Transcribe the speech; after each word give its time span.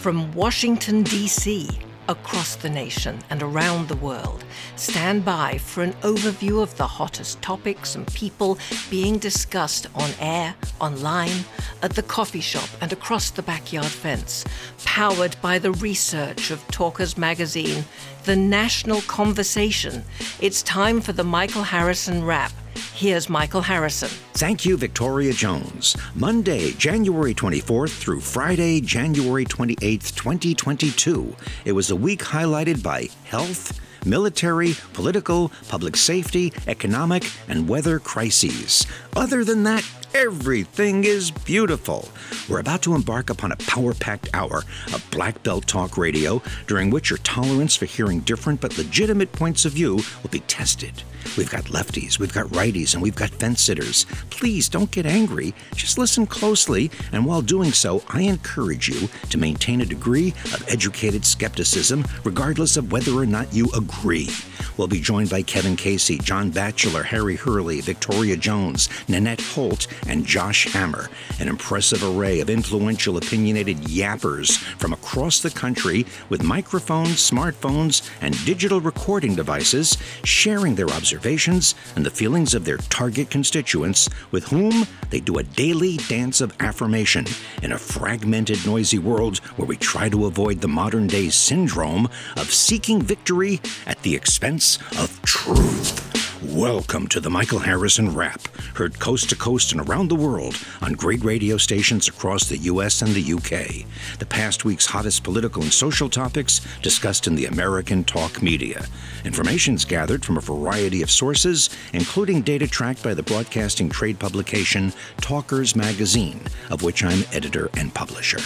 From 0.00 0.32
Washington, 0.32 1.02
D.C., 1.02 1.68
across 2.08 2.56
the 2.56 2.70
nation 2.70 3.18
and 3.28 3.42
around 3.42 3.86
the 3.86 3.96
world, 3.96 4.46
stand 4.76 5.26
by 5.26 5.58
for 5.58 5.82
an 5.82 5.92
overview 6.00 6.62
of 6.62 6.74
the 6.78 6.86
hottest 6.86 7.42
topics 7.42 7.96
and 7.96 8.06
people 8.14 8.58
being 8.88 9.18
discussed 9.18 9.88
on 9.94 10.10
air, 10.18 10.54
online, 10.80 11.44
at 11.82 11.92
the 11.92 12.02
coffee 12.02 12.40
shop, 12.40 12.68
and 12.80 12.94
across 12.94 13.30
the 13.30 13.42
backyard 13.42 13.84
fence. 13.84 14.42
Powered 14.86 15.36
by 15.42 15.58
the 15.58 15.72
research 15.72 16.50
of 16.50 16.66
Talkers 16.68 17.18
Magazine, 17.18 17.84
the 18.24 18.36
national 18.36 19.02
conversation. 19.02 20.02
It's 20.40 20.62
time 20.62 21.02
for 21.02 21.12
the 21.12 21.24
Michael 21.24 21.64
Harrison 21.64 22.24
Wrap. 22.24 22.52
Here's 23.00 23.30
Michael 23.30 23.62
Harrison. 23.62 24.10
Thank 24.34 24.66
you, 24.66 24.76
Victoria 24.76 25.32
Jones. 25.32 25.96
Monday, 26.14 26.72
January 26.72 27.32
24th 27.32 27.98
through 27.98 28.20
Friday, 28.20 28.82
January 28.82 29.46
28th, 29.46 30.14
2022. 30.14 31.34
It 31.64 31.72
was 31.72 31.90
a 31.90 31.96
week 31.96 32.20
highlighted 32.20 32.82
by 32.82 33.08
health, 33.24 33.80
military, 34.04 34.74
political, 34.92 35.50
public 35.70 35.96
safety, 35.96 36.52
economic, 36.66 37.24
and 37.48 37.66
weather 37.66 37.98
crises. 38.00 38.86
Other 39.16 39.44
than 39.44 39.62
that, 39.62 39.82
Everything 40.12 41.04
is 41.04 41.30
beautiful. 41.30 42.08
We're 42.48 42.58
about 42.58 42.82
to 42.82 42.96
embark 42.96 43.30
upon 43.30 43.52
a 43.52 43.56
power 43.56 43.94
packed 43.94 44.28
hour 44.34 44.64
of 44.92 45.06
Black 45.12 45.40
Belt 45.44 45.68
Talk 45.68 45.96
Radio, 45.96 46.42
during 46.66 46.90
which 46.90 47.10
your 47.10 47.18
tolerance 47.18 47.76
for 47.76 47.84
hearing 47.84 48.18
different 48.20 48.60
but 48.60 48.76
legitimate 48.76 49.30
points 49.30 49.64
of 49.64 49.72
view 49.72 50.00
will 50.22 50.30
be 50.30 50.40
tested. 50.40 51.04
We've 51.36 51.50
got 51.50 51.64
lefties, 51.64 52.18
we've 52.18 52.32
got 52.32 52.46
righties, 52.46 52.94
and 52.94 53.02
we've 53.02 53.14
got 53.14 53.30
fence 53.30 53.62
sitters. 53.62 54.04
Please 54.30 54.68
don't 54.68 54.90
get 54.90 55.06
angry. 55.06 55.54
Just 55.74 55.96
listen 55.96 56.26
closely, 56.26 56.90
and 57.12 57.24
while 57.24 57.42
doing 57.42 57.72
so, 57.72 58.02
I 58.08 58.22
encourage 58.22 58.88
you 58.88 59.08
to 59.28 59.38
maintain 59.38 59.80
a 59.80 59.86
degree 59.86 60.30
of 60.52 60.64
educated 60.68 61.24
skepticism, 61.24 62.04
regardless 62.24 62.76
of 62.76 62.90
whether 62.90 63.12
or 63.12 63.26
not 63.26 63.52
you 63.52 63.70
agree. 63.76 64.28
We'll 64.76 64.88
be 64.88 65.00
joined 65.00 65.30
by 65.30 65.42
Kevin 65.42 65.76
Casey, 65.76 66.18
John 66.18 66.50
Batchelor, 66.50 67.02
Harry 67.02 67.36
Hurley, 67.36 67.80
Victoria 67.80 68.36
Jones, 68.36 68.88
Nanette 69.08 69.40
Holt, 69.40 69.86
and 70.06 70.24
Josh 70.24 70.72
Hammer, 70.72 71.08
an 71.38 71.48
impressive 71.48 72.02
array 72.02 72.40
of 72.40 72.50
influential, 72.50 73.16
opinionated 73.16 73.78
yappers 73.78 74.58
from 74.78 74.92
across 74.92 75.40
the 75.40 75.50
country 75.50 76.06
with 76.28 76.42
microphones, 76.42 77.16
smartphones, 77.30 78.08
and 78.20 78.44
digital 78.44 78.80
recording 78.80 79.34
devices, 79.34 79.96
sharing 80.24 80.74
their 80.74 80.90
observations 80.90 81.74
and 81.96 82.04
the 82.04 82.10
feelings 82.10 82.54
of 82.54 82.64
their 82.64 82.78
target 82.78 83.30
constituents 83.30 84.08
with 84.30 84.44
whom 84.48 84.86
they 85.10 85.20
do 85.20 85.38
a 85.38 85.42
daily 85.42 85.96
dance 86.08 86.40
of 86.40 86.54
affirmation 86.60 87.26
in 87.62 87.72
a 87.72 87.78
fragmented, 87.78 88.64
noisy 88.66 88.98
world 88.98 89.38
where 89.56 89.66
we 89.66 89.76
try 89.76 90.08
to 90.08 90.26
avoid 90.26 90.60
the 90.60 90.68
modern 90.68 91.06
day 91.06 91.28
syndrome 91.28 92.08
of 92.36 92.52
seeking 92.52 93.00
victory 93.00 93.60
at 93.86 94.02
the 94.02 94.14
expense 94.14 94.78
of 94.98 95.20
truth. 95.22 96.09
Welcome 96.42 97.06
to 97.08 97.20
the 97.20 97.28
Michael 97.28 97.58
Harrison 97.58 98.14
Wrap, 98.14 98.48
heard 98.74 98.98
coast 98.98 99.28
to 99.28 99.36
coast 99.36 99.72
and 99.72 99.80
around 99.82 100.08
the 100.08 100.14
world 100.14 100.56
on 100.80 100.94
great 100.94 101.22
radio 101.22 101.58
stations 101.58 102.08
across 102.08 102.48
the 102.48 102.56
U.S. 102.56 103.02
and 103.02 103.12
the 103.12 103.34
UK. 103.34 103.84
The 104.18 104.24
past 104.24 104.64
week's 104.64 104.86
hottest 104.86 105.22
political 105.22 105.62
and 105.62 105.70
social 105.70 106.08
topics 106.08 106.62
discussed 106.80 107.26
in 107.26 107.34
the 107.34 107.44
American 107.44 108.04
talk 108.04 108.40
media. 108.40 108.86
Information's 109.26 109.84
gathered 109.84 110.24
from 110.24 110.38
a 110.38 110.40
variety 110.40 111.02
of 111.02 111.10
sources, 111.10 111.68
including 111.92 112.40
data 112.40 112.66
tracked 112.66 113.02
by 113.02 113.12
the 113.12 113.22
broadcasting 113.22 113.90
trade 113.90 114.18
publication 114.18 114.94
Talkers 115.20 115.76
Magazine, 115.76 116.40
of 116.70 116.82
which 116.82 117.04
I'm 117.04 117.22
editor 117.34 117.68
and 117.76 117.92
publisher. 117.92 118.40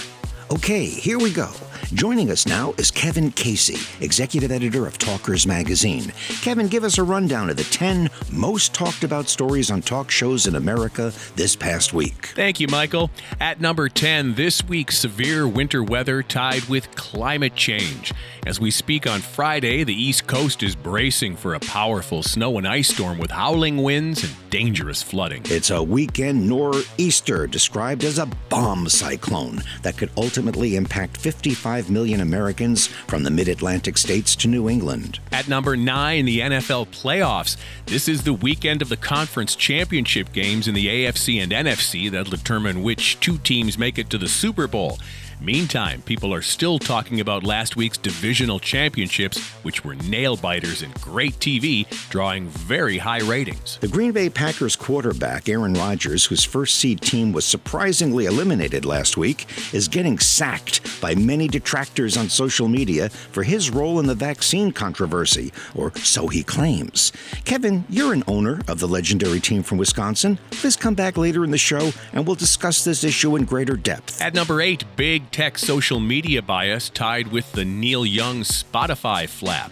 Okay, 0.53 0.85
here 0.85 1.19
we 1.19 1.33
go. 1.33 1.49
Joining 1.95 2.31
us 2.31 2.47
now 2.47 2.75
is 2.77 2.91
Kevin 2.91 3.31
Casey, 3.31 3.79
executive 4.05 4.51
editor 4.51 4.87
of 4.87 4.99
Talkers 4.99 5.47
Magazine. 5.47 6.13
Kevin, 6.43 6.69
give 6.69 6.85
us 6.85 6.99
a 6.99 7.03
rundown 7.03 7.49
of 7.49 7.57
the 7.57 7.65
10 7.65 8.11
most 8.31 8.75
talked 8.75 9.05
about 9.05 9.29
stories 9.29 9.71
on 9.71 9.81
talk 9.81 10.11
shows 10.11 10.47
in 10.47 10.55
America 10.55 11.13
this 11.37 11.57
past 11.57 11.95
week. 11.95 12.33
Thank 12.35 12.61
you, 12.61 12.69
Michael. 12.69 13.11
At 13.41 13.61
number 13.61 13.89
10, 13.89 14.35
this 14.35 14.63
week's 14.65 14.99
severe 14.99 15.49
winter 15.49 15.83
weather 15.83 16.23
tied 16.23 16.65
with 16.65 16.95
climate 16.95 17.55
change. 17.55 18.13
As 18.47 18.61
we 18.61 18.71
speak 18.71 19.07
on 19.07 19.21
Friday, 19.21 19.85
the 19.85 19.95
East 19.95 20.27
Coast 20.27 20.63
is 20.63 20.77
bracing 20.77 21.37
for 21.37 21.55
a 21.55 21.61
powerful 21.61 22.23
snow 22.23 22.59
and 22.59 22.69
ice 22.69 22.89
storm 22.89 23.19
with 23.19 23.31
howling 23.31 23.83
winds 23.83 24.23
and 24.23 24.33
dangerous 24.51 25.03
flooding. 25.03 25.43
It's 25.47 25.71
a 25.71 25.83
weekend 25.83 26.47
nor'easter 26.49 27.47
described 27.47 28.05
as 28.05 28.19
a 28.19 28.27
bomb 28.49 28.89
cyclone 28.89 29.63
that 29.83 29.97
could 29.97 30.11
ultimately 30.17 30.34
impact 30.37 31.17
55 31.17 31.91
million 31.91 32.21
Americans 32.21 32.87
from 32.87 33.23
the 33.23 33.31
mid 33.31 33.49
Atlantic 33.49 33.99
states 33.99 34.35
to 34.37 34.49
New 34.49 34.69
England. 34.69 35.19
At 35.33 35.49
number 35.49 35.77
9, 35.77 36.25
the 36.25 36.41
NFL 36.41 36.89
playoffs. 36.89 37.57
This 37.87 38.09
is 38.09 38.23
the 38.25 38.33
weekend 38.33 38.83
of 38.83 38.89
the 38.89 38.97
conference 38.97 39.55
championship 39.55 40.33
games 40.33 40.67
in 40.67 40.75
the 40.75 40.87
AFC 40.87 41.43
and 41.43 41.53
NFC 41.53 42.11
that'll 42.11 42.31
determine 42.31 42.83
which 42.83 43.21
two 43.21 43.39
teams 43.39 43.79
make 43.79 43.99
it 43.99 44.11
to 44.11 44.19
the 44.19 44.29
Super 44.29 44.67
Bowl. 44.67 44.99
Meantime, 45.41 46.01
people 46.03 46.33
are 46.33 46.43
still 46.43 46.79
talking 46.79 47.21
about 47.21 47.45
last 47.45 47.77
week's 47.77 47.99
divisional 47.99 48.59
championships, 48.59 49.39
which 49.63 49.85
were 49.85 49.95
nail 49.97 50.37
biters 50.37 50.83
and 50.83 50.95
great 51.01 51.35
TV, 51.35 51.87
drawing 52.09 52.47
very 52.47 52.99
high 52.99 53.21
ratings. 53.21 53.79
The 53.79 53.89
Green 53.89 54.13
Bay 54.13 54.31
Packers 54.31 54.77
quarterback, 54.77 55.49
Aaron 55.49 55.75
Rodgers, 55.75 56.25
whose 56.25 56.45
first 56.45 56.77
seed 56.77 57.01
team 57.01 57.33
was 57.33 57.45
surprisingly 57.45 58.27
eliminated 58.27 58.85
last 58.85 59.17
week, 59.17 59.47
is 59.75 59.89
getting 59.89 60.19
sacked 60.19 61.01
by 61.01 61.15
many 61.15 61.49
detractors 61.49 62.17
on 62.17 62.29
social 62.29 62.69
media 62.69 63.09
for 63.09 63.43
his 63.43 63.71
role 63.71 63.99
in 64.01 64.07
the 64.07 64.15
vaccine 64.15 64.73
controversy, 64.73 65.53
or 65.75 65.95
so 65.97 66.29
he 66.29 66.43
claims. 66.43 67.13
Kevin, 67.45 67.85
you're 67.89 68.13
an 68.13 68.25
owner 68.27 68.61
of 68.69 68.79
the 68.79 68.89
legendary 68.89 69.41
team 69.41 69.63
from 69.63 69.79
Wisconsin. 69.79 70.39
Please 70.51 70.77
come 70.77 70.95
back 70.95 71.17
later 71.17 71.45
in 71.45 71.51
the 71.51 71.59
show 71.59 71.93
and 72.13 72.27
we'll 72.27 72.37
discuss 72.37 72.85
this 72.85 73.05
issue 73.05 73.37
in 73.37 73.45
greater 73.45 73.77
depth. 73.77 74.23
At 74.23 74.35
number 74.35 74.61
8, 74.61 74.85
Big 74.97 75.24
tech 75.31 75.59
social 75.59 76.01
media 76.01 76.43
bias 76.43 76.91
tied 76.91 77.29
with 77.29 77.51
the 77.53 77.65
Neil 77.65 78.05
Young 78.07 78.41
Spotify 78.41 79.29
flap. 79.29 79.71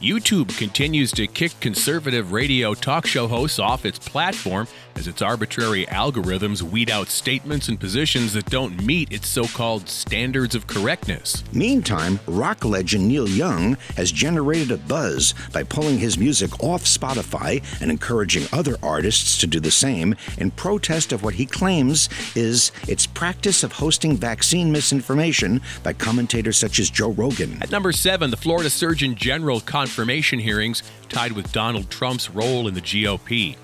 YouTube 0.00 0.56
continues 0.56 1.12
to 1.12 1.26
kick 1.26 1.52
conservative 1.60 2.32
radio 2.32 2.72
talk 2.72 3.06
show 3.06 3.28
hosts 3.28 3.58
off 3.58 3.84
its 3.84 3.98
platform 3.98 4.66
as 5.00 5.08
its 5.08 5.22
arbitrary 5.22 5.86
algorithms 5.86 6.60
weed 6.60 6.90
out 6.90 7.08
statements 7.08 7.68
and 7.68 7.80
positions 7.80 8.34
that 8.34 8.44
don't 8.50 8.84
meet 8.84 9.10
its 9.10 9.26
so 9.26 9.44
called 9.44 9.88
standards 9.88 10.54
of 10.54 10.66
correctness. 10.66 11.42
Meantime, 11.54 12.20
rock 12.26 12.66
legend 12.66 13.08
Neil 13.08 13.26
Young 13.26 13.78
has 13.96 14.12
generated 14.12 14.70
a 14.70 14.76
buzz 14.76 15.32
by 15.54 15.62
pulling 15.62 15.96
his 15.96 16.18
music 16.18 16.62
off 16.62 16.84
Spotify 16.84 17.64
and 17.80 17.90
encouraging 17.90 18.46
other 18.52 18.76
artists 18.82 19.38
to 19.38 19.46
do 19.46 19.58
the 19.58 19.70
same 19.70 20.14
in 20.36 20.50
protest 20.50 21.12
of 21.12 21.22
what 21.22 21.32
he 21.32 21.46
claims 21.46 22.10
is 22.36 22.70
its 22.86 23.06
practice 23.06 23.64
of 23.64 23.72
hosting 23.72 24.18
vaccine 24.18 24.70
misinformation 24.70 25.62
by 25.82 25.94
commentators 25.94 26.58
such 26.58 26.78
as 26.78 26.90
Joe 26.90 27.12
Rogan. 27.12 27.56
At 27.62 27.70
number 27.70 27.92
seven, 27.92 28.30
the 28.30 28.36
Florida 28.36 28.68
Surgeon 28.68 29.14
General 29.14 29.60
confirmation 29.60 30.40
hearings 30.40 30.82
tied 31.08 31.32
with 31.32 31.50
Donald 31.52 31.88
Trump's 31.88 32.28
role 32.28 32.68
in 32.68 32.74
the 32.74 32.82
GOP. 32.82 33.56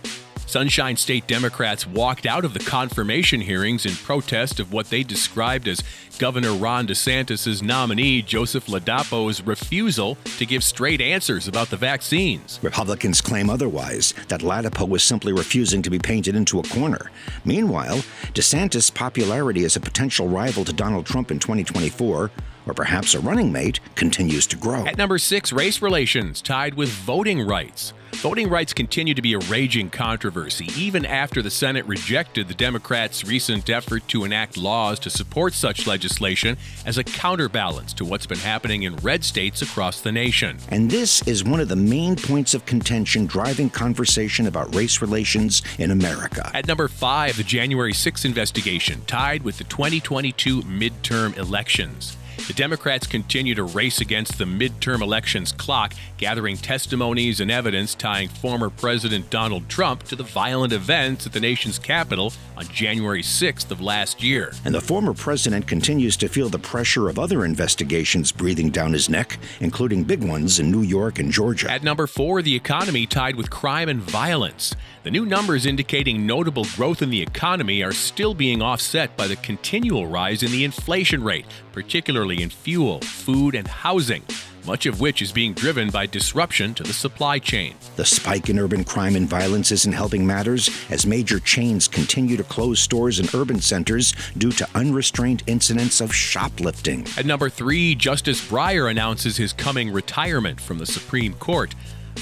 Sunshine 0.47 0.97
State 0.97 1.27
Democrats 1.27 1.89
walked 1.89 2.25
out 2.25 2.45
of 2.45 2.55
the 2.55 2.61
confirmation 2.61 3.41
hearings 3.41 3.85
in 3.85 3.93
protest 3.93 4.61
of 4.61 4.73
what 4.73 4.91
they 4.91 5.03
described 5.03 5.67
as 5.67 5.83
Governor 6.21 6.53
Ron 6.53 6.87
DeSantis' 6.87 7.63
nominee, 7.63 8.23
Joseph 8.23 8.67
Ladapo's 8.67 9.43
refusal 9.43 10.17
to 10.39 10.47
give 10.47 10.63
straight 10.63 11.01
answers 11.01 11.49
about 11.49 11.69
the 11.69 11.77
vaccines. 11.77 12.61
Republicans 12.63 13.21
claim 13.21 13.51
otherwise, 13.51 14.15
that 14.29 14.41
Ladapo 14.41 14.89
was 14.89 15.03
simply 15.03 15.33
refusing 15.33 15.83
to 15.83 15.91
be 15.91 15.99
painted 15.99 16.37
into 16.37 16.61
a 16.61 16.69
corner. 16.69 17.11
Meanwhile, 17.45 17.99
DeSantis' 18.33 18.95
popularity 18.95 19.65
as 19.65 19.75
a 19.75 19.81
potential 19.81 20.29
rival 20.29 20.65
to 20.65 20.73
Donald 20.73 21.07
Trump 21.07 21.33
in 21.33 21.41
2024 21.41 22.31
or 22.67 22.75
perhaps 22.75 23.15
a 23.15 23.21
running 23.21 23.53
mate, 23.53 23.81
continues 23.95 24.47
to 24.49 24.57
grow. 24.57 24.85
At 24.87 24.99
number 24.99 25.19
six, 25.19 25.53
race 25.53 25.81
relations 25.81 26.43
tied 26.43 26.75
with 26.75 26.89
voting 26.91 27.47
rights. 27.47 27.93
Voting 28.17 28.49
rights 28.49 28.73
continue 28.73 29.13
to 29.13 29.21
be 29.21 29.35
a 29.35 29.39
raging 29.41 29.91
controversy, 29.91 30.69
even 30.75 31.05
after 31.05 31.43
the 31.43 31.51
Senate 31.51 31.85
rejected 31.87 32.49
the 32.49 32.55
Democrats' 32.55 33.25
recent 33.25 33.69
effort 33.69 34.09
to 34.09 34.25
enact 34.25 34.57
laws 34.57 34.99
to 35.01 35.11
support 35.11 35.53
such 35.53 35.87
legislation 35.87 36.57
as 36.87 36.97
a 36.97 37.05
counterbalance 37.05 37.93
to 37.93 38.07
what's 38.07 38.25
been 38.25 38.39
happening 38.39 38.85
in 38.85 38.97
red 38.97 39.23
states 39.23 39.61
across 39.61 40.01
the 40.01 40.11
nation. 40.11 40.59
And 40.71 40.91
this 40.91 41.27
is 41.29 41.45
one 41.45 41.61
of 41.61 41.69
the 41.69 41.77
main 41.77 42.17
points 42.17 42.55
of 42.55 42.65
contention 42.65 43.27
driving 43.27 43.69
conversation 43.69 44.47
about 44.47 44.75
race 44.75 45.03
relations 45.03 45.61
in 45.79 45.91
America. 45.91 46.51
At 46.55 46.67
number 46.67 46.89
five, 46.89 47.37
the 47.37 47.45
January 47.45 47.93
6 47.93 48.25
investigation, 48.25 49.03
tied 49.07 49.43
with 49.43 49.59
the 49.59 49.65
2022 49.65 50.63
midterm 50.63 51.37
elections. 51.37 52.17
The 52.47 52.53
Democrats 52.53 53.07
continue 53.07 53.55
to 53.55 53.65
race 53.65 54.01
against 54.01 54.39
the 54.39 54.45
midterm 54.45 55.01
elections 55.01 55.51
clock, 55.51 55.95
gathering 56.17 56.57
testimonies 56.57 57.41
and 57.41 57.51
evidence 57.51 57.95
tying 57.95 58.29
former 58.29 58.71
President 58.71 59.31
Donald 59.31 59.69
Trump 59.69 60.05
to 60.05 60.17
the 60.17 60.23
violent 60.23 60.73
events 60.73 61.27
at 61.27 61.33
the 61.33 61.41
nation's 61.41 61.79
capital 61.79 62.33
on 62.57 62.67
January 62.69 63.23
6th 63.23 63.71
of 63.71 63.81
last 63.81 64.23
year. 64.23 64.53
And 64.65 64.75
the 64.75 64.81
former 64.81 65.13
president 65.13 65.67
continues 65.67 66.17
to 66.19 66.29
feel 66.29 66.49
the 66.49 66.59
pressure 66.59 67.09
of 67.09 67.19
other 67.19 67.45
investigations 67.45 68.31
breathing 68.33 68.71
down 68.71 68.93
his 68.93 69.09
neck, 69.09 69.39
including 69.61 70.05
big 70.05 70.23
ones 70.23 70.61
in 70.61 70.71
New 70.71 70.83
York 70.83 71.19
and 71.19 71.33
Georgia. 71.33 71.71
At 71.71 71.83
number 71.83 72.07
four, 72.07 72.43
the 72.43 72.55
economy 72.55 73.07
tied 73.07 73.37
with 73.37 73.51
crime 73.51 73.89
and 73.89 74.01
violence. 74.01 74.75
The 75.03 75.11
new 75.11 75.25
numbers 75.25 75.67
indicating 75.67 76.27
notable 76.27 76.65
growth 76.75 77.03
in 77.03 77.11
the 77.11 77.23
economy 77.23 77.83
are 77.83 77.93
still 77.93 78.35
being 78.35 78.63
offset 78.63 79.17
by 79.17 79.29
the 79.29 79.37
continual 79.37 80.07
rise 80.07 80.43
in 80.43 80.51
the 80.51 80.65
inflation 80.65 81.23
rate, 81.23 81.47
particularly 81.77 82.43
in 82.43 82.49
fuel, 82.49 83.01
food, 83.03 83.55
and 83.55 83.69
housing 83.69 84.23
much 84.67 84.87
of 84.87 85.01
which 85.01 85.23
is 85.23 85.31
being 85.31 85.55
driven 85.55 85.91
by 85.91 86.07
disruption 86.07 86.75
to 86.75 86.83
the 86.83 86.93
supply 86.93 87.39
chain. 87.39 87.75
The 87.95 88.05
spike 88.05 88.49
in 88.49 88.59
urban 88.59 88.83
crime 88.83 89.15
and 89.15 89.29
violence 89.29 89.71
isn't 89.71 89.93
helping 89.93 90.27
matters 90.27 90.69
as 90.91 91.07
major 91.07 91.39
chains 91.39 91.87
continue 91.87 92.37
to 92.37 92.43
close 92.43 92.81
stores 92.81 93.21
in 93.21 93.29
urban 93.33 93.61
centers 93.61 94.13
due 94.37 94.51
to 94.53 94.69
unrestrained 94.75 95.45
incidents 95.47 96.01
of 96.01 96.13
shoplifting. 96.13 97.07
At 97.17 97.27
number 97.27 97.49
three, 97.49 97.95
Justice 97.95 98.45
Breyer 98.45 98.91
announces 98.91 99.37
his 99.37 99.53
coming 99.53 99.93
retirement 99.93 100.61
from 100.61 100.79
the 100.79 100.87
Supreme 100.87 101.35
Court. 101.35 101.75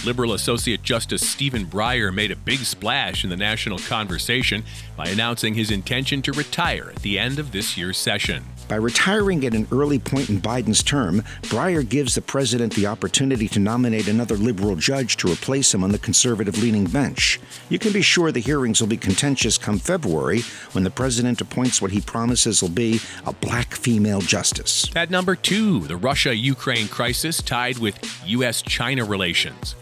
Liberal 0.05 0.35
Associate 0.35 0.83
Justice 0.83 1.27
Stephen 1.27 1.65
Breyer 1.65 2.13
made 2.13 2.31
a 2.31 2.37
big 2.37 2.59
splash 2.59 3.25
in 3.25 3.31
the 3.31 3.37
national 3.37 3.79
conversation 3.79 4.65
by 4.97 5.07
announcing 5.07 5.55
his 5.55 5.71
intention 5.71 6.21
to 6.23 6.33
retire 6.33 6.91
at 6.95 7.03
the 7.03 7.19
end 7.19 7.39
of 7.39 7.53
this 7.53 7.79
year's 7.79 7.97
session. 7.97 8.45
By 8.67 8.77
retiring 8.77 9.45
at 9.45 9.55
an 9.55 9.69
early 9.71 9.99
point 9.99 10.31
in 10.31 10.41
Biden's 10.41 10.83
term, 10.83 11.23
Breyer 11.43 11.87
gives 11.87 12.15
the 12.15 12.23
president 12.23 12.75
the 12.75 12.87
opportunity 12.87 13.47
to 13.49 13.61
nominate 13.61 14.09
another 14.09 14.37
liberal 14.37 14.75
judge 14.77 15.17
to 15.19 15.31
replace 15.31 15.75
him 15.75 15.85
on 15.85 15.93
the 15.93 15.99
conservative 15.99 16.63
leaning 16.63 16.87
bench. 16.87 17.39
You 17.69 17.79
can 17.79 17.93
be 17.93 18.01
sure 18.01 18.33
the 18.33 18.41
hearings 18.41 18.81
will 18.81 18.89
be 18.89 18.97
contentious 18.97 19.59
come 19.59 19.79
February 19.79 20.41
when 20.73 20.83
the 20.83 20.91
president 20.91 21.43
appoints 21.43 21.83
what 21.83 21.91
he 21.91 22.01
promises 22.01 22.63
will 22.63 22.71
be 22.71 23.01
a 23.27 23.35
black 23.35 23.75
female 23.75 24.23
justice. 24.23 24.91
At 24.97 25.11
number 25.11 25.37
two, 25.37 25.81
the 25.81 25.97
Russia 25.97 26.35
Ukraine 26.35 26.89
crisis 26.89 27.43
tied 27.43 27.79
with 27.79 27.99
U.S. 28.27 28.63
China 28.63 29.05
relations. 29.05 29.75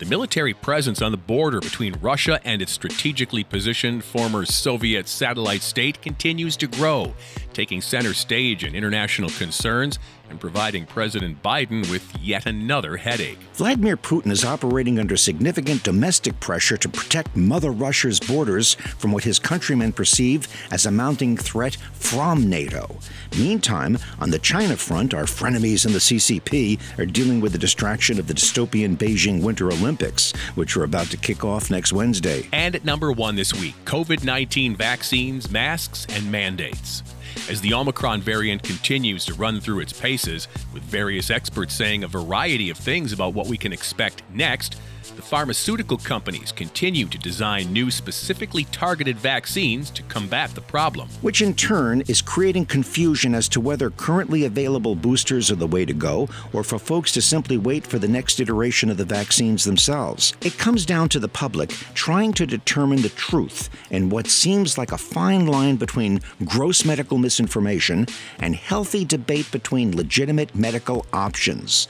The 0.00 0.06
military 0.06 0.54
presence 0.54 1.02
on 1.02 1.12
the 1.12 1.18
border 1.18 1.60
between 1.60 1.92
Russia 2.00 2.40
and 2.42 2.62
its 2.62 2.72
strategically 2.72 3.44
positioned 3.44 4.02
former 4.02 4.46
Soviet 4.46 5.06
satellite 5.06 5.60
state 5.60 6.00
continues 6.00 6.56
to 6.56 6.66
grow, 6.66 7.12
taking 7.60 7.82
center 7.82 8.14
stage 8.14 8.64
in 8.64 8.74
international 8.74 9.28
concerns 9.28 9.98
and 10.30 10.40
providing 10.40 10.86
President 10.86 11.42
Biden 11.42 11.90
with 11.90 12.16
yet 12.18 12.46
another 12.46 12.96
headache. 12.96 13.38
Vladimir 13.52 13.98
Putin 13.98 14.30
is 14.30 14.46
operating 14.46 14.98
under 14.98 15.14
significant 15.14 15.82
domestic 15.82 16.40
pressure 16.40 16.78
to 16.78 16.88
protect 16.88 17.36
Mother 17.36 17.70
Russia's 17.70 18.18
borders 18.18 18.74
from 18.96 19.12
what 19.12 19.24
his 19.24 19.38
countrymen 19.38 19.92
perceive 19.92 20.48
as 20.70 20.86
a 20.86 20.90
mounting 20.90 21.36
threat 21.36 21.74
from 21.92 22.48
NATO. 22.48 22.98
Meantime, 23.36 23.98
on 24.20 24.30
the 24.30 24.38
China 24.38 24.74
front, 24.74 25.12
our 25.12 25.24
frenemies 25.24 25.84
in 25.84 25.92
the 25.92 25.98
CCP 25.98 26.80
are 26.98 27.04
dealing 27.04 27.42
with 27.42 27.52
the 27.52 27.58
distraction 27.58 28.18
of 28.18 28.26
the 28.26 28.34
dystopian 28.34 28.96
Beijing 28.96 29.42
Winter 29.42 29.66
Olympics, 29.66 30.32
which 30.54 30.78
are 30.78 30.84
about 30.84 31.08
to 31.08 31.18
kick 31.18 31.44
off 31.44 31.70
next 31.70 31.92
Wednesday. 31.92 32.48
And 32.54 32.74
at 32.74 32.86
number 32.86 33.12
one 33.12 33.36
this 33.36 33.52
week 33.52 33.74
COVID 33.84 34.24
19 34.24 34.76
vaccines, 34.76 35.50
masks, 35.50 36.06
and 36.08 36.32
mandates 36.32 37.02
as 37.48 37.60
the 37.60 37.74
Omicron 37.74 38.20
variant 38.20 38.62
continues 38.62 39.24
to 39.26 39.34
run 39.34 39.60
through 39.60 39.80
its 39.80 39.92
paces, 39.92 40.48
with 40.72 40.82
various 40.82 41.30
experts 41.30 41.74
saying 41.74 42.04
a 42.04 42.08
variety 42.08 42.70
of 42.70 42.76
things 42.76 43.12
about 43.12 43.34
what 43.34 43.46
we 43.46 43.56
can 43.56 43.72
expect 43.72 44.22
next 44.32 44.76
the 45.16 45.22
pharmaceutical 45.22 45.96
companies 45.98 46.52
continue 46.52 47.06
to 47.06 47.18
design 47.18 47.72
new 47.72 47.90
specifically 47.90 48.64
targeted 48.64 49.16
vaccines 49.16 49.90
to 49.90 50.02
combat 50.04 50.50
the 50.54 50.60
problem. 50.60 51.08
Which 51.20 51.42
in 51.42 51.54
turn 51.54 52.02
is 52.02 52.22
creating 52.22 52.66
confusion 52.66 53.34
as 53.34 53.48
to 53.50 53.60
whether 53.60 53.90
currently 53.90 54.44
available 54.44 54.94
boosters 54.94 55.50
are 55.50 55.56
the 55.56 55.66
way 55.66 55.84
to 55.84 55.92
go 55.92 56.28
or 56.52 56.64
for 56.64 56.78
folks 56.78 57.12
to 57.12 57.22
simply 57.22 57.58
wait 57.58 57.86
for 57.86 57.98
the 57.98 58.08
next 58.08 58.40
iteration 58.40 58.90
of 58.90 58.96
the 58.96 59.04
vaccines 59.04 59.64
themselves. 59.64 60.34
It 60.40 60.58
comes 60.58 60.86
down 60.86 61.08
to 61.10 61.18
the 61.18 61.28
public 61.28 61.70
trying 61.94 62.32
to 62.34 62.46
determine 62.46 63.02
the 63.02 63.08
truth 63.10 63.70
in 63.90 64.10
what 64.10 64.26
seems 64.26 64.78
like 64.78 64.92
a 64.92 64.98
fine 64.98 65.46
line 65.46 65.76
between 65.76 66.20
gross 66.44 66.84
medical 66.84 67.18
misinformation 67.18 68.06
and 68.38 68.54
healthy 68.54 69.04
debate 69.04 69.50
between 69.50 69.96
legitimate 69.96 70.54
medical 70.54 71.06
options. 71.12 71.88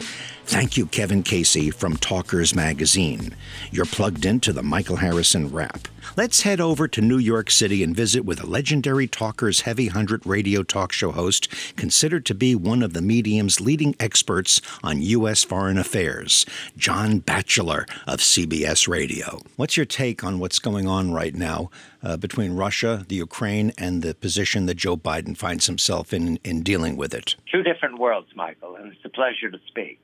Thank 0.50 0.76
you, 0.76 0.86
Kevin 0.86 1.22
Casey 1.22 1.70
from 1.70 1.96
Talkers 1.96 2.56
Magazine. 2.56 3.36
You're 3.70 3.86
plugged 3.86 4.26
into 4.26 4.52
the 4.52 4.64
Michael 4.64 4.96
Harrison 4.96 5.48
Wrap. 5.48 5.86
Let's 6.16 6.40
head 6.42 6.60
over 6.60 6.88
to 6.88 7.00
New 7.00 7.18
York 7.18 7.52
City 7.52 7.84
and 7.84 7.94
visit 7.94 8.24
with 8.24 8.42
a 8.42 8.46
legendary 8.46 9.06
Talkers 9.06 9.60
Heavy 9.60 9.86
100 9.86 10.26
radio 10.26 10.64
talk 10.64 10.90
show 10.90 11.12
host, 11.12 11.48
considered 11.76 12.26
to 12.26 12.34
be 12.34 12.56
one 12.56 12.82
of 12.82 12.94
the 12.94 13.00
medium's 13.00 13.60
leading 13.60 13.94
experts 14.00 14.60
on 14.82 15.00
U.S. 15.00 15.44
foreign 15.44 15.78
affairs, 15.78 16.44
John 16.76 17.20
Batchelor 17.20 17.86
of 18.08 18.18
CBS 18.18 18.88
Radio. 18.88 19.38
What's 19.54 19.76
your 19.76 19.86
take 19.86 20.24
on 20.24 20.40
what's 20.40 20.58
going 20.58 20.88
on 20.88 21.12
right 21.12 21.34
now 21.34 21.70
uh, 22.02 22.16
between 22.16 22.56
Russia, 22.56 23.04
the 23.06 23.14
Ukraine, 23.14 23.72
and 23.78 24.02
the 24.02 24.16
position 24.16 24.66
that 24.66 24.78
Joe 24.78 24.96
Biden 24.96 25.36
finds 25.36 25.66
himself 25.66 26.12
in 26.12 26.40
in 26.42 26.64
dealing 26.64 26.96
with 26.96 27.14
it? 27.14 27.36
Two 27.52 27.62
different 27.62 28.00
worlds, 28.00 28.30
Michael, 28.34 28.74
and 28.74 28.92
it's 28.92 29.04
a 29.04 29.10
pleasure 29.10 29.48
to 29.48 29.58
speak. 29.68 30.00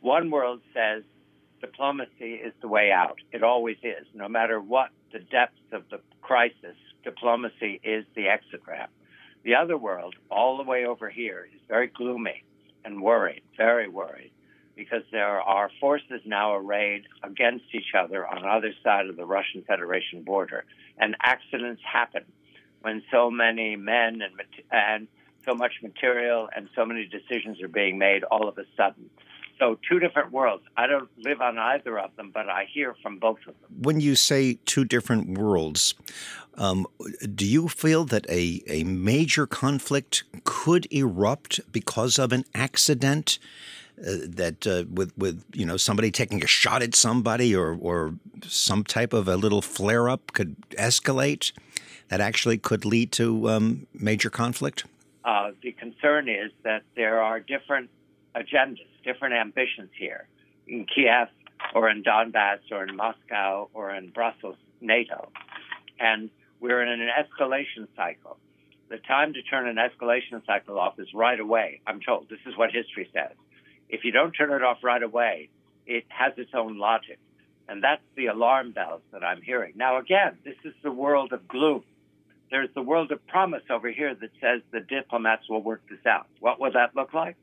One 0.00 0.30
world 0.30 0.60
says 0.72 1.02
diplomacy 1.60 2.34
is 2.34 2.52
the 2.60 2.68
way 2.68 2.92
out. 2.92 3.18
It 3.32 3.42
always 3.42 3.78
is. 3.82 4.06
No 4.14 4.28
matter 4.28 4.60
what 4.60 4.90
the 5.12 5.18
depths 5.18 5.72
of 5.72 5.84
the 5.90 6.00
crisis, 6.22 6.76
diplomacy 7.04 7.80
is 7.82 8.04
the 8.14 8.28
exit 8.28 8.62
ramp. 8.66 8.90
The 9.44 9.54
other 9.54 9.76
world, 9.76 10.14
all 10.30 10.56
the 10.56 10.62
way 10.62 10.84
over 10.84 11.08
here, 11.08 11.48
is 11.52 11.60
very 11.68 11.88
gloomy 11.88 12.44
and 12.84 13.02
worried, 13.02 13.42
very 13.56 13.88
worried, 13.88 14.30
because 14.76 15.02
there 15.10 15.40
are 15.40 15.70
forces 15.80 16.20
now 16.24 16.54
arrayed 16.54 17.04
against 17.22 17.64
each 17.72 17.94
other 17.96 18.26
on 18.26 18.44
either 18.44 18.72
side 18.84 19.06
of 19.06 19.16
the 19.16 19.24
Russian 19.24 19.62
Federation 19.62 20.22
border. 20.22 20.64
And 20.98 21.16
accidents 21.22 21.82
happen 21.84 22.24
when 22.82 23.02
so 23.10 23.30
many 23.30 23.76
men 23.76 24.22
and, 24.22 24.32
and 24.70 25.08
so 25.44 25.54
much 25.54 25.72
material 25.82 26.48
and 26.54 26.68
so 26.76 26.84
many 26.84 27.06
decisions 27.06 27.62
are 27.62 27.68
being 27.68 27.98
made 27.98 28.24
all 28.24 28.48
of 28.48 28.58
a 28.58 28.64
sudden. 28.76 29.10
So, 29.58 29.76
two 29.88 29.98
different 29.98 30.30
worlds. 30.32 30.62
I 30.76 30.86
don't 30.86 31.08
live 31.18 31.40
on 31.40 31.58
either 31.58 31.98
of 31.98 32.14
them, 32.16 32.30
but 32.32 32.48
I 32.48 32.66
hear 32.72 32.94
from 33.02 33.18
both 33.18 33.38
of 33.40 33.54
them. 33.60 33.82
When 33.82 34.00
you 34.00 34.14
say 34.14 34.58
two 34.64 34.84
different 34.84 35.36
worlds, 35.36 35.94
um, 36.54 36.86
do 37.34 37.44
you 37.44 37.68
feel 37.68 38.04
that 38.04 38.28
a, 38.28 38.62
a 38.68 38.84
major 38.84 39.46
conflict 39.46 40.24
could 40.44 40.86
erupt 40.92 41.60
because 41.72 42.18
of 42.18 42.32
an 42.32 42.44
accident? 42.54 43.38
Uh, 44.00 44.14
that 44.28 44.64
uh, 44.64 44.84
with 44.92 45.12
with 45.18 45.42
you 45.52 45.66
know 45.66 45.76
somebody 45.76 46.12
taking 46.12 46.40
a 46.44 46.46
shot 46.46 46.82
at 46.82 46.94
somebody 46.94 47.52
or 47.52 47.76
or 47.80 48.14
some 48.46 48.84
type 48.84 49.12
of 49.12 49.26
a 49.26 49.36
little 49.36 49.60
flare 49.60 50.08
up 50.08 50.32
could 50.34 50.54
escalate 50.70 51.50
that 52.06 52.20
actually 52.20 52.58
could 52.58 52.84
lead 52.84 53.10
to 53.10 53.50
um, 53.50 53.88
major 53.92 54.30
conflict. 54.30 54.84
Uh, 55.24 55.50
the 55.62 55.72
concern 55.72 56.28
is 56.28 56.52
that 56.62 56.82
there 56.94 57.20
are 57.20 57.40
different 57.40 57.90
agendas 58.34 58.86
different 59.04 59.34
ambitions 59.34 59.90
here 59.98 60.26
in 60.66 60.86
Kiev 60.86 61.28
or 61.74 61.88
in 61.88 62.02
Donbass 62.02 62.58
or 62.70 62.84
in 62.84 62.96
Moscow 62.96 63.68
or 63.74 63.94
in 63.94 64.10
Brussels, 64.10 64.56
NATO. 64.80 65.30
And 65.98 66.30
we're 66.60 66.82
in 66.82 66.88
an 66.88 67.08
escalation 67.08 67.88
cycle. 67.96 68.38
The 68.90 68.98
time 68.98 69.34
to 69.34 69.42
turn 69.42 69.68
an 69.68 69.76
escalation 69.76 70.44
cycle 70.46 70.78
off 70.78 70.98
is 70.98 71.08
right 71.14 71.38
away, 71.38 71.80
I'm 71.86 72.00
told. 72.00 72.28
This 72.28 72.38
is 72.46 72.56
what 72.56 72.70
history 72.70 73.08
says. 73.12 73.36
If 73.88 74.04
you 74.04 74.12
don't 74.12 74.32
turn 74.32 74.52
it 74.52 74.62
off 74.62 74.78
right 74.82 75.02
away, 75.02 75.50
it 75.86 76.04
has 76.08 76.32
its 76.36 76.50
own 76.54 76.78
logic. 76.78 77.18
And 77.68 77.82
that's 77.82 78.02
the 78.16 78.26
alarm 78.26 78.72
bells 78.72 79.02
that 79.12 79.22
I'm 79.22 79.42
hearing. 79.42 79.74
Now, 79.76 79.98
again, 79.98 80.38
this 80.44 80.56
is 80.64 80.72
the 80.82 80.90
world 80.90 81.32
of 81.32 81.46
gloom. 81.46 81.84
There's 82.50 82.70
the 82.74 82.82
world 82.82 83.12
of 83.12 83.26
promise 83.26 83.62
over 83.68 83.90
here 83.90 84.14
that 84.14 84.30
says 84.40 84.62
the 84.72 84.80
diplomats 84.80 85.48
will 85.50 85.62
work 85.62 85.82
this 85.90 86.04
out. 86.06 86.26
What 86.40 86.58
will 86.58 86.72
that 86.72 86.96
look 86.96 87.12
like? 87.12 87.36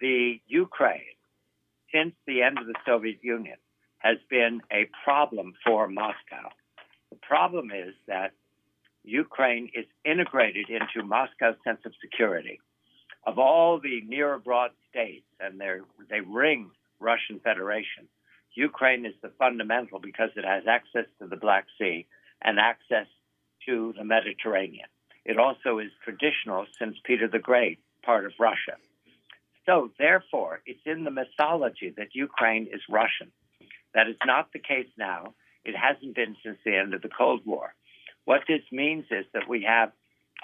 The 0.00 0.40
Ukraine, 0.46 1.00
since 1.92 2.14
the 2.26 2.42
end 2.42 2.58
of 2.58 2.66
the 2.66 2.74
Soviet 2.84 3.18
Union, 3.22 3.56
has 3.98 4.18
been 4.28 4.60
a 4.70 4.88
problem 5.04 5.54
for 5.64 5.88
Moscow. 5.88 6.50
The 7.10 7.18
problem 7.22 7.70
is 7.70 7.94
that 8.06 8.32
Ukraine 9.04 9.70
is 9.74 9.86
integrated 10.04 10.68
into 10.68 11.06
Moscow's 11.06 11.56
sense 11.64 11.80
of 11.84 11.92
security. 12.00 12.60
Of 13.24 13.38
all 13.38 13.80
the 13.80 14.02
near 14.02 14.34
abroad 14.34 14.70
states, 14.90 15.26
and 15.40 15.60
they 15.60 16.20
ring 16.20 16.70
Russian 17.00 17.40
Federation, 17.40 18.08
Ukraine 18.54 19.04
is 19.04 19.14
the 19.22 19.32
fundamental 19.38 19.98
because 19.98 20.30
it 20.36 20.44
has 20.44 20.64
access 20.66 21.06
to 21.20 21.26
the 21.26 21.36
Black 21.36 21.66
Sea 21.78 22.06
and 22.42 22.58
access 22.58 23.06
to 23.66 23.92
the 23.96 24.04
Mediterranean. 24.04 24.88
It 25.24 25.38
also 25.38 25.78
is 25.78 25.90
traditional 26.04 26.66
since 26.78 26.96
Peter 27.04 27.28
the 27.28 27.38
Great 27.38 27.80
part 28.02 28.26
of 28.26 28.32
Russia. 28.38 28.76
So, 29.66 29.90
therefore, 29.98 30.60
it's 30.64 30.80
in 30.86 31.04
the 31.04 31.10
mythology 31.10 31.92
that 31.96 32.14
Ukraine 32.14 32.68
is 32.72 32.80
Russian. 32.88 33.32
That 33.94 34.08
is 34.08 34.16
not 34.24 34.52
the 34.52 34.60
case 34.60 34.88
now. 34.96 35.34
It 35.64 35.74
hasn't 35.76 36.14
been 36.14 36.36
since 36.44 36.58
the 36.64 36.76
end 36.76 36.94
of 36.94 37.02
the 37.02 37.08
Cold 37.08 37.40
War. 37.44 37.74
What 38.24 38.42
this 38.46 38.62
means 38.70 39.06
is 39.10 39.26
that 39.34 39.48
we 39.48 39.66
have 39.68 39.90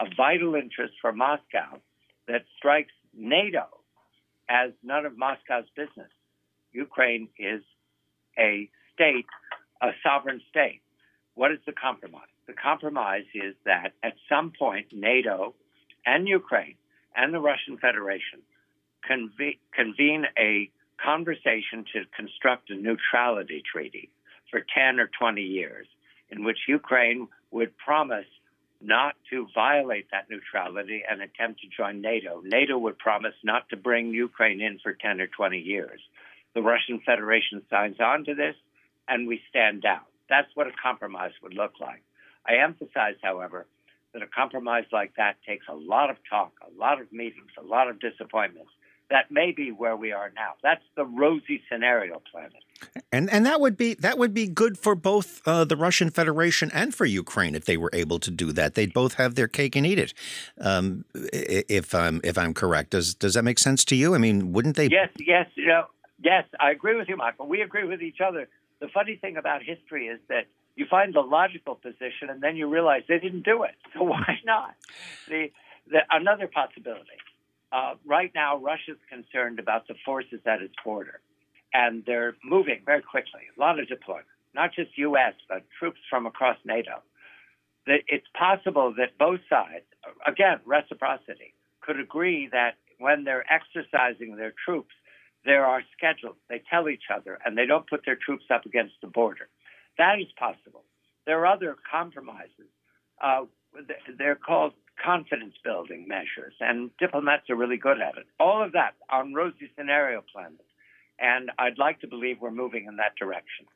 a 0.01 0.07
vital 0.17 0.55
interest 0.57 0.95
for 1.01 1.13
Moscow 1.13 1.81
that 2.27 2.45
strikes 2.57 2.93
NATO 3.15 3.67
as 4.49 4.71
none 4.83 5.07
of 5.07 5.17
Moscow's 5.17 5.69
business. 5.77 6.11
Ukraine 6.73 7.29
is 7.39 7.63
a 8.39 8.69
state, 8.95 9.27
a 9.81 9.91
sovereign 10.03 10.41
state. 10.51 10.81
What 11.35 11.53
is 11.53 11.59
the 11.67 11.73
compromise? 11.73 12.29
The 12.47 12.55
compromise 12.55 13.25
is 13.35 13.55
that 13.65 13.93
at 14.03 14.15
some 14.29 14.53
point, 14.59 14.87
NATO 14.93 15.55
and 16.05 16.27
Ukraine 16.27 16.77
and 17.15 17.33
the 17.33 17.41
Russian 17.41 17.79
Federation 17.79 18.41
conve- 19.09 19.59
convene 19.75 20.27
a 20.39 20.71
conversation 21.03 21.85
to 21.93 22.05
construct 22.17 22.71
a 22.71 22.75
neutrality 22.75 23.63
treaty 23.71 24.11
for 24.51 24.65
10 24.75 25.01
or 25.01 25.11
20 25.19 25.43
years, 25.43 25.87
in 26.31 26.45
which 26.45 26.59
Ukraine 26.69 27.29
would 27.51 27.77
promise 27.79 28.27
not 28.81 29.15
to 29.31 29.47
violate 29.55 30.07
that 30.11 30.29
neutrality 30.29 31.03
and 31.09 31.23
attempt 31.23 31.61
to 31.61 31.69
join 31.69 32.01
NATO. 32.01 32.43
NATO 32.45 32.77
would 32.79 32.99
promise 32.99 33.35
not 33.45 33.69
to 33.69 33.77
bring 33.77 34.09
Ukraine 34.09 34.61
in 34.61 34.79
for 34.83 34.93
10 34.93 35.21
or 35.21 35.29
20 35.29 35.59
years. 35.59 36.01
The 36.55 36.63
Russian 36.63 37.01
Federation 37.07 37.63
signs 37.71 38.01
on 38.01 38.25
to 38.25 38.35
this, 38.35 38.57
and 39.09 39.29
we 39.29 39.41
stand 39.49 39.83
down. 39.83 40.03
That's 40.29 40.49
what 40.55 40.67
a 40.67 40.73
compromise 40.83 41.33
would 41.43 41.55
look 41.55 41.75
like. 41.81 42.03
I 42.47 42.57
emphasize, 42.57 43.15
however, 43.23 43.67
that 44.13 44.23
a 44.23 44.27
compromise 44.27 44.85
like 44.93 45.15
that 45.17 45.37
takes 45.47 45.67
a 45.69 45.75
lot 45.75 46.11
of 46.11 46.17
talk, 46.29 46.53
a 46.61 46.79
lot 46.79 47.01
of 47.01 47.13
meetings, 47.13 47.51
a 47.59 47.63
lot 47.63 47.89
of 47.89 48.01
disappointments. 48.01 48.71
That 49.13 49.31
may 49.31 49.53
be 49.53 49.71
where 49.71 49.95
we 49.95 50.11
are 50.11 50.33
now. 50.35 50.55
That's 50.63 50.83
the 50.97 51.05
rosy 51.05 51.63
scenario 51.71 52.23
planet. 52.31 52.65
And 53.13 53.29
and 53.29 53.45
that 53.45 53.61
would 53.61 53.77
be 53.77 53.93
that 53.97 54.17
would 54.17 54.33
be 54.33 54.49
good 54.49 54.79
for 54.79 54.95
both 54.95 55.47
uh, 55.47 55.65
the 55.67 55.77
Russian 55.77 56.09
Federation 56.09 56.71
and 56.73 56.95
for 56.95 57.05
Ukraine 57.05 57.55
if 57.55 57.67
they 57.67 57.77
were 57.77 57.91
able 57.93 58.19
to 58.21 58.31
do 58.31 58.53
that. 58.53 58.75
They'd 58.75 58.95
both 58.95 59.15
have 59.15 59.35
their 59.35 59.49
cake 59.49 59.77
and 59.77 59.87
eat 59.87 59.99
it. 59.99 60.15
Um, 60.59 61.05
if 61.15 61.95
I'm 61.95 62.23
if 62.25 62.39
I'm 62.39 62.55
correct, 62.55 62.93
does 62.93 63.15
does 63.15 63.35
that 63.35 63.43
make 63.43 63.59
sense 63.59 63.85
to 63.85 63.97
you? 63.97 64.15
I 64.15 64.19
mean, 64.19 64.51
wouldn't 64.55 64.77
they? 64.77 64.87
Yes, 64.87 65.11
yes, 65.19 65.47
you 65.57 65.67
know, 65.67 65.85
yes. 66.25 66.45
I 66.59 66.71
agree 66.71 66.97
with 66.97 67.11
you, 67.11 67.19
Michael. 67.19 67.47
We 67.47 67.61
agree 67.61 67.85
with 67.85 68.01
each 68.01 68.23
other. 68.27 68.49
The 68.81 68.89
funny 68.89 69.17
thing 69.17 69.37
about 69.37 69.63
history 69.63 70.07
is 70.07 70.21
that 70.31 70.47
you 70.75 70.87
find 70.89 71.15
the 71.15 71.21
logical 71.21 71.75
position, 71.75 72.31
and 72.31 72.41
then 72.43 72.57
you 72.57 72.67
realize 72.67 73.03
they 73.09 73.19
didn't 73.19 73.45
do 73.45 73.65
it. 73.65 73.75
So 73.93 74.03
why 74.13 74.39
not? 74.47 74.75
The, 75.29 75.51
the 75.91 75.99
another 76.11 76.49
possibility. 76.49 77.19
Uh, 77.73 77.95
right 78.05 78.31
now, 78.35 78.59
Russia's 78.59 78.99
concerned 79.09 79.59
about 79.59 79.89
the 79.89 79.95
forces 80.05 80.41
at 80.45 80.61
its 80.61 80.75
border, 80.85 81.21
and 81.73 82.05
they're 82.05 82.37
moving 82.45 82.83
very 82.85 83.01
quickly. 83.01 83.41
A 83.57 83.61
lot 83.61 83.79
of 83.81 83.89
deployment, 83.89 84.27
not 84.55 84.75
just 84.75 84.97
U.S., 84.99 85.33
but 85.49 85.65
troops 85.79 85.99
from 86.11 86.27
across 86.27 86.59
NATO. 86.67 87.03
It's 87.87 88.27
possible 88.39 88.95
that 88.99 89.19
both 89.19 89.41
sides, 89.49 89.87
again, 90.27 90.61
reciprocity, 90.67 91.55
could 91.81 91.99
agree 91.99 92.49
that 92.53 92.75
when 92.99 93.25
they're 93.25 93.45
exercising 93.51 94.37
their 94.37 94.53
troops, 94.65 94.95
there 95.45 95.65
are 95.65 95.83
schedules. 95.97 96.37
They 96.49 96.63
tell 96.71 96.89
each 96.89 97.05
other, 97.13 97.39
and 97.45 97.57
they 97.57 97.67
don't 97.67 97.89
put 97.89 98.05
their 98.05 98.17
troops 98.17 98.45
up 98.55 98.67
against 98.67 98.95
the 99.01 99.09
border. 99.09 99.49
That 99.99 100.21
is 100.21 100.29
possible. 100.39 100.85
There 101.27 101.41
are 101.41 101.47
other 101.47 101.77
compromises. 101.91 102.71
Uh, 103.21 103.47
they're 104.19 104.37
called 104.37 104.75
confidence 105.03 105.55
building 105.65 106.07
measures, 106.09 106.55
and 106.61 106.91
diplomats 106.99 107.49
are 107.51 107.57
really 107.57 107.77
good 107.77 108.01
at 108.01 108.17
it. 108.17 108.27
All 108.39 108.63
of 108.63 108.73
that 108.73 108.95
on 109.11 109.35
rosy 109.35 109.71
scenario 109.77 110.23
plans. 110.33 110.61
And 111.19 111.53
I'd 111.59 111.79
like 111.79 112.01
to 112.01 112.09
believe 112.09 112.39
we're 112.41 112.51
moving 112.51 112.87
in 112.87 112.97
that 112.97 113.15
direction. 113.17 113.67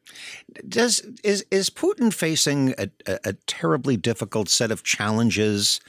Does 0.68 1.00
is 1.22 1.44
is 1.50 1.70
Putin 1.70 2.12
facing 2.12 2.74
a, 2.76 2.88
a, 3.06 3.18
a 3.24 3.32
terribly 3.46 3.96
difficult 3.96 4.48
set 4.48 4.72
of 4.72 4.82
challenges 4.82 5.80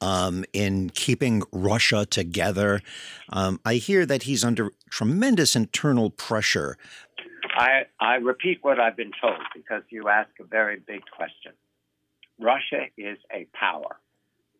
um, 0.00 0.44
in 0.52 0.90
keeping 0.90 1.42
Russia 1.52 2.04
together? 2.04 2.80
Um, 3.28 3.60
I 3.64 3.74
hear 3.74 4.06
that 4.06 4.24
he's 4.24 4.42
under 4.42 4.72
tremendous 4.90 5.54
internal 5.54 6.10
pressure 6.10 6.78
I, 7.58 7.82
I 8.00 8.14
repeat 8.16 8.58
what 8.62 8.78
I've 8.78 8.96
been 8.96 9.10
told 9.20 9.40
because 9.54 9.82
you 9.90 10.08
ask 10.08 10.30
a 10.40 10.44
very 10.44 10.78
big 10.78 11.02
question. 11.16 11.52
Russia 12.40 12.86
is 12.96 13.18
a 13.32 13.48
power, 13.52 13.98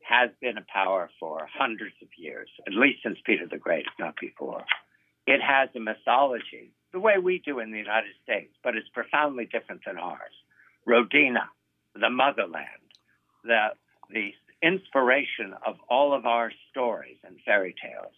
has 0.08 0.30
been 0.40 0.56
a 0.56 0.64
power 0.72 1.10
for 1.20 1.46
hundreds 1.52 1.94
of 2.00 2.08
years, 2.16 2.48
at 2.66 2.72
least 2.72 3.00
since 3.02 3.18
Peter 3.24 3.46
the 3.46 3.58
Great, 3.58 3.84
if 3.86 3.92
not 3.98 4.14
before. 4.20 4.64
It 5.26 5.40
has 5.42 5.68
a 5.76 5.80
mythology, 5.80 6.72
the 6.92 6.98
way 6.98 7.18
we 7.22 7.42
do 7.44 7.58
in 7.58 7.70
the 7.70 7.78
United 7.78 8.12
States, 8.22 8.54
but 8.64 8.74
it's 8.74 8.88
profoundly 8.88 9.44
different 9.44 9.82
than 9.86 9.98
ours. 9.98 10.32
Rodina, 10.88 11.44
the 11.94 12.08
motherland, 12.08 12.88
the, 13.44 13.68
the 14.10 14.32
inspiration 14.62 15.52
of 15.66 15.76
all 15.90 16.14
of 16.14 16.24
our 16.24 16.50
stories 16.70 17.18
and 17.24 17.36
fairy 17.44 17.74
tales. 17.80 18.14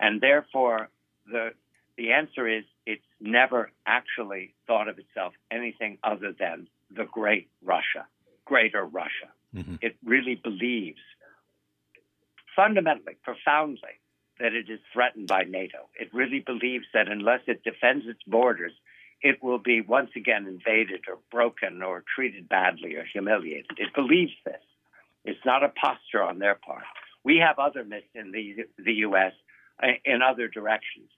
And 0.00 0.20
therefore, 0.20 0.88
the, 1.30 1.50
the 1.96 2.10
answer 2.10 2.48
is 2.48 2.64
it's 2.84 3.02
never 3.20 3.70
actually 3.86 4.54
thought 4.66 4.88
of 4.88 4.98
itself 4.98 5.34
anything 5.52 5.98
other 6.02 6.34
than 6.36 6.66
the 6.90 7.04
great 7.04 7.48
Russia, 7.62 8.06
greater 8.44 8.84
Russia. 8.84 9.30
Mm-hmm. 9.54 9.76
It 9.80 9.96
really 10.04 10.34
believes 10.34 11.00
fundamentally, 12.58 13.16
profoundly, 13.22 14.02
that 14.40 14.52
it 14.52 14.68
is 14.68 14.80
threatened 14.92 15.28
by 15.28 15.44
NATO. 15.44 15.88
It 15.98 16.12
really 16.12 16.40
believes 16.40 16.86
that 16.92 17.08
unless 17.08 17.40
it 17.46 17.62
defends 17.62 18.04
its 18.08 18.22
borders, 18.26 18.72
it 19.22 19.42
will 19.42 19.60
be 19.60 19.80
once 19.80 20.10
again 20.16 20.46
invaded 20.46 21.02
or 21.08 21.18
broken 21.30 21.82
or 21.82 22.02
treated 22.14 22.48
badly 22.48 22.96
or 22.96 23.04
humiliated. 23.04 23.78
It 23.78 23.94
believes 23.94 24.32
this. 24.44 24.62
It's 25.24 25.44
not 25.44 25.62
a 25.62 25.68
posture 25.68 26.22
on 26.22 26.40
their 26.40 26.56
part. 26.56 26.82
We 27.24 27.36
have 27.38 27.60
other 27.60 27.84
myths 27.84 28.06
in 28.14 28.32
the, 28.32 28.64
the 28.76 28.94
U.S. 29.06 29.32
Uh, 29.80 29.88
in 30.04 30.20
other 30.22 30.48
directions. 30.48 31.10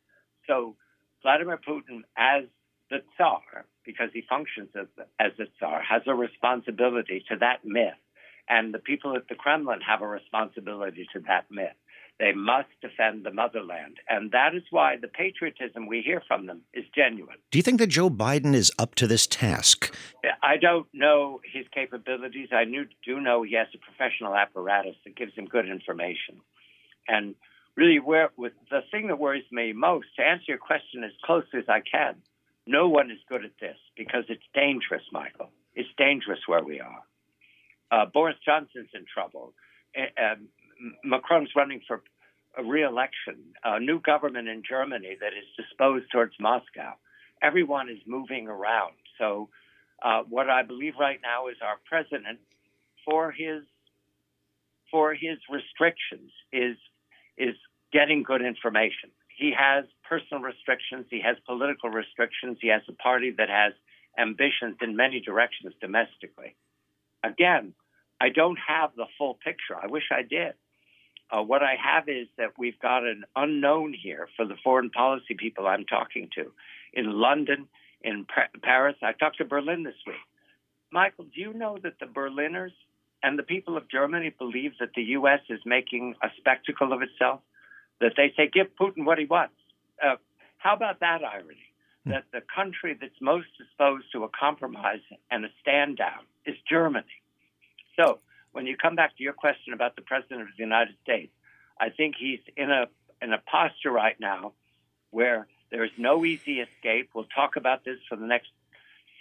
So 0.47 0.77
Vladimir 1.23 1.59
Putin, 1.67 2.03
as 2.19 2.45
the 2.91 2.99
Tsar, 3.17 3.65
because 3.85 4.11
he 4.13 4.23
functions 4.29 4.69
as, 4.79 4.89
as 5.19 5.33
the 5.39 5.47
Tsar, 5.59 5.81
has 5.83 6.03
a 6.07 6.15
responsibility 6.15 7.25
to 7.31 7.37
that 7.37 7.65
myth. 7.65 7.95
And 8.51 8.75
the 8.75 8.81
people 8.81 9.17
at 9.17 9.29
the 9.29 9.37
Kremlin 9.37 9.81
have 9.81 10.03
a 10.03 10.09
responsibility 10.09 11.07
to 11.13 11.21
that 11.29 11.45
myth. 11.51 11.77
They 12.19 12.33
must 12.33 12.69
defend 12.83 13.25
the 13.25 13.31
motherland. 13.31 13.99
And 14.09 14.33
that 14.33 14.55
is 14.55 14.65
why 14.71 14.97
the 15.01 15.09
patriotism 15.09 15.87
we 15.87 16.03
hear 16.03 16.21
from 16.29 16.47
them 16.47 16.63
is 16.75 16.85
genuine. 16.95 17.39
Do 17.51 17.59
you 17.59 17.63
think 17.63 17.79
that 17.79 17.87
Joe 17.87 18.11
Biden 18.11 18.53
is 18.53 18.73
up 18.79 18.95
to 18.97 19.07
this 19.07 19.27
task? 19.27 19.95
I 20.43 20.59
don't 20.59 20.87
know 20.93 21.41
his 21.51 21.65
capabilities. 21.73 22.49
I 22.53 22.65
do 22.65 23.21
know 23.21 23.43
he 23.43 23.55
has 23.55 23.69
a 23.73 23.79
professional 23.79 24.35
apparatus 24.35 24.97
that 25.05 25.17
gives 25.17 25.33
him 25.35 25.47
good 25.47 25.69
information. 25.69 26.43
And 27.09 27.37
really 27.77 28.01
where 28.01 28.31
with 28.37 28.53
the 28.71 28.81
thing 28.91 29.07
that 29.07 29.19
worries 29.19 29.45
me 29.51 29.73
most 29.73 30.09
to 30.17 30.23
answer 30.23 30.45
your 30.49 30.59
question 30.59 31.05
as 31.05 31.13
closely 31.25 31.61
as 31.61 31.69
I 31.69 31.81
can. 31.81 32.17
No 32.67 32.89
one 32.89 33.11
is 33.11 33.19
good 33.29 33.45
at 33.45 33.53
this 33.61 33.77
because 33.97 34.25
it's 34.29 34.43
dangerous, 34.53 35.05
Michael. 35.13 35.51
It's 35.75 35.89
dangerous 35.97 36.41
where 36.47 36.63
we 36.63 36.81
are. 36.81 37.03
Uh, 37.91 38.07
Boris 38.07 38.37
Johnson's 38.45 38.89
in 38.95 39.05
trouble. 39.13 39.53
Uh, 39.97 40.37
Macron's 41.05 41.51
running 41.57 41.81
for 41.87 42.03
a 42.57 42.65
re-election. 42.65 43.37
A 43.65 43.81
new 43.81 44.01
government 44.01 44.49
in 44.49 44.63
Germany 44.69 45.17
that 45.21 45.33
is 45.33 45.45
disposed 45.57 46.07
towards 46.11 46.35
Moscow. 46.41 46.95
Everyone 47.43 47.89
is 47.89 47.99
moving 48.07 48.49
around. 48.49 48.95
So, 49.19 49.49
uh, 50.03 50.23
what 50.29 50.49
I 50.49 50.63
believe 50.63 50.95
right 50.99 51.21
now 51.23 51.49
is 51.49 51.57
our 51.63 51.77
president, 51.89 52.39
for 53.05 53.31
his 53.31 53.63
for 54.91 55.15
his 55.15 55.39
restrictions, 55.51 56.33
is 56.53 56.77
is 57.37 57.55
getting 57.93 58.23
good 58.23 58.43
information. 58.43 59.11
He 59.37 59.53
has 59.57 59.85
personal 60.09 60.43
restrictions, 60.43 61.07
he 61.11 61.21
has 61.21 61.37
political 61.47 61.89
restrictions, 61.91 62.59
he 62.61 62.69
has 62.69 62.83
a 62.89 62.93
party 62.93 63.31
that 63.39 63.49
has 63.49 63.73
ambitions 64.19 64.77
in 64.83 64.97
many 64.97 65.21
directions 65.21 65.73
domestically. 65.81 66.57
Again, 67.25 67.75
I 68.21 68.29
don't 68.29 68.59
have 68.67 68.91
the 68.97 69.07
full 69.19 69.39
picture. 69.43 69.77
I 69.81 69.87
wish 69.87 70.05
I 70.11 70.23
did. 70.23 70.55
Uh, 71.31 71.43
what 71.43 71.63
I 71.63 71.77
have 71.83 72.09
is 72.09 72.27
that 72.39 72.59
we've 72.59 72.79
got 72.81 73.05
an 73.05 73.25
unknown 73.37 73.95
here 73.95 74.29
for 74.37 74.45
the 74.45 74.57
foreign 74.65 74.91
policy 74.91 75.35
people 75.39 75.67
I'm 75.67 75.85
talking 75.85 76.29
to. 76.35 76.53
In 76.93 77.13
London, 77.13 77.69
in 78.03 78.27
Paris, 78.63 78.97
I 79.03 79.13
talked 79.13 79.39
to 79.39 79.45
Berlin 79.45 79.85
this 79.85 79.95
week. 80.07 80.17
Michael, 80.93 81.27
do 81.33 81.41
you 81.41 81.53
know 81.53 81.79
that 81.85 82.01
the 82.01 82.07
Berliners 82.07 82.73
and 83.23 83.39
the 83.39 83.45
people 83.45 83.77
of 83.77 83.89
Germany 83.89 84.35
believe 84.37 84.73
that 84.81 84.91
the 84.97 85.03
U.S. 85.03 85.41
is 85.49 85.61
making 85.65 86.15
a 86.23 86.29
spectacle 86.39 86.93
of 86.93 87.01
itself? 87.03 87.41
that 88.01 88.13
they 88.17 88.33
say, 88.37 88.51
give 88.53 88.67
Putin 88.81 89.05
what 89.05 89.19
he 89.19 89.27
wants. 89.27 89.55
Uh, 90.03 90.17
how 90.59 90.75
about 90.75 91.01
that 91.01 91.21
irony? 91.23 91.70
That 92.11 92.25
the 92.33 92.43
country 92.55 92.97
that's 93.01 93.21
most 93.21 93.47
disposed 93.59 94.07
to 94.13 94.25
a 94.25 94.29
compromise 94.29 95.01
and 95.31 95.45
a 95.45 95.49
stand 95.61 95.97
down 95.97 96.27
is 96.45 96.57
Germany. 96.69 97.07
So, 97.97 98.19
when 98.53 98.67
you 98.67 98.77
come 98.77 98.97
back 98.97 99.17
to 99.17 99.23
your 99.23 99.33
question 99.33 99.73
about 99.73 99.97
the 99.97 100.03
President 100.03 100.43
of 100.43 100.49
the 100.57 100.63
United 100.63 100.97
States, 101.03 101.33
I 101.81 101.91
think 101.91 102.17
he's 102.19 102.41
in 102.57 102.71
a 102.71 102.87
in 103.23 103.33
a 103.33 103.39
posture 103.39 103.91
right 103.91 104.19
now 104.19 104.53
where 105.11 105.47
there 105.71 105.85
is 105.85 105.91
no 105.99 106.25
easy 106.25 106.61
escape. 106.61 107.11
We'll 107.15 107.25
talk 107.25 107.57
about 107.57 107.85
this 107.85 107.99
for 108.09 108.17
the 108.17 108.27
next 108.27 108.49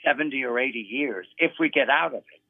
70 0.05 0.43
or 0.45 0.57
80 0.57 0.79
years 0.79 1.27
if 1.37 1.51
we 1.59 1.69
get 1.69 1.89
out 1.89 2.13
of 2.13 2.19
it. 2.19 2.41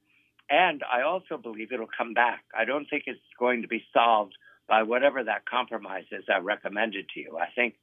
And 0.50 0.84
I 0.84 1.04
also 1.04 1.38
believe 1.38 1.72
it'll 1.72 1.88
come 1.96 2.14
back. 2.14 2.44
I 2.58 2.66
don't 2.66 2.90
think 2.90 3.04
it's 3.08 3.20
going 3.38 3.62
to 3.62 3.68
be 3.68 3.84
solved 3.94 4.34
by 4.68 4.84
whatever 4.84 5.24
that 5.24 5.46
compromise 5.46 6.06
is 6.12 6.24
I 6.34 6.40
recommended 6.40 7.10
to 7.14 7.20
you. 7.20 7.38
I 7.38 7.48
think 7.56 7.76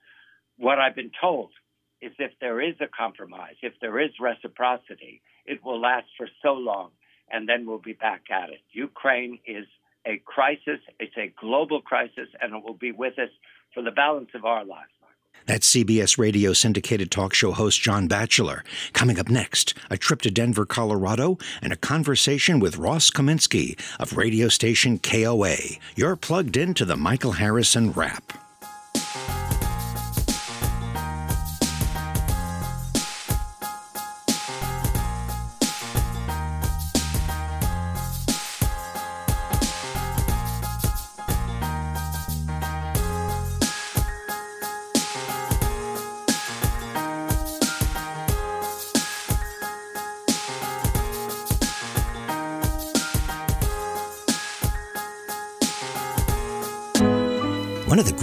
what 0.56 0.78
I've 0.78 0.94
been 0.94 1.12
told 1.20 1.50
is 2.00 2.12
if 2.18 2.32
there 2.40 2.60
is 2.60 2.74
a 2.80 2.86
compromise, 2.86 3.54
if 3.62 3.74
there 3.80 3.98
is 4.00 4.10
reciprocity, 4.20 5.22
it 5.46 5.64
will 5.64 5.80
last 5.80 6.06
for 6.16 6.28
so 6.42 6.52
long 6.52 6.90
and 7.30 7.48
then 7.48 7.66
we'll 7.66 7.78
be 7.78 7.92
back 7.92 8.22
at 8.30 8.50
it. 8.50 8.60
Ukraine 8.72 9.38
is 9.46 9.66
a 10.06 10.22
crisis, 10.24 10.80
it's 11.00 11.16
a 11.16 11.32
global 11.40 11.80
crisis, 11.80 12.28
and 12.40 12.54
it 12.54 12.62
will 12.62 12.74
be 12.74 12.92
with 12.92 13.18
us 13.18 13.30
for 13.74 13.82
the 13.82 13.90
balance 13.90 14.30
of 14.34 14.44
our 14.44 14.64
lives. 14.64 14.90
That's 15.44 15.72
CBS 15.72 16.18
radio 16.18 16.52
syndicated 16.52 17.10
talk 17.10 17.32
show 17.32 17.52
host 17.52 17.80
John 17.80 18.08
Batchelor. 18.08 18.64
Coming 18.94 19.18
up 19.18 19.28
next, 19.28 19.74
a 19.90 19.96
trip 19.96 20.22
to 20.22 20.30
Denver, 20.30 20.66
Colorado, 20.66 21.38
and 21.62 21.72
a 21.72 21.76
conversation 21.76 22.58
with 22.58 22.78
Ross 22.78 23.10
Kaminsky 23.10 23.78
of 24.00 24.16
radio 24.16 24.48
station 24.48 24.98
KOA. 24.98 25.56
You're 25.94 26.16
plugged 26.16 26.56
into 26.56 26.84
the 26.84 26.96
Michael 26.96 27.32
Harrison 27.32 27.92
Wrap. 27.92 28.45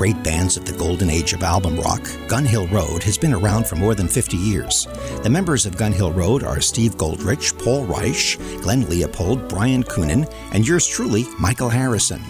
Great 0.03 0.21
bands 0.21 0.57
of 0.57 0.65
the 0.65 0.77
golden 0.77 1.09
age 1.09 1.31
of 1.31 1.43
album 1.43 1.77
rock, 1.77 2.05
Gun 2.27 2.43
Hill 2.43 2.67
Road, 2.67 3.01
has 3.03 3.17
been 3.17 3.31
around 3.31 3.65
for 3.65 3.77
more 3.77 3.95
than 3.95 4.09
50 4.09 4.35
years. 4.35 4.85
The 5.23 5.29
members 5.29 5.65
of 5.65 5.77
Gun 5.77 5.93
Hill 5.93 6.11
Road 6.11 6.43
are 6.43 6.59
Steve 6.59 6.97
Goldrich, 6.97 7.57
Paul 7.59 7.85
Reich, 7.85 8.37
Glenn 8.61 8.89
Leopold, 8.89 9.47
Brian 9.47 9.81
Coonan, 9.81 10.29
and 10.51 10.67
yours 10.67 10.85
truly, 10.85 11.25
Michael 11.39 11.69
Harrison. 11.69 12.21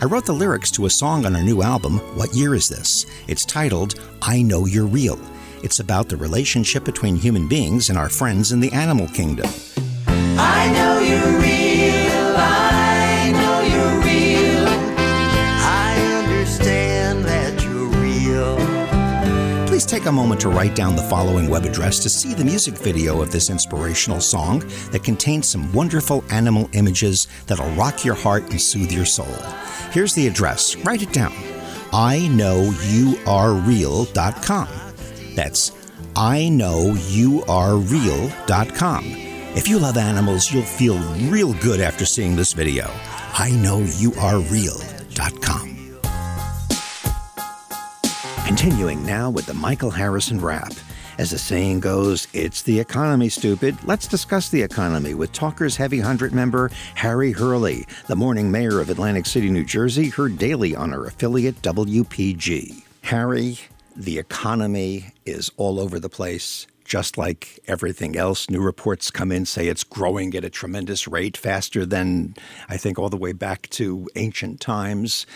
I 0.00 0.04
wrote 0.04 0.26
the 0.26 0.34
lyrics 0.34 0.70
to 0.72 0.84
a 0.84 0.90
song 0.90 1.24
on 1.24 1.34
our 1.34 1.42
new 1.42 1.62
album, 1.62 1.96
What 2.14 2.34
Year 2.34 2.54
Is 2.54 2.68
This? 2.68 3.06
It's 3.26 3.46
titled, 3.46 3.98
I 4.20 4.42
Know 4.42 4.66
You're 4.66 4.84
Real. 4.84 5.18
It's 5.62 5.80
about 5.80 6.10
the 6.10 6.18
relationship 6.18 6.84
between 6.84 7.16
human 7.16 7.48
beings 7.48 7.88
and 7.88 7.98
our 7.98 8.10
friends 8.10 8.52
in 8.52 8.60
the 8.60 8.72
animal 8.72 9.08
kingdom. 9.08 9.48
I 10.06 10.70
know 10.74 10.98
you're 10.98 11.40
real. 11.40 11.63
Take 20.04 20.10
a 20.10 20.12
moment 20.12 20.38
to 20.38 20.50
write 20.50 20.74
down 20.74 20.94
the 20.94 21.02
following 21.02 21.48
web 21.48 21.64
address 21.64 21.98
to 21.98 22.10
see 22.10 22.34
the 22.34 22.44
music 22.44 22.74
video 22.74 23.22
of 23.22 23.32
this 23.32 23.48
inspirational 23.48 24.20
song 24.20 24.58
that 24.90 25.02
contains 25.02 25.48
some 25.48 25.72
wonderful 25.72 26.22
animal 26.30 26.68
images 26.74 27.26
that'll 27.46 27.70
rock 27.70 28.04
your 28.04 28.14
heart 28.14 28.42
and 28.50 28.60
soothe 28.60 28.92
your 28.92 29.06
soul. 29.06 29.34
Here's 29.92 30.14
the 30.14 30.26
address. 30.26 30.76
Write 30.76 31.00
it 31.00 31.12
down. 31.14 31.32
I 31.90 32.28
know 32.28 32.76
you 32.82 33.18
are 33.26 33.54
real.com. 33.54 34.68
That's 35.34 35.72
I 36.14 36.50
know 36.50 36.94
you 37.08 37.42
are 37.44 37.76
real.com. 37.76 39.04
If 39.56 39.68
you 39.68 39.78
love 39.78 39.96
animals, 39.96 40.52
you'll 40.52 40.64
feel 40.64 40.98
real 41.30 41.54
good 41.54 41.80
after 41.80 42.04
seeing 42.04 42.36
this 42.36 42.52
video. 42.52 42.90
I 43.38 43.52
know 43.52 43.78
you 43.78 44.12
are 44.20 44.38
real.com. 44.38 45.43
Continuing 48.56 49.04
now 49.04 49.30
with 49.30 49.46
the 49.46 49.54
Michael 49.54 49.90
Harrison 49.90 50.40
Wrap. 50.40 50.72
As 51.18 51.32
the 51.32 51.38
saying 51.38 51.80
goes, 51.80 52.28
it's 52.32 52.62
the 52.62 52.78
economy, 52.78 53.28
stupid. 53.28 53.76
Let's 53.82 54.06
discuss 54.06 54.48
the 54.48 54.62
economy 54.62 55.14
with 55.14 55.32
Talker's 55.32 55.74
Heavy 55.74 55.98
100 55.98 56.32
member 56.32 56.70
Harry 56.94 57.32
Hurley, 57.32 57.84
the 58.06 58.14
morning 58.14 58.52
mayor 58.52 58.78
of 58.78 58.90
Atlantic 58.90 59.26
City, 59.26 59.50
New 59.50 59.64
Jersey, 59.64 60.08
heard 60.08 60.38
daily 60.38 60.76
on 60.76 60.94
our 60.94 61.04
affiliate 61.06 61.60
WPG. 61.62 62.84
Harry, 63.02 63.58
the 63.96 64.18
economy 64.18 65.06
is 65.26 65.50
all 65.56 65.80
over 65.80 65.98
the 65.98 66.08
place 66.08 66.68
just 66.84 67.16
like 67.16 67.58
everything 67.66 68.16
else, 68.16 68.50
new 68.50 68.60
reports 68.60 69.10
come 69.10 69.32
in 69.32 69.46
say 69.46 69.68
it's 69.68 69.84
growing 69.84 70.34
at 70.34 70.44
a 70.44 70.50
tremendous 70.50 71.08
rate, 71.08 71.36
faster 71.36 71.86
than 71.86 72.34
I 72.68 72.76
think 72.76 72.98
all 72.98 73.08
the 73.08 73.16
way 73.16 73.32
back 73.32 73.68
to 73.70 74.08
ancient 74.16 74.60
times. 74.60 75.26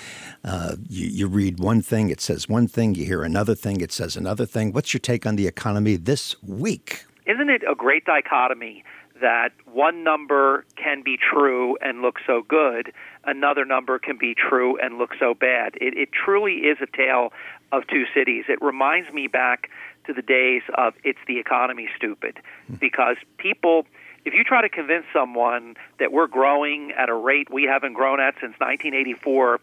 Uh, 0.45 0.77
you, 0.89 1.07
you, 1.07 1.29
read 1.29 1.59
one 1.59 1.83
thing, 1.83 2.11
it 2.11 2.21
says 2.21 2.49
one 2.49 2.69
thing. 2.69 2.95
You 2.95 3.05
hear 3.05 3.23
another 3.23 3.55
thing, 3.55 3.81
it 3.81 3.93
says 3.93 4.17
another 4.17 4.47
thing. 4.47 4.73
What's 4.73 4.93
your 4.93 5.01
take 5.01 5.27
on 5.27 5.37
the 5.37 5.47
economy 5.47 5.97
this 5.97 6.41
week? 6.43 7.05
Isn't 7.27 7.51
it 7.51 7.63
a 7.71 7.75
great 7.75 8.05
dichotomy 8.05 8.85
that 9.21 9.51
one 9.73 10.05
number 10.05 10.65
can 10.77 11.03
be 11.03 11.17
true 11.17 11.77
and 11.83 12.03
look 12.03 12.17
so 12.27 12.43
good, 12.47 12.93
another 13.25 13.65
number 13.65 13.99
can 13.99 14.17
be 14.17 14.35
true 14.35 14.79
and 14.79 14.99
look 14.99 15.11
so 15.19 15.35
bad? 15.35 15.75
It, 15.81 15.97
it 15.97 16.11
truly 16.13 16.59
is 16.59 16.79
a 16.81 16.87
tale 16.97 17.33
of 17.73 17.87
two 17.87 18.05
cities. 18.15 18.45
It 18.49 18.61
reminds 18.63 19.13
me 19.13 19.27
back 19.27 19.71
to 20.09 20.15
the 20.15 20.23
days 20.23 20.63
of 20.75 20.95
it's 21.05 21.19
the 21.29 21.39
economy 21.39 21.89
stupid. 21.97 22.39
Because 22.81 23.17
people 23.37 23.87
if 24.25 24.35
you 24.35 24.43
try 24.43 24.61
to 24.61 24.69
convince 24.69 25.05
someone 25.13 25.77
that 26.01 26.13
we're 26.13 26.27
growing 26.27 26.93
at 26.99 27.09
a 27.09 27.15
rate 27.15 27.49
we 27.53 27.65
haven't 27.65 27.93
grown 27.93 28.19
at 28.21 28.35
since 28.35 28.55
1984 28.59 29.61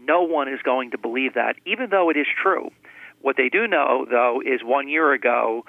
no 0.00 0.22
one 0.22 0.48
is 0.48 0.60
going 0.62 0.90
to 0.92 0.98
believe 0.98 1.34
that 1.34 1.56
even 1.66 1.90
though 1.90 2.08
it 2.08 2.16
is 2.16 2.26
true. 2.42 2.70
What 3.20 3.36
they 3.36 3.48
do 3.48 3.66
know 3.66 4.06
though 4.08 4.40
is 4.44 4.62
1 4.62 4.88
year 4.88 5.12
ago 5.12 5.64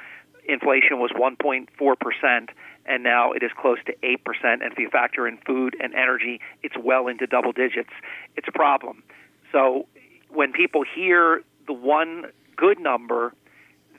inflation 0.47 0.99
was 0.99 1.11
1.4% 1.11 2.49
and 2.85 3.03
now 3.03 3.31
it 3.33 3.43
is 3.43 3.51
close 3.59 3.77
to 3.85 3.93
8% 4.03 4.17
and 4.43 4.71
if 4.71 4.79
you 4.79 4.89
factor 4.89 5.27
in 5.27 5.37
food 5.45 5.75
and 5.81 5.93
energy 5.93 6.39
it's 6.63 6.77
well 6.77 7.07
into 7.07 7.27
double 7.27 7.51
digits. 7.51 7.93
It's 8.37 8.47
a 8.47 8.51
problem. 8.51 9.03
So 9.51 9.87
when 10.29 10.53
people 10.53 10.83
hear 10.83 11.43
the 11.67 11.73
one 11.73 12.25
good 12.55 12.79
number 12.79 13.33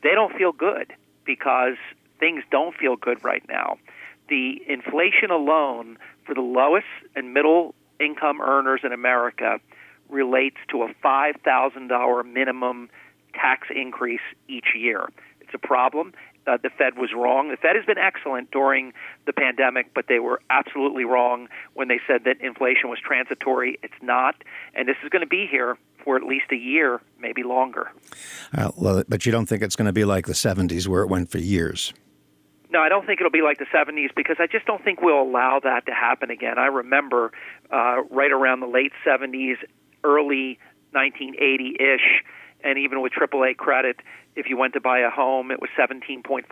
they 0.02 0.14
don't 0.14 0.36
feel 0.36 0.52
good 0.52 0.92
because 1.24 1.76
things 2.18 2.42
don't 2.50 2.74
feel 2.76 2.96
good 2.96 3.22
right 3.24 3.42
now. 3.48 3.78
The 4.28 4.62
inflation 4.68 5.30
alone 5.30 5.98
for 6.24 6.34
the 6.34 6.40
lowest 6.40 6.86
and 7.16 7.34
middle 7.34 7.74
income 7.98 8.40
earners 8.40 8.80
in 8.84 8.92
America 8.92 9.58
relates 10.08 10.56
to 10.70 10.82
a 10.82 10.88
$5,000 11.04 12.32
minimum 12.32 12.88
tax 13.34 13.68
increase 13.74 14.20
each 14.48 14.68
year. 14.76 15.08
It's 15.40 15.54
a 15.54 15.58
problem. 15.58 16.12
Uh, 16.46 16.56
the 16.62 16.70
Fed 16.70 16.96
was 16.96 17.10
wrong. 17.14 17.50
The 17.50 17.56
Fed 17.56 17.76
has 17.76 17.84
been 17.84 17.98
excellent 17.98 18.50
during 18.50 18.92
the 19.26 19.32
pandemic, 19.32 19.92
but 19.94 20.06
they 20.08 20.18
were 20.18 20.40
absolutely 20.48 21.04
wrong 21.04 21.48
when 21.74 21.88
they 21.88 22.00
said 22.06 22.24
that 22.24 22.40
inflation 22.40 22.88
was 22.88 22.98
transitory. 22.98 23.78
It's 23.82 24.00
not, 24.02 24.36
and 24.74 24.88
this 24.88 24.96
is 25.02 25.10
going 25.10 25.20
to 25.20 25.28
be 25.28 25.46
here 25.48 25.76
for 26.04 26.16
at 26.16 26.22
least 26.22 26.46
a 26.52 26.56
year, 26.56 27.00
maybe 27.18 27.42
longer. 27.42 27.90
Uh, 28.56 28.70
well, 28.76 29.02
but 29.08 29.26
you 29.26 29.32
don't 29.32 29.46
think 29.46 29.62
it's 29.62 29.76
going 29.76 29.86
to 29.86 29.92
be 29.92 30.04
like 30.04 30.26
the 30.26 30.32
70s 30.32 30.86
where 30.86 31.02
it 31.02 31.08
went 31.08 31.30
for 31.30 31.38
years? 31.38 31.92
No, 32.70 32.80
I 32.80 32.88
don't 32.88 33.04
think 33.04 33.20
it'll 33.20 33.32
be 33.32 33.42
like 33.42 33.58
the 33.58 33.66
70s 33.66 34.14
because 34.14 34.36
I 34.38 34.46
just 34.46 34.64
don't 34.64 34.82
think 34.84 35.02
we'll 35.02 35.20
allow 35.20 35.60
that 35.62 35.86
to 35.86 35.92
happen 35.92 36.30
again. 36.30 36.58
I 36.58 36.66
remember 36.66 37.32
uh, 37.70 38.02
right 38.10 38.30
around 38.30 38.60
the 38.60 38.68
late 38.68 38.92
70s, 39.04 39.56
early 40.04 40.58
1980 40.92 41.76
ish, 41.80 42.24
and 42.62 42.78
even 42.78 43.00
with 43.00 43.12
AAA 43.12 43.56
credit, 43.56 43.96
if 44.36 44.46
you 44.48 44.56
went 44.56 44.74
to 44.74 44.80
buy 44.80 45.00
a 45.00 45.10
home, 45.10 45.50
it 45.50 45.60
was 45.60 45.70
17.5% 45.78 46.46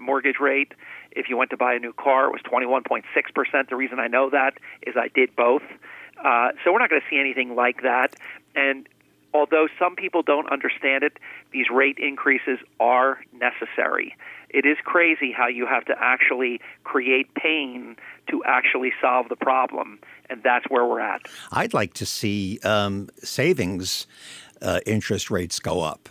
mortgage 0.00 0.40
rate. 0.40 0.72
If 1.12 1.28
you 1.28 1.36
went 1.36 1.50
to 1.50 1.56
buy 1.56 1.74
a 1.74 1.78
new 1.78 1.92
car, 1.92 2.26
it 2.26 2.32
was 2.32 2.42
21.6%. 2.42 3.68
The 3.68 3.76
reason 3.76 4.00
I 4.00 4.08
know 4.08 4.30
that 4.30 4.58
is 4.84 4.96
I 4.96 5.08
did 5.08 5.36
both. 5.36 5.62
Uh, 6.22 6.50
so 6.64 6.72
we're 6.72 6.78
not 6.78 6.90
going 6.90 7.00
to 7.00 7.08
see 7.08 7.18
anything 7.18 7.54
like 7.54 7.82
that. 7.82 8.16
And 8.54 8.88
although 9.34 9.68
some 9.78 9.96
people 9.96 10.22
don't 10.22 10.50
understand 10.50 11.04
it, 11.04 11.18
these 11.52 11.66
rate 11.70 11.98
increases 11.98 12.58
are 12.80 13.18
necessary. 13.32 14.14
It 14.50 14.66
is 14.66 14.76
crazy 14.84 15.32
how 15.32 15.48
you 15.48 15.66
have 15.66 15.84
to 15.86 15.94
actually 15.98 16.60
create 16.84 17.34
pain 17.34 17.96
to 18.28 18.42
actually 18.44 18.92
solve 19.00 19.28
the 19.28 19.36
problem, 19.36 19.98
and 20.28 20.42
that's 20.42 20.66
where 20.68 20.84
we're 20.84 21.00
at. 21.00 21.22
I'd 21.50 21.72
like 21.72 21.94
to 21.94 22.06
see 22.06 22.58
um, 22.62 23.08
savings 23.22 24.06
uh, 24.60 24.80
interest 24.84 25.30
rates 25.30 25.58
go 25.58 25.80
up. 25.80 26.08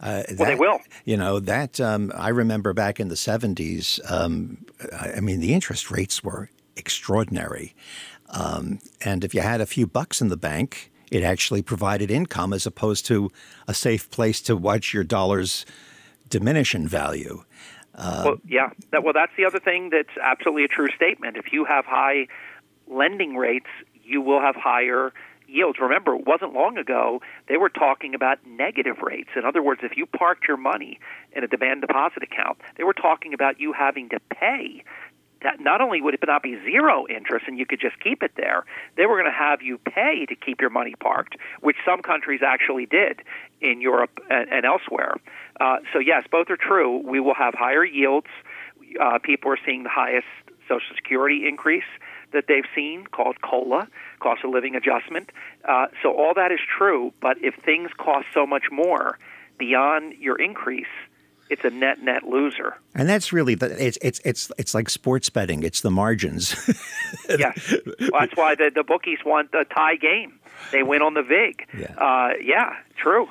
Uh, 0.00 0.22
that, 0.28 0.38
well, 0.38 0.48
they 0.48 0.54
will. 0.54 0.80
You 1.04 1.16
know 1.16 1.40
that 1.40 1.80
um, 1.80 2.12
I 2.14 2.28
remember 2.28 2.72
back 2.72 3.00
in 3.00 3.08
the 3.08 3.16
seventies. 3.16 3.98
Um, 4.08 4.64
I 4.92 5.20
mean, 5.20 5.40
the 5.40 5.54
interest 5.54 5.90
rates 5.90 6.22
were 6.22 6.50
extraordinary, 6.76 7.74
um, 8.28 8.78
and 9.00 9.24
if 9.24 9.34
you 9.34 9.40
had 9.40 9.60
a 9.60 9.66
few 9.66 9.86
bucks 9.86 10.20
in 10.20 10.28
the 10.28 10.36
bank, 10.36 10.90
It 11.10 11.22
actually 11.22 11.62
provided 11.62 12.10
income 12.10 12.52
as 12.52 12.66
opposed 12.66 13.06
to 13.06 13.30
a 13.66 13.74
safe 13.74 14.10
place 14.10 14.40
to 14.42 14.56
watch 14.56 14.92
your 14.92 15.04
dollars 15.04 15.64
diminish 16.28 16.74
in 16.74 16.86
value. 16.86 17.44
Uh, 17.94 18.22
well, 18.26 18.36
yeah. 18.46 18.70
That, 18.92 19.02
well, 19.02 19.12
that's 19.12 19.32
the 19.36 19.44
other 19.44 19.58
thing 19.58 19.90
that's 19.90 20.16
absolutely 20.22 20.64
a 20.64 20.68
true 20.68 20.88
statement. 20.94 21.36
If 21.36 21.52
you 21.52 21.64
have 21.64 21.84
high 21.84 22.28
lending 22.86 23.36
rates, 23.36 23.66
you 24.04 24.20
will 24.20 24.40
have 24.40 24.54
higher 24.54 25.12
yields. 25.48 25.78
Remember, 25.80 26.14
it 26.14 26.26
wasn't 26.26 26.52
long 26.52 26.78
ago 26.78 27.20
they 27.48 27.56
were 27.56 27.70
talking 27.70 28.14
about 28.14 28.38
negative 28.46 28.98
rates. 29.02 29.30
In 29.34 29.44
other 29.44 29.62
words, 29.62 29.80
if 29.82 29.96
you 29.96 30.06
parked 30.06 30.46
your 30.46 30.56
money 30.56 31.00
in 31.32 31.42
a 31.42 31.48
demand 31.48 31.80
deposit 31.80 32.22
account, 32.22 32.58
they 32.76 32.84
were 32.84 32.92
talking 32.92 33.34
about 33.34 33.58
you 33.58 33.72
having 33.72 34.08
to 34.10 34.20
pay. 34.30 34.84
Not 35.60 35.80
only 35.80 36.00
would 36.00 36.14
it 36.14 36.20
not 36.26 36.42
be 36.42 36.58
zero 36.64 37.06
interest 37.08 37.46
and 37.46 37.58
you 37.58 37.66
could 37.66 37.80
just 37.80 37.98
keep 38.00 38.22
it 38.22 38.32
there, 38.36 38.64
they 38.96 39.06
were 39.06 39.14
going 39.14 39.30
to 39.30 39.38
have 39.38 39.62
you 39.62 39.78
pay 39.78 40.26
to 40.26 40.34
keep 40.34 40.60
your 40.60 40.70
money 40.70 40.94
parked, 40.98 41.36
which 41.60 41.76
some 41.84 42.02
countries 42.02 42.40
actually 42.44 42.86
did 42.86 43.22
in 43.60 43.80
Europe 43.80 44.18
and, 44.30 44.50
and 44.50 44.64
elsewhere. 44.64 45.14
Uh, 45.60 45.76
so 45.92 45.98
yes, 45.98 46.24
both 46.30 46.50
are 46.50 46.56
true. 46.56 46.98
We 47.04 47.20
will 47.20 47.34
have 47.34 47.54
higher 47.54 47.84
yields. 47.84 48.26
Uh, 49.00 49.18
people 49.18 49.52
are 49.52 49.58
seeing 49.64 49.84
the 49.84 49.90
highest 49.90 50.26
Social 50.68 50.94
Security 50.96 51.46
increase 51.48 51.88
that 52.32 52.44
they've 52.46 52.66
seen 52.74 53.06
called 53.06 53.40
COLA, 53.40 53.88
cost 54.20 54.44
of 54.44 54.50
living 54.50 54.74
adjustment. 54.74 55.30
Uh, 55.66 55.86
so 56.02 56.12
all 56.12 56.34
that 56.34 56.52
is 56.52 56.60
true, 56.76 57.12
but 57.20 57.38
if 57.42 57.54
things 57.64 57.90
cost 57.96 58.26
so 58.34 58.46
much 58.46 58.64
more 58.70 59.18
beyond 59.58 60.14
your 60.20 60.36
increase, 60.36 60.86
it's 61.50 61.64
a 61.64 61.70
net 61.70 62.02
net 62.02 62.24
loser. 62.24 62.76
And 62.94 63.08
that's 63.08 63.32
really 63.32 63.54
the 63.54 63.84
it's 63.84 63.98
it's 64.02 64.20
it's 64.24 64.50
it's 64.58 64.74
like 64.74 64.88
sports 64.90 65.30
betting. 65.30 65.62
It's 65.62 65.80
the 65.80 65.90
margins. 65.90 66.54
yeah, 67.28 67.52
well, 68.10 68.20
that's 68.20 68.36
why 68.36 68.54
the 68.54 68.70
the 68.74 68.84
bookies 68.84 69.18
want 69.24 69.50
a 69.54 69.64
tie 69.64 69.96
game. 69.96 70.38
They 70.72 70.82
win 70.82 71.02
on 71.02 71.14
the 71.14 71.22
vig. 71.22 71.66
Yeah, 71.76 71.94
uh, 71.96 72.34
yeah 72.40 72.76
true. 72.96 73.28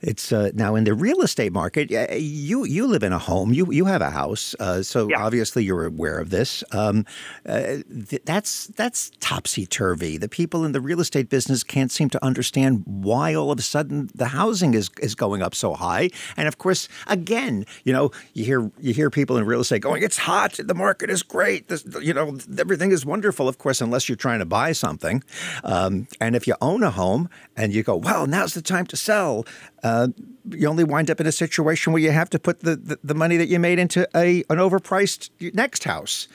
It's 0.00 0.32
uh, 0.32 0.50
now 0.54 0.76
in 0.76 0.84
the 0.84 0.94
real 0.94 1.22
estate 1.22 1.52
market. 1.52 1.90
You 1.90 2.64
you 2.64 2.86
live 2.86 3.02
in 3.02 3.12
a 3.12 3.18
home. 3.18 3.52
You 3.52 3.70
you 3.72 3.84
have 3.86 4.00
a 4.00 4.10
house. 4.10 4.54
Uh, 4.60 4.82
so 4.82 5.08
yeah. 5.08 5.24
obviously 5.24 5.64
you're 5.64 5.86
aware 5.86 6.18
of 6.18 6.30
this. 6.30 6.62
Um, 6.70 7.04
uh, 7.46 7.78
th- 8.08 8.22
that's 8.24 8.68
that's 8.68 9.10
topsy 9.18 9.66
turvy. 9.66 10.16
The 10.16 10.28
people 10.28 10.64
in 10.64 10.72
the 10.72 10.80
real 10.80 11.00
estate 11.00 11.28
business 11.28 11.64
can't 11.64 11.90
seem 11.90 12.10
to 12.10 12.24
understand 12.24 12.84
why 12.86 13.34
all 13.34 13.50
of 13.50 13.58
a 13.58 13.62
sudden 13.62 14.08
the 14.14 14.26
housing 14.26 14.74
is 14.74 14.88
is 15.00 15.14
going 15.16 15.42
up 15.42 15.54
so 15.54 15.74
high. 15.74 16.10
And 16.36 16.46
of 16.46 16.58
course, 16.58 16.88
again, 17.08 17.66
you 17.82 17.92
know, 17.92 18.12
you 18.34 18.44
hear 18.44 18.70
you 18.78 18.94
hear 18.94 19.10
people 19.10 19.36
in 19.36 19.46
real 19.46 19.60
estate 19.60 19.82
going, 19.82 20.02
"It's 20.02 20.18
hot. 20.18 20.60
The 20.62 20.74
market 20.74 21.10
is 21.10 21.24
great. 21.24 21.68
This, 21.68 21.84
you 22.00 22.14
know, 22.14 22.38
everything 22.56 22.92
is 22.92 23.04
wonderful." 23.04 23.48
Of 23.48 23.58
course, 23.58 23.80
unless 23.80 24.08
you're 24.08 24.16
trying 24.16 24.38
to 24.38 24.46
buy 24.46 24.72
something. 24.72 25.24
Um, 25.64 26.06
and 26.20 26.36
if 26.36 26.46
you 26.46 26.54
own 26.60 26.84
a 26.84 26.90
home 26.90 27.28
and 27.56 27.72
you 27.72 27.82
go, 27.82 27.96
"Well, 27.96 28.28
now's 28.28 28.54
the 28.54 28.62
time 28.62 28.86
to 28.86 28.96
sell." 28.96 29.44
Uh, 29.82 30.08
you 30.50 30.68
only 30.68 30.84
wind 30.84 31.10
up 31.10 31.20
in 31.20 31.26
a 31.26 31.32
situation 31.32 31.92
where 31.92 32.02
you 32.02 32.10
have 32.10 32.30
to 32.30 32.38
put 32.38 32.60
the, 32.60 32.76
the, 32.76 32.98
the, 33.04 33.14
money 33.14 33.36
that 33.36 33.48
you 33.48 33.58
made 33.58 33.78
into 33.78 34.08
a 34.14 34.38
an 34.48 34.58
overpriced 34.58 35.30
next 35.54 35.84
house. 35.84 36.28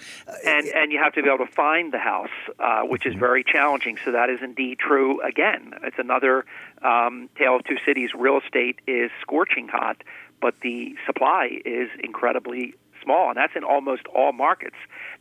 And 0.46 0.68
and 0.68 0.92
you 0.92 1.00
have 1.00 1.14
to 1.14 1.24
be 1.24 1.30
able 1.30 1.46
to 1.46 1.52
find 1.52 1.92
the 1.92 2.00
house, 2.00 2.30
uh, 2.60 2.82
which 2.84 3.06
is 3.06 3.12
mm-hmm. 3.12 3.20
very 3.20 3.44
challenging. 3.44 3.98
So 4.04 4.12
that 4.12 4.30
is 4.30 4.40
indeed 4.42 4.80
true. 4.80 5.22
Again, 5.22 5.74
it's 5.84 6.00
another 6.00 6.46
um, 6.82 7.30
tale 7.38 7.56
of 7.56 7.64
two 7.64 7.78
cities. 7.86 8.12
Real 8.16 8.40
estate 8.40 8.80
is 8.88 9.12
scorching 9.22 9.68
hot, 9.68 10.04
but 10.42 10.56
the 10.62 10.96
supply 11.06 11.60
is 11.66 11.90
incredibly 12.04 12.76
small, 13.04 13.30
and 13.30 13.38
that's 13.38 13.56
in 13.56 13.64
almost 13.64 14.06
all 14.08 14.32
markets. 14.32 14.76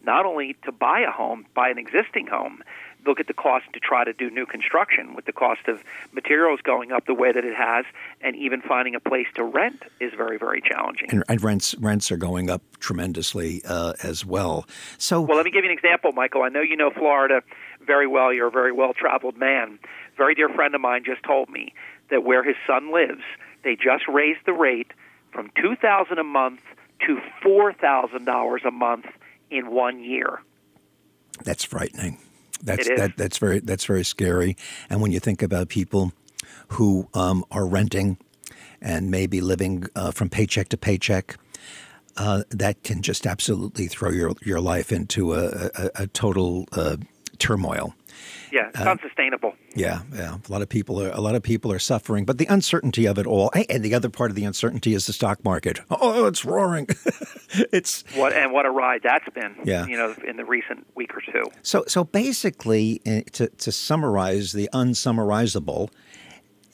Not 0.04 0.26
only 0.26 0.56
to 0.64 0.72
buy 0.72 1.00
a 1.00 1.10
home, 1.10 1.46
buy 1.54 1.68
an 1.68 1.78
existing 1.78 2.26
home, 2.26 2.62
look 3.06 3.20
at 3.20 3.26
the 3.26 3.34
cost 3.34 3.64
to 3.72 3.80
try 3.80 4.04
to 4.04 4.12
do 4.12 4.30
new 4.30 4.46
construction. 4.46 5.14
With 5.14 5.24
the 5.24 5.32
cost 5.32 5.68
of 5.68 5.82
materials 6.12 6.60
going 6.62 6.92
up 6.92 7.06
the 7.06 7.14
way 7.14 7.32
that 7.32 7.44
it 7.44 7.54
has 7.54 7.84
and 8.20 8.36
even 8.36 8.60
finding 8.60 8.94
a 8.94 9.00
place 9.00 9.26
to 9.34 9.44
rent 9.44 9.82
is 10.00 10.12
very 10.16 10.38
very 10.38 10.60
challenging. 10.60 11.10
And, 11.10 11.24
and 11.28 11.42
rents 11.42 11.74
rents 11.76 12.10
are 12.12 12.16
going 12.16 12.50
up 12.50 12.62
tremendously 12.78 13.62
uh, 13.64 13.94
as 14.02 14.24
well. 14.24 14.66
So 14.98 15.20
well 15.20 15.36
let 15.36 15.44
me 15.44 15.50
give 15.50 15.64
you 15.64 15.70
an 15.70 15.76
example 15.76 16.12
michael. 16.12 16.42
I 16.42 16.48
know 16.48 16.60
you 16.60 16.76
know 16.76 16.90
florida 16.90 17.42
very 17.84 18.06
well. 18.06 18.32
You're 18.32 18.48
a 18.48 18.52
very 18.52 18.72
well 18.72 18.94
traveled 18.94 19.36
man. 19.36 19.78
A 19.82 20.16
very 20.16 20.34
dear 20.34 20.48
friend 20.48 20.74
of 20.74 20.80
mine 20.80 21.02
just 21.04 21.22
told 21.22 21.48
me 21.48 21.74
that 22.10 22.24
where 22.24 22.42
his 22.42 22.56
son 22.66 22.92
lives 22.92 23.22
they 23.64 23.76
just 23.76 24.06
raised 24.08 24.40
the 24.44 24.52
rate 24.52 24.92
from 25.32 25.50
2000 25.60 26.18
a 26.18 26.24
month 26.24 26.60
to 27.06 27.18
$4000 27.44 28.64
a 28.64 28.70
month 28.70 29.06
in 29.50 29.70
one 29.70 30.00
year. 30.00 30.40
That's 31.44 31.64
frightening 31.64 32.18
that's 32.62 32.88
that, 32.88 33.16
that's 33.16 33.38
very 33.38 33.60
that's 33.60 33.84
very 33.84 34.04
scary. 34.04 34.56
And 34.88 35.00
when 35.00 35.12
you 35.12 35.20
think 35.20 35.42
about 35.42 35.68
people 35.68 36.12
who 36.68 37.08
um, 37.14 37.44
are 37.50 37.66
renting 37.66 38.18
and 38.80 39.10
maybe 39.10 39.40
living 39.40 39.86
uh, 39.94 40.10
from 40.10 40.28
paycheck 40.28 40.68
to 40.70 40.76
paycheck, 40.76 41.36
uh, 42.16 42.42
that 42.50 42.82
can 42.82 43.02
just 43.02 43.26
absolutely 43.26 43.86
throw 43.86 44.10
your 44.10 44.32
your 44.44 44.60
life 44.60 44.92
into 44.92 45.34
a, 45.34 45.70
a, 45.74 45.90
a 45.94 46.06
total 46.08 46.66
uh, 46.72 46.96
turmoil. 47.38 47.94
Yeah, 48.50 48.68
it's 48.68 48.80
uh, 48.80 48.90
unsustainable. 48.90 49.54
Yeah, 49.74 50.02
yeah. 50.14 50.36
A 50.46 50.52
lot 50.52 50.62
of 50.62 50.68
people 50.68 51.02
are 51.02 51.10
a 51.10 51.20
lot 51.20 51.34
of 51.34 51.42
people 51.42 51.72
are 51.72 51.78
suffering, 51.78 52.24
but 52.24 52.38
the 52.38 52.46
uncertainty 52.46 53.06
of 53.06 53.18
it 53.18 53.26
all, 53.26 53.50
and 53.68 53.82
the 53.82 53.94
other 53.94 54.08
part 54.08 54.30
of 54.30 54.34
the 54.36 54.44
uncertainty 54.44 54.94
is 54.94 55.06
the 55.06 55.12
stock 55.12 55.44
market. 55.44 55.80
Oh, 55.90 56.26
it's 56.26 56.44
roaring. 56.44 56.86
it's 57.72 58.04
what 58.14 58.32
and 58.32 58.52
what 58.52 58.66
a 58.66 58.70
ride 58.70 59.02
that's 59.02 59.28
been. 59.30 59.54
Yeah. 59.64 59.86
you 59.86 59.96
know, 59.96 60.14
in 60.26 60.36
the 60.36 60.44
recent 60.44 60.86
week 60.94 61.14
or 61.14 61.20
two. 61.20 61.50
So, 61.62 61.84
so 61.86 62.04
basically, 62.04 63.00
eh, 63.06 63.22
to 63.32 63.48
to 63.48 63.72
summarize 63.72 64.52
the 64.52 64.68
unsummarizable, 64.72 65.90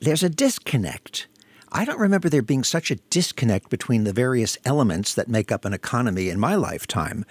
there's 0.01 0.23
a 0.23 0.29
disconnect 0.29 1.29
I 1.71 1.85
don't 1.85 1.99
remember 1.99 2.29
there 2.29 2.43
being 2.43 2.65
such 2.65 2.91
a 2.91 2.97
disconnect 2.97 3.69
between 3.69 4.05
the 4.05 4.13
various 4.13 4.57
elements 4.65 5.15
that 5.15 5.29
make 5.29 5.53
up 5.53 5.65
an 5.65 5.75
economy 5.75 6.29
in 6.29 6.41
my 6.41 6.55
lifetime. 6.55 7.25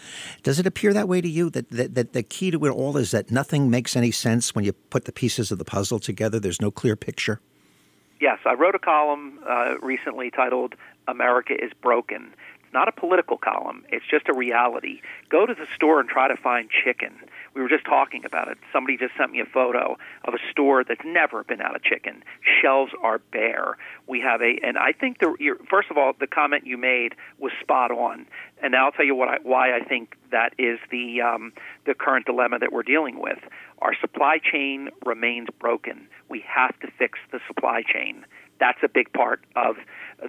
Does 0.43 0.59
it 0.59 0.67
appear 0.67 0.93
that 0.93 1.07
way 1.07 1.21
to 1.21 1.27
you? 1.27 1.49
That, 1.49 1.69
that, 1.71 1.95
that 1.95 2.13
the 2.13 2.23
key 2.23 2.51
to 2.51 2.65
it 2.65 2.69
all 2.69 2.97
is 2.97 3.11
that 3.11 3.31
nothing 3.31 3.69
makes 3.69 3.95
any 3.95 4.11
sense 4.11 4.53
when 4.53 4.63
you 4.63 4.73
put 4.73 5.05
the 5.05 5.11
pieces 5.11 5.51
of 5.51 5.57
the 5.57 5.65
puzzle 5.65 5.99
together? 5.99 6.39
There's 6.39 6.61
no 6.61 6.71
clear 6.71 6.95
picture? 6.95 7.41
Yes, 8.19 8.39
I 8.45 8.53
wrote 8.53 8.75
a 8.75 8.79
column 8.79 9.39
uh, 9.47 9.75
recently 9.81 10.31
titled 10.31 10.75
America 11.07 11.53
is 11.53 11.71
Broken. 11.81 12.33
Not 12.77 12.87
a 12.87 12.91
political 12.91 13.39
column, 13.39 13.85
it's 13.89 14.05
just 14.05 14.29
a 14.29 14.35
reality. 14.35 15.01
Go 15.29 15.47
to 15.47 15.55
the 15.55 15.65
store 15.75 15.99
and 15.99 16.07
try 16.07 16.27
to 16.27 16.37
find 16.37 16.69
chicken 16.69 17.15
we 17.57 17.63
were 17.63 17.69
just 17.69 17.85
talking 17.85 18.23
about 18.23 18.49
it. 18.49 18.59
Somebody 18.71 18.97
just 18.97 19.17
sent 19.17 19.31
me 19.31 19.39
a 19.39 19.45
photo 19.45 19.97
of 20.25 20.35
a 20.35 20.37
store 20.51 20.83
that's 20.83 21.01
never 21.03 21.43
been 21.43 21.59
out 21.59 21.75
of 21.75 21.81
chicken. 21.81 22.23
Shelves 22.61 22.91
are 23.01 23.17
bare. 23.17 23.77
We 24.05 24.21
have 24.21 24.43
a, 24.43 24.59
and 24.63 24.77
I 24.77 24.91
think 24.91 25.17
the 25.17 25.35
first 25.67 25.89
of 25.89 25.97
all, 25.97 26.13
the 26.19 26.27
comment 26.27 26.67
you 26.67 26.77
made 26.77 27.15
was 27.39 27.51
spot 27.59 27.89
on. 27.89 28.27
And 28.61 28.73
now 28.73 28.85
I'll 28.85 28.91
tell 28.91 29.05
you 29.05 29.15
what 29.15 29.29
I, 29.29 29.37
why 29.41 29.75
I 29.75 29.79
think 29.79 30.15
that 30.31 30.53
is 30.59 30.77
the 30.91 31.21
um, 31.21 31.51
the 31.87 31.95
current 31.95 32.27
dilemma 32.27 32.59
that 32.59 32.71
we're 32.71 32.83
dealing 32.83 33.19
with. 33.19 33.39
Our 33.79 33.95
supply 33.99 34.37
chain 34.37 34.89
remains 35.03 35.47
broken. 35.59 36.07
We 36.29 36.45
have 36.47 36.79
to 36.81 36.91
fix 36.99 37.17
the 37.31 37.39
supply 37.47 37.81
chain. 37.81 38.23
That's 38.59 38.79
a 38.83 38.87
big 38.87 39.11
part 39.13 39.43
of 39.55 39.77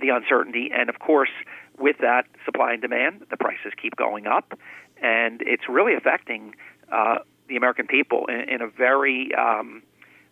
the 0.01 0.09
uncertainty, 0.11 0.71
and 0.73 0.89
of 0.89 0.99
course, 0.99 1.31
with 1.79 1.97
that 2.01 2.27
supply 2.45 2.73
and 2.73 2.83
demand, 2.83 3.25
the 3.31 3.37
prices 3.37 3.73
keep 3.81 3.97
going 3.97 4.27
up, 4.27 4.59
and 5.03 5.43
it's 5.43 5.69
really 5.69 5.95
affecting 5.95 6.55
uh, 6.93 7.19
the 7.49 7.57
American 7.57 7.87
people 7.87 8.27
in, 8.27 8.41
in 8.49 8.61
a 8.61 8.69
very, 8.69 9.31
um, 9.35 9.83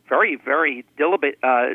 very, 0.09 0.37
very 0.37 0.85
dilib- 0.99 1.37
uh, 1.43 1.75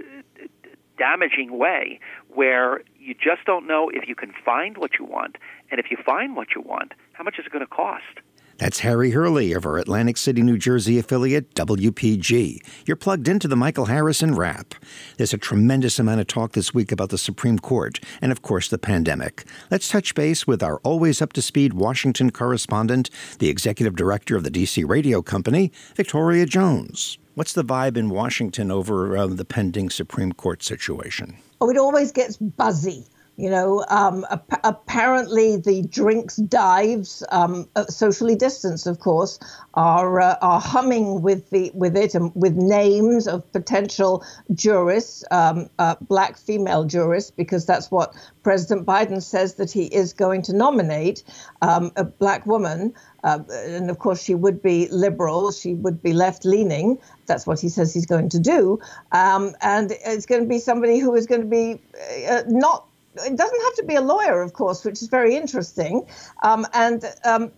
damaging 0.97 1.57
way, 1.57 1.99
where 2.33 2.81
you 2.99 3.13
just 3.13 3.45
don't 3.45 3.65
know 3.65 3.89
if 3.89 4.07
you 4.07 4.15
can 4.15 4.33
find 4.45 4.77
what 4.77 4.91
you 4.99 5.05
want, 5.05 5.37
and 5.71 5.79
if 5.79 5.89
you 5.89 5.97
find 6.05 6.35
what 6.35 6.49
you 6.55 6.61
want, 6.61 6.93
how 7.13 7.23
much 7.23 7.39
is 7.39 7.45
it 7.45 7.51
going 7.51 7.65
to 7.65 7.67
cost? 7.67 8.19
That's 8.62 8.82
Harry 8.82 9.10
Hurley 9.10 9.54
of 9.54 9.65
our 9.65 9.80
Atlantic 9.80 10.17
City, 10.17 10.43
New 10.43 10.56
Jersey 10.56 11.00
affiliate, 11.00 11.56
WPG. 11.56 12.60
You're 12.86 12.95
plugged 12.95 13.28
into 13.28 13.47
the 13.47 13.56
Michael 13.56 13.88
Harrison 13.88 14.36
Wrap. 14.36 14.76
There's 15.17 15.34
a 15.34 15.39
tremendous 15.39 15.97
amount 15.97 16.21
of 16.21 16.28
talk 16.28 16.52
this 16.52 16.71
week 16.71 16.91
about 16.91 17.10
the 17.10 17.17
Supreme 17.17 17.58
Court 17.58 18.00
and, 18.21 18.32
of 18.32 18.43
course, 18.43 18.69
the 18.69 18.78
pandemic. 18.78 19.45
Let's 19.71 19.89
touch 19.89 20.13
base 20.13 20.45
with 20.45 20.62
our 20.62 20.78
always 20.84 21.24
up 21.24 21.34
to 21.34 21.41
speed 21.41 21.74
Washington 21.74 22.30
correspondent, 22.30 23.10
the 23.39 23.50
executive 23.50 23.95
director 23.95 24.36
of 24.36 24.43
the 24.43 24.52
DC 24.52 24.88
Radio 24.88 25.24
Company, 25.24 25.71
Victoria 25.95 26.45
Jones. 26.45 27.17
What's 27.34 27.54
the 27.54 27.63
vibe 27.63 27.97
in 27.97 28.12
Washington 28.12 28.69
over 28.69 29.17
uh, 29.17 29.26
the 29.26 29.43
pending 29.43 29.89
Supreme 29.89 30.34
Court 30.34 30.62
situation? 30.62 31.36
Oh, 31.62 31.71
it 31.71 31.78
always 31.78 32.12
gets 32.12 32.38
buzzy 32.38 33.08
You 33.37 33.49
know, 33.49 33.83
um, 33.89 34.25
ap- 34.29 34.59
apparently 34.63 35.55
the 35.55 35.83
drinks 35.83 36.35
dives, 36.35 37.23
um, 37.31 37.67
uh, 37.75 37.85
socially 37.85 38.35
distanced, 38.35 38.85
of 38.87 38.99
course, 38.99 39.39
are 39.73 40.19
uh, 40.19 40.35
are 40.41 40.59
humming 40.59 41.21
with 41.21 41.49
the 41.49 41.71
with 41.73 41.95
it 41.95 42.13
and 42.13 42.31
with 42.35 42.55
names 42.55 43.27
of 43.27 43.49
potential 43.53 44.23
jurists, 44.53 45.23
um, 45.31 45.69
uh, 45.79 45.95
black 46.01 46.37
female 46.37 46.83
jurists, 46.83 47.31
because 47.31 47.65
that's 47.65 47.89
what 47.89 48.13
President 48.43 48.85
Biden 48.85 49.23
says 49.23 49.55
that 49.55 49.71
he 49.71 49.85
is 49.85 50.13
going 50.13 50.41
to 50.43 50.53
nominate 50.55 51.23
um, 51.61 51.91
a 51.95 52.03
black 52.03 52.45
woman. 52.45 52.93
Uh, 53.23 53.39
and 53.49 53.89
of 53.89 53.97
course, 53.97 54.21
she 54.21 54.35
would 54.35 54.61
be 54.61 54.87
liberal. 54.91 55.51
She 55.51 55.73
would 55.73 56.03
be 56.03 56.11
left 56.11 56.43
leaning. 56.43 56.97
That's 57.27 57.47
what 57.47 57.59
he 57.59 57.69
says 57.69 57.93
he's 57.93 58.05
going 58.05 58.29
to 58.29 58.39
do. 58.39 58.79
Um, 59.13 59.55
and 59.61 59.93
it's 60.05 60.25
going 60.25 60.41
to 60.41 60.47
be 60.47 60.59
somebody 60.59 60.99
who 60.99 61.15
is 61.15 61.27
going 61.27 61.41
to 61.41 61.47
be 61.47 61.81
uh, 62.27 62.43
not 62.47 62.87
it 63.15 63.36
doesn't 63.36 63.62
have 63.62 63.76
to 63.76 63.84
be 63.86 63.95
a 63.95 64.02
lawyer, 64.02 64.41
of 64.41 64.54
course, 64.54 64.86
which 64.86 65.02
is 65.02 65.08
very 65.08 65.36
interesting. 65.36 66.06
Um, 66.43 66.65
and 66.74 67.04
um, 67.24 67.52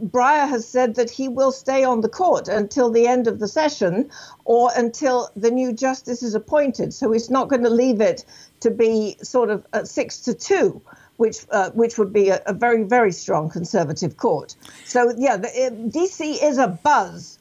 Breyer 0.00 0.48
has 0.48 0.66
said 0.66 0.94
that 0.94 1.10
he 1.10 1.28
will 1.28 1.52
stay 1.52 1.84
on 1.84 2.00
the 2.00 2.08
court 2.08 2.48
until 2.48 2.90
the 2.90 3.06
end 3.06 3.26
of 3.26 3.38
the 3.38 3.48
session 3.48 4.10
or 4.44 4.70
until 4.74 5.30
the 5.36 5.50
new 5.50 5.72
justice 5.72 6.22
is 6.22 6.34
appointed. 6.34 6.94
So 6.94 7.12
he's 7.12 7.30
not 7.30 7.48
going 7.48 7.64
to 7.64 7.70
leave 7.70 8.00
it 8.00 8.24
to 8.60 8.70
be 8.70 9.16
sort 9.22 9.50
of 9.50 9.66
six 9.84 10.20
to 10.20 10.34
two. 10.34 10.80
Which, 11.16 11.46
uh, 11.52 11.70
which 11.70 11.96
would 11.96 12.12
be 12.12 12.30
a, 12.30 12.42
a, 12.44 12.52
very, 12.52 12.82
very 12.82 13.12
strong 13.12 13.48
conservative 13.48 14.16
court. 14.16 14.56
So, 14.84 15.14
yeah, 15.16 15.36
the, 15.36 15.46
it, 15.46 15.90
DC 15.90 16.42
is 16.42 16.58
a 16.58 16.66
buzz 16.66 17.38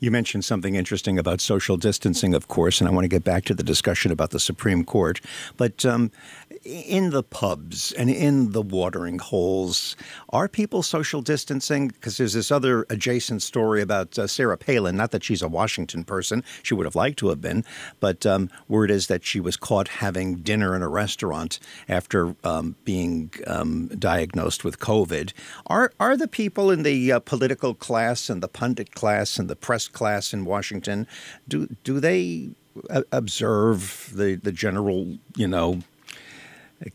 you 0.00 0.10
mentioned 0.10 0.44
something 0.44 0.74
interesting 0.74 1.18
about 1.18 1.40
social 1.40 1.76
distancing, 1.76 2.34
of 2.34 2.48
course, 2.48 2.80
and 2.80 2.88
I 2.88 2.92
want 2.92 3.04
to 3.04 3.08
get 3.08 3.24
back 3.24 3.44
to 3.46 3.54
the 3.54 3.62
discussion 3.62 4.10
about 4.10 4.30
the 4.30 4.40
Supreme 4.40 4.84
Court. 4.84 5.20
But 5.56 5.84
um, 5.84 6.10
in 6.64 7.10
the 7.10 7.22
pubs 7.22 7.92
and 7.92 8.10
in 8.10 8.52
the 8.52 8.62
watering 8.62 9.18
holes, 9.18 9.96
are 10.30 10.48
people 10.48 10.82
social 10.82 11.22
distancing? 11.22 11.88
Because 11.88 12.16
there's 12.16 12.32
this 12.32 12.50
other 12.50 12.86
adjacent 12.90 13.42
story 13.42 13.82
about 13.82 14.18
uh, 14.18 14.26
Sarah 14.26 14.56
Palin. 14.58 14.96
Not 14.96 15.10
that 15.10 15.24
she's 15.24 15.42
a 15.42 15.48
Washington 15.48 16.04
person; 16.04 16.42
she 16.62 16.74
would 16.74 16.86
have 16.86 16.96
liked 16.96 17.18
to 17.18 17.28
have 17.28 17.40
been. 17.40 17.64
But 18.00 18.24
um, 18.26 18.50
word 18.68 18.90
is 18.90 19.06
that 19.08 19.24
she 19.24 19.40
was 19.40 19.56
caught 19.56 19.88
having 19.88 20.36
dinner 20.36 20.74
in 20.74 20.82
a 20.82 20.88
restaurant 20.88 21.58
after 21.88 22.34
um, 22.44 22.76
being 22.84 23.30
um, 23.46 23.88
diagnosed 23.88 24.64
with 24.64 24.78
COVID. 24.78 25.32
Are 25.66 25.92
are 26.00 26.16
the 26.16 26.28
people 26.28 26.70
in 26.70 26.82
the 26.82 27.12
uh, 27.12 27.20
political 27.20 27.74
class 27.74 28.30
and 28.30 28.42
the 28.42 28.48
pundit 28.48 28.94
class 28.94 29.38
and 29.38 29.48
the 29.48 29.57
press 29.60 29.88
class 29.88 30.32
in 30.32 30.44
Washington 30.44 31.06
do 31.48 31.68
do 31.84 32.00
they 32.00 32.50
uh, 32.90 33.02
observe 33.12 34.10
the 34.14 34.36
the 34.36 34.52
general 34.52 35.18
you 35.36 35.48
know 35.48 35.80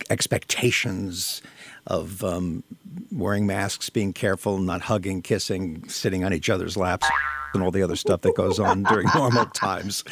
expectations 0.10 1.42
of 1.88 2.24
um, 2.24 2.64
wearing 3.12 3.46
masks, 3.46 3.90
being 3.90 4.14
careful, 4.14 4.58
not 4.58 4.82
hugging, 4.82 5.22
kissing, 5.22 5.88
sitting 5.90 6.24
on 6.24 6.34
each 6.34 6.50
other's 6.50 6.78
laps, 6.78 7.08
and 7.54 7.62
all 7.62 7.72
the 7.72 7.84
other 7.84 7.96
stuff 7.96 8.22
that 8.22 8.36
goes 8.36 8.60
on 8.60 8.84
during 8.90 9.08
normal 9.14 9.46
times. 9.48 10.04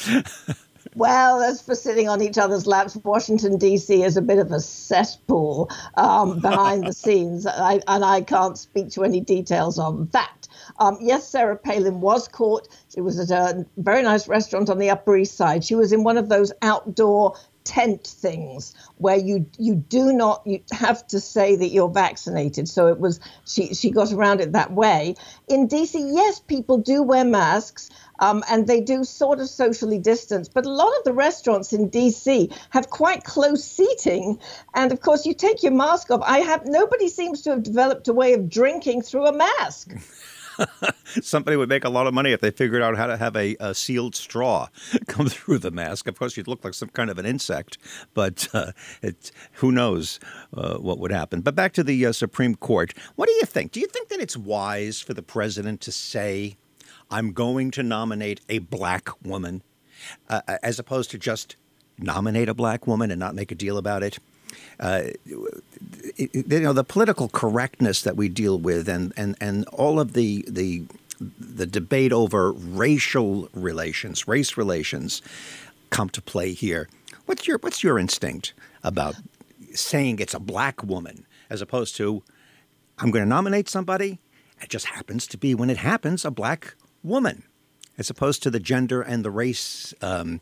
Well, 0.96 1.42
as 1.42 1.62
for 1.62 1.76
sitting 1.76 2.10
on 2.10 2.22
each 2.22 2.38
other's 2.38 2.68
laps, 2.68 2.98
Washington, 2.98 3.58
D.C. 3.58 4.04
is 4.04 4.18
a 4.18 4.22
bit 4.22 4.40
of 4.40 4.52
a 4.52 4.60
cesspool 4.60 5.70
um, 5.96 6.40
behind 6.40 6.86
the 6.86 6.94
scenes, 7.04 7.48
I, 7.48 7.80
and 7.88 8.04
I 8.04 8.22
can't 8.22 8.58
speak 8.58 8.90
to 8.92 9.04
any 9.04 9.22
details 9.22 9.80
on 9.80 10.10
that. 10.12 10.41
Um, 10.82 10.98
yes, 11.00 11.28
Sarah 11.28 11.58
Palin 11.58 12.02
was 12.02 12.28
caught. 12.28 12.68
She 12.92 13.02
was 13.02 13.20
at 13.20 13.30
a 13.30 13.68
very 13.78 14.02
nice 14.02 14.28
restaurant 14.28 14.68
on 14.68 14.80
the 14.80 14.90
Upper 14.90 15.16
East 15.16 15.38
Side. 15.38 15.64
She 15.64 15.76
was 15.76 15.94
in 15.94 16.04
one 16.04 16.18
of 16.18 16.28
those 16.28 16.52
outdoor 16.64 17.36
tent 17.64 18.08
things 18.08 18.74
where 18.98 19.16
you 19.16 19.46
you 19.60 19.76
do 19.76 20.12
not 20.12 20.42
you 20.48 20.60
have 20.72 21.06
to 21.06 21.20
say 21.20 21.56
that 21.56 21.68
you're 21.68 21.88
vaccinated. 21.88 22.68
So 22.68 22.88
it 22.88 23.00
was 23.00 23.20
she 23.46 23.76
she 23.76 23.92
got 23.92 24.12
around 24.12 24.42
it 24.42 24.54
that 24.54 24.72
way. 24.72 25.14
In 25.48 25.68
dc 25.68 25.94
yes 25.94 26.40
people 26.40 26.80
do 26.80 27.04
wear 27.04 27.24
masks 27.26 27.92
um, 28.20 28.44
and 28.50 28.66
they 28.66 28.82
do 28.82 29.04
sort 29.04 29.40
of 29.40 29.50
socially 29.50 30.00
distance 30.00 30.50
but 30.50 30.66
a 30.66 30.72
lot 30.72 30.98
of 30.98 31.04
the 31.04 31.14
restaurants 31.14 31.74
in 31.74 31.92
dc 31.92 32.52
have 32.72 32.90
quite 32.90 33.24
close 33.24 33.64
seating. 33.64 34.40
And 34.74 34.92
of 34.92 35.02
course 35.02 35.28
you 35.28 35.36
take 35.36 35.62
your 35.62 35.74
mask 35.74 36.10
off. 36.10 36.22
I 36.24 36.40
have 36.40 36.66
nobody 36.66 37.08
seems 37.08 37.44
to 37.44 37.52
have 37.52 37.62
developed 37.62 38.08
a 38.08 38.14
way 38.14 38.34
of 38.34 38.50
drinking 38.50 39.04
through 39.04 39.28
a 39.28 39.34
mask 39.34 39.94
Somebody 41.22 41.58
would 41.58 41.70
make 41.70 41.84
a 41.84 41.90
lot 41.90 42.08
of 42.08 42.14
money 42.14 42.32
if 42.32 42.42
they 42.42 42.52
figured 42.52 42.82
out 42.82 42.98
how 42.98 43.08
to 43.08 43.18
have 43.18 43.36
a, 43.36 43.56
a, 43.60 43.74
sealed 43.74 44.16
straw 44.16 44.68
come 45.08 45.28
through 45.28 45.60
the 45.60 45.72
mask. 45.72 46.08
Of 46.08 46.18
course, 46.18 46.38
you'd 46.38 46.48
look 46.48 46.64
like 46.64 46.74
some 46.74 46.90
kind 46.90 47.10
of 47.10 47.18
an 47.18 47.26
insect, 47.26 47.78
but 48.14 48.48
uh, 48.54 48.72
it, 49.02 49.32
who 49.54 49.72
knows 49.72 50.20
uh, 50.54 50.78
what 50.78 51.00
would 51.00 51.12
happen. 51.12 51.42
But 51.42 51.56
back 51.56 51.74
to 51.74 51.84
the 51.84 52.06
uh, 52.06 52.12
Supreme 52.12 52.56
Court. 52.56 52.94
What 53.16 53.28
do 53.28 53.34
you 53.34 53.46
think? 53.46 53.72
Do 53.72 53.80
you 53.80 53.88
think 53.88 54.10
that 54.10 54.20
it's 54.20 54.38
wise 54.38 55.02
for 55.02 55.14
the 55.14 55.24
president 55.24 55.82
to 55.82 55.92
say, 55.92 56.58
I'm 57.10 57.34
going 57.34 57.72
to 57.72 57.84
nominate 57.84 58.42
a 58.48 58.60
black 58.60 59.10
woman, 59.24 59.64
uh, 60.30 60.42
as 60.64 60.80
opposed 60.80 61.12
to 61.12 61.18
just 61.18 61.56
nominate 61.98 62.50
a 62.50 62.54
black 62.54 62.88
woman 62.88 63.12
and 63.12 63.20
not 63.20 63.36
make 63.36 63.52
a 63.52 63.56
deal 63.56 63.78
about 63.78 64.04
it? 64.04 64.20
Uh, 64.80 65.04
you 66.18 66.60
know, 66.60 66.74
the 66.74 66.84
political 66.84 67.30
correctness 67.30 68.02
that 68.02 68.16
we 68.16 68.30
deal 68.30 68.58
with, 68.58 68.90
and 68.90 69.14
and 69.16 69.36
and 69.40 69.66
all 69.68 70.00
of 70.00 70.14
the 70.14 70.46
the 70.48 70.84
the 71.40 71.68
debate 71.68 72.12
over 72.12 72.52
racial 72.52 73.48
relations, 73.54 74.28
race 74.28 74.58
relations, 74.58 75.22
come 75.90 76.10
to 76.10 76.22
play 76.22 76.54
here. 76.54 76.90
What's 77.26 77.48
your 77.48 77.60
what's 77.60 77.84
your 77.84 78.00
instinct 78.00 78.54
about 78.84 79.16
saying 79.74 80.20
it's 80.20 80.34
a 80.34 80.40
black 80.40 80.84
woman 80.84 81.26
as 81.50 81.62
opposed 81.62 81.96
to 81.98 82.24
I'm 82.98 83.12
going 83.12 83.24
to 83.24 83.30
nominate 83.30 83.70
somebody? 83.70 84.20
It 84.62 84.70
just 84.70 84.88
happens 84.88 85.28
to 85.28 85.38
be 85.38 85.56
when 85.56 85.70
it 85.70 85.78
happens 85.78 86.24
a 86.24 86.32
black 86.32 86.76
woman, 87.04 87.44
as 87.98 88.10
opposed 88.10 88.44
to 88.44 88.52
the 88.52 88.60
gender 88.60 89.02
and 89.02 89.26
the 89.26 89.32
race 89.32 89.94
um, 90.02 90.42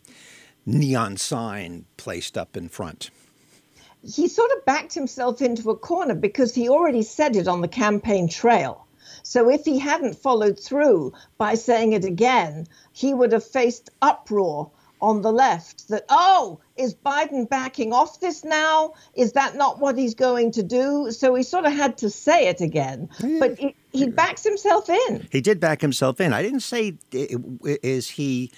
neon 0.65 1.17
sign 1.17 1.85
placed 1.97 2.37
up 2.37 2.55
in 2.55 2.69
front 2.69 3.11
he 4.03 4.27
sort 4.27 4.51
of 4.51 4.65
backed 4.65 4.93
himself 4.93 5.41
into 5.41 5.69
a 5.69 5.75
corner 5.75 6.15
because 6.15 6.53
he 6.53 6.69
already 6.69 7.03
said 7.03 7.35
it 7.35 7.47
on 7.47 7.61
the 7.61 7.67
campaign 7.67 8.29
trail. 8.29 8.85
So 9.23 9.49
if 9.49 9.65
he 9.65 9.77
hadn't 9.77 10.15
followed 10.15 10.59
through 10.59 11.13
by 11.37 11.55
saying 11.55 11.93
it 11.93 12.05
again, 12.05 12.67
he 12.93 13.13
would 13.13 13.31
have 13.31 13.43
faced 13.43 13.89
uproar 14.01 14.71
on 15.01 15.21
the 15.21 15.31
left 15.31 15.87
that, 15.89 16.05
oh, 16.09 16.59
is 16.77 16.93
Biden 16.93 17.47
backing 17.47 17.93
off 17.93 18.19
this 18.19 18.43
now? 18.43 18.93
Is 19.15 19.33
that 19.33 19.55
not 19.55 19.79
what 19.79 19.97
he's 19.97 20.13
going 20.13 20.51
to 20.51 20.63
do? 20.63 21.11
So 21.11 21.35
he 21.35 21.43
sort 21.43 21.65
of 21.65 21.73
had 21.73 21.97
to 21.99 22.09
say 22.09 22.47
it 22.47 22.61
again. 22.61 23.09
But 23.39 23.57
he, 23.57 23.75
he 23.91 24.09
backs 24.09 24.43
himself 24.43 24.89
in. 24.89 25.27
He 25.31 25.41
did 25.41 25.59
back 25.59 25.81
himself 25.81 26.19
in. 26.19 26.33
I 26.33 26.41
didn't 26.41 26.61
say, 26.61 26.97
is 27.11 28.09
he 28.09 28.51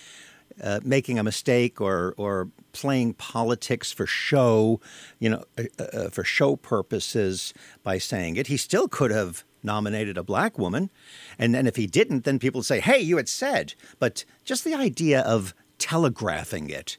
uh, 0.63 0.79
making 0.83 1.19
a 1.19 1.23
mistake 1.23 1.81
or 1.81 2.13
or 2.17 2.49
playing 2.73 3.13
politics 3.13 3.91
for 3.91 4.05
show, 4.05 4.79
you 5.19 5.29
know, 5.29 5.43
uh, 5.57 5.83
uh, 5.83 6.09
for 6.09 6.23
show 6.23 6.55
purposes 6.55 7.53
by 7.83 7.97
saying 7.97 8.35
it. 8.35 8.47
He 8.47 8.57
still 8.57 8.87
could 8.87 9.11
have 9.11 9.43
nominated 9.63 10.17
a 10.17 10.23
black 10.23 10.57
woman, 10.57 10.89
and 11.37 11.53
then 11.53 11.67
if 11.67 11.75
he 11.75 11.87
didn't, 11.87 12.23
then 12.23 12.39
people 12.39 12.63
say, 12.63 12.79
"Hey, 12.79 12.99
you 12.99 13.17
had 13.17 13.29
said." 13.29 13.73
But 13.99 14.25
just 14.43 14.63
the 14.63 14.73
idea 14.73 15.21
of 15.21 15.53
telegraphing 15.77 16.69
it 16.69 16.97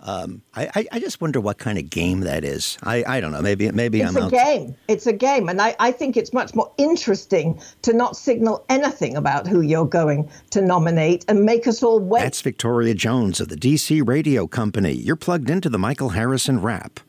um, 0.00 0.42
I, 0.54 0.86
I, 0.92 1.00
just 1.00 1.20
wonder 1.20 1.40
what 1.40 1.58
kind 1.58 1.78
of 1.78 1.88
game 1.88 2.20
that 2.20 2.44
is. 2.44 2.76
I, 2.82 3.02
I 3.06 3.20
don't 3.20 3.32
know. 3.32 3.40
Maybe 3.40 3.70
maybe 3.72 4.02
it's 4.02 4.14
I'm 4.14 4.24
a 4.24 4.30
game. 4.30 4.76
It's 4.88 5.06
a 5.06 5.12
game, 5.12 5.48
and 5.48 5.60
I, 5.60 5.74
I 5.80 5.90
think 5.90 6.16
it's 6.16 6.32
much 6.32 6.54
more 6.54 6.70
interesting 6.76 7.60
to 7.82 7.92
not 7.92 8.16
signal 8.16 8.64
anything 8.68 9.16
about 9.16 9.46
who 9.46 9.62
you're 9.62 9.86
going 9.86 10.30
to 10.50 10.60
nominate 10.60 11.24
and 11.28 11.44
make 11.44 11.66
us 11.66 11.82
all 11.82 11.98
wait. 11.98 12.20
That's 12.20 12.42
Victoria 12.42 12.94
Jones 12.94 13.40
of 13.40 13.48
the 13.48 13.56
DC 13.56 14.06
Radio 14.06 14.46
Company. 14.46 14.92
You're 14.92 15.16
plugged 15.16 15.48
into 15.48 15.70
the 15.70 15.78
Michael 15.78 16.10
Harrison 16.10 16.60
Wrap. 16.60 17.00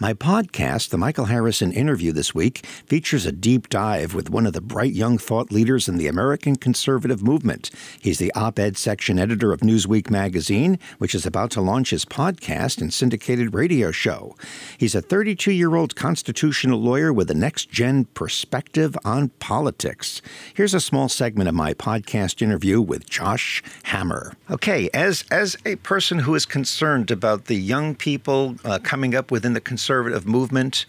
My 0.00 0.14
podcast, 0.14 0.90
The 0.90 0.98
Michael 0.98 1.26
Harrison 1.26 1.72
Interview 1.72 2.12
this 2.12 2.34
week, 2.34 2.66
features 2.86 3.26
a 3.26 3.32
deep 3.32 3.68
dive 3.68 4.14
with 4.14 4.30
one 4.30 4.46
of 4.46 4.52
the 4.52 4.60
bright 4.60 4.92
young 4.92 5.18
thought 5.18 5.52
leaders 5.52 5.88
in 5.88 5.96
the 5.96 6.08
American 6.08 6.56
conservative 6.56 7.22
movement. 7.22 7.70
He's 8.00 8.18
the 8.18 8.32
op 8.34 8.58
ed 8.58 8.76
section 8.76 9.18
editor 9.18 9.52
of 9.52 9.60
Newsweek 9.60 10.10
magazine, 10.10 10.78
which 10.98 11.14
is 11.14 11.26
about 11.26 11.50
to 11.52 11.60
launch 11.60 11.90
his 11.90 12.04
podcast 12.04 12.80
and 12.80 12.92
syndicated 12.92 13.54
radio 13.54 13.90
show. 13.90 14.36
He's 14.78 14.94
a 14.94 15.02
32 15.02 15.52
year 15.52 15.74
old 15.74 15.96
constitutional 15.96 16.80
lawyer 16.80 17.12
with 17.12 17.30
a 17.30 17.34
next 17.34 17.70
gen 17.70 18.04
perspective 18.06 18.96
on 19.04 19.28
politics. 19.40 20.22
Here's 20.54 20.74
a 20.74 20.80
small 20.80 21.08
segment 21.08 21.48
of 21.48 21.54
my 21.54 21.74
podcast 21.74 22.42
interview 22.42 22.80
with 22.80 23.08
Josh 23.08 23.62
Hammer. 23.84 24.34
Okay, 24.50 24.90
as, 24.92 25.24
as 25.30 25.56
a 25.64 25.76
person 25.76 26.20
who 26.20 26.34
is 26.34 26.46
concerned 26.46 27.10
about 27.10 27.46
the 27.46 27.56
young 27.56 27.94
people 27.94 28.56
uh, 28.64 28.78
coming 28.82 29.14
up 29.14 29.30
within 29.30 29.52
the 29.54 29.60
conservative 29.64 30.26
movement, 30.26 30.86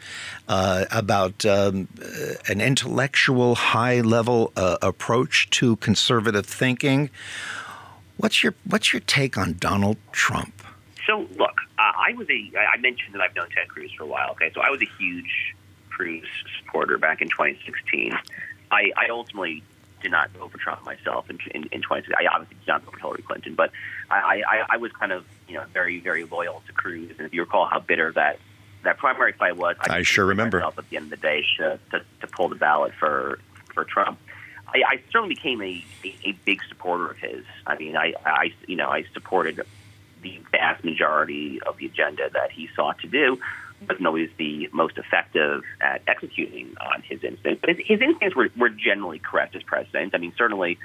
uh, 0.48 0.86
about 0.92 1.46
um, 1.46 1.88
uh, 2.02 2.34
an 2.48 2.62
intellectual, 2.62 3.56
high 3.56 4.02
level 4.02 4.52
uh, 4.56 4.78
approach 4.82 5.50
to 5.52 5.78
conservative 5.78 6.46
thinking. 6.46 7.10
What's 8.18 8.44
your 8.44 8.54
What's 8.66 8.94
your 8.94 9.02
take 9.02 9.38
on 9.38 9.56
Donald 9.60 9.98
Trump? 10.12 10.54
So, 11.06 11.28
look, 11.38 11.56
I 11.78 12.14
was 12.18 12.28
a, 12.30 12.52
I 12.58 12.78
mentioned 12.78 13.14
that 13.14 13.22
I've 13.22 13.36
known 13.36 13.48
Ted 13.50 13.68
Cruz 13.68 13.92
for 13.96 14.04
a 14.04 14.08
while, 14.08 14.32
okay? 14.32 14.52
So 14.54 14.62
I 14.62 14.70
was 14.72 14.82
a 14.82 14.90
huge 14.98 15.56
Cruz 15.90 16.26
supporter 16.60 16.98
back 16.98 17.22
in 17.22 17.30
2016. 17.30 18.18
I, 18.72 18.92
I 18.98 19.10
ultimately 19.10 19.64
did 20.02 20.12
not 20.12 20.30
vote 20.32 20.52
for 20.52 20.58
Trump 20.58 20.84
myself 20.86 21.30
in, 21.30 21.40
in, 21.52 21.64
in 21.72 21.82
2016. 21.82 22.16
I 22.18 22.32
obviously 22.34 22.58
did 22.58 22.68
not 22.68 22.84
vote 22.84 22.94
for 22.94 23.00
Hillary 23.00 23.24
Clinton, 23.24 23.56
but 23.56 23.72
I, 24.10 24.44
I, 24.48 24.66
I 24.72 24.78
was 24.78 24.92
kind 24.92 25.12
of, 25.12 25.26
you 25.48 25.56
know, 25.56 25.64
very, 25.74 26.00
very 26.00 26.24
loyal 26.24 26.64
to 26.68 26.74
Cruz. 26.74 27.12
And 27.18 27.28
if 27.28 27.34
you 27.34 27.42
recall 27.42 27.66
how 27.66 27.80
bitter 27.80 28.12
that, 28.14 28.40
that 28.86 28.98
primary 28.98 29.34
fight 29.34 29.58
was, 29.58 29.76
I 29.82 30.04
sure 30.04 30.26
remember. 30.26 30.60
Myself 30.60 30.80
at 30.80 30.90
the 30.90 30.98
end 30.98 31.06
of 31.06 31.10
the 31.12 31.18
day 31.18 31.44
to, 31.58 31.80
to, 31.92 32.02
to 32.22 32.28
pull 32.28 32.50
the 32.50 32.56
ballot 32.56 32.94
for, 32.98 33.40
for 33.74 33.84
Trump. 33.84 34.20
I, 34.68 34.82
I 34.88 35.02
certainly 35.12 35.36
became 35.36 35.62
a, 35.62 35.84
a, 36.04 36.30
a 36.30 36.32
big 36.46 36.62
supporter 36.70 37.12
of 37.12 37.18
his. 37.18 37.46
I 37.68 37.78
mean, 37.78 37.96
I, 37.96 38.14
I, 38.26 38.54
you 38.68 38.76
know, 38.76 38.90
I 38.90 39.06
supported 39.14 39.62
the 40.22 40.40
vast 40.52 40.84
majority 40.84 41.62
of 41.62 41.78
the 41.78 41.86
agenda 41.86 42.30
that 42.34 42.52
he 42.52 42.70
sought 42.76 43.00
to 43.00 43.08
do. 43.08 43.40
Wasn't 43.88 44.08
always 44.08 44.30
the 44.38 44.70
most 44.72 44.98
effective 44.98 45.64
at 45.82 46.02
executing 46.08 46.76
on 46.80 47.02
his 47.02 47.24
instincts, 47.24 47.62
but 47.62 47.70
his, 47.76 47.86
his 47.86 48.02
instincts 48.02 48.36
were, 48.36 48.50
were 48.58 48.70
generally 48.70 49.20
correct 49.20 49.56
as 49.56 49.64
president. 49.64 50.16
I 50.16 50.18
mean, 50.18 50.34
certainly, 50.38 50.80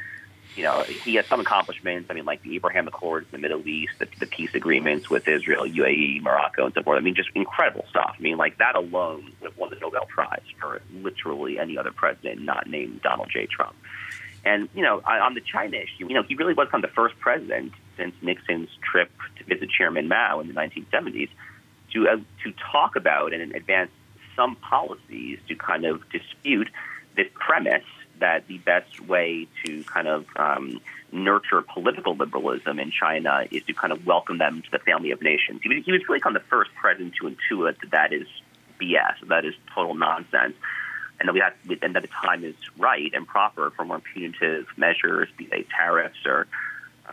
you 0.57 0.65
know, 0.65 0.85
he 1.05 1.15
has 1.15 1.25
some 1.29 1.41
accomplishments. 1.41 2.09
I 2.11 2.15
mean, 2.15 2.25
like 2.25 2.43
the 2.43 2.57
Abraham 2.57 2.89
Accords 2.89 3.27
in 3.33 3.41
the 3.41 3.49
Middle 3.49 3.67
East, 3.67 3.93
the, 3.99 4.07
the 4.19 4.27
peace 4.27 4.51
agreements 4.55 5.09
with 5.09 5.27
Israel, 5.29 5.65
UAE, 5.65 6.23
Morocco, 6.23 6.67
and 6.67 6.75
so 6.75 6.83
forth. 6.83 6.99
I 6.99 7.01
mean, 7.01 7.15
just 7.15 7.31
incredible 7.35 7.85
stuff. 7.89 8.17
I 8.19 8.23
mean, 8.23 8.37
like 8.37 8.59
that 8.59 8.75
alone 8.77 9.33
would 9.41 9.51
have 9.51 9.59
won 9.59 9.71
the 9.71 9.77
Nobel 9.77 10.07
Prize 10.07 10.43
for 10.61 10.83
literally 10.93 11.59
any 11.59 11.79
other 11.79 11.93
president 11.93 12.43
not 12.43 12.67
named 12.67 13.03
Donald 13.03 13.31
J. 13.33 13.47
Trump. 13.47 13.75
And, 14.45 14.69
you 14.75 14.83
know, 14.83 15.03
on 15.05 15.35
the 15.35 15.43
China 15.43 15.77
issue, 15.77 16.09
you 16.09 16.15
know, 16.15 16.23
he 16.23 16.35
really 16.35 16.55
was 16.55 16.69
kind 16.71 16.83
of 16.83 16.91
the 16.91 16.95
first 16.95 17.19
president 17.21 17.73
since 17.97 18.15
Nixon's 18.23 18.71
trip 18.83 19.11
to 19.37 19.45
visit 19.45 19.71
Chairman 19.71 20.09
Mao 20.09 20.41
in 20.41 20.49
the 20.49 20.55
1970s 20.55 21.29
to, 21.93 22.09
uh, 22.09 22.17
to 22.45 22.53
talk 22.73 22.97
about 22.97 23.35
and 23.35 23.55
advance 23.55 23.91
some 24.35 24.57
policies 24.57 25.39
to 25.49 25.55
kind 25.55 25.85
of 25.85 26.03
dispute 26.11 26.69
this 27.17 27.27
premise 27.35 27.85
that 28.21 28.47
the 28.47 28.59
best 28.59 29.01
way 29.01 29.49
to 29.65 29.85
kind 29.85 30.09
of 30.09 30.27
um, 30.37 30.81
nurture 31.13 31.63
political 31.63 32.15
liberalism 32.15 32.79
in 32.79 32.91
China 32.91 33.47
is 33.51 33.63
to 33.65 33.73
kind 33.73 33.93
of 33.93 34.07
welcome 34.07 34.39
them 34.39 34.63
to 34.63 34.71
the 34.71 34.79
family 34.79 35.11
of 35.11 35.21
nations. 35.21 35.61
He 35.63 35.69
was, 35.69 35.85
he 35.85 35.93
was 35.93 36.01
really 36.09 36.21
kind 36.21 36.37
of 36.37 36.43
the 36.43 36.49
first 36.49 36.71
president 36.75 37.15
to 37.21 37.29
intuit 37.29 37.81
that 37.81 37.91
that 37.91 38.13
is 38.13 38.27
BS, 38.81 39.29
that 39.29 39.45
is 39.45 39.55
total 39.75 39.95
nonsense 39.95 40.55
and 41.21 41.29
that 41.29 41.35
we 41.35 41.41
have, 41.41 41.53
and 41.83 41.95
that 41.95 42.03
the 42.03 42.09
time 42.09 42.45
is 42.45 42.55
right 42.79 43.13
and 43.13 43.27
proper 43.27 43.71
for 43.71 43.85
more 43.85 44.01
punitive 44.01 44.67
measures, 44.77 45.29
be 45.37 45.47
they 45.47 45.67
tariffs 45.77 46.19
or 46.25 46.47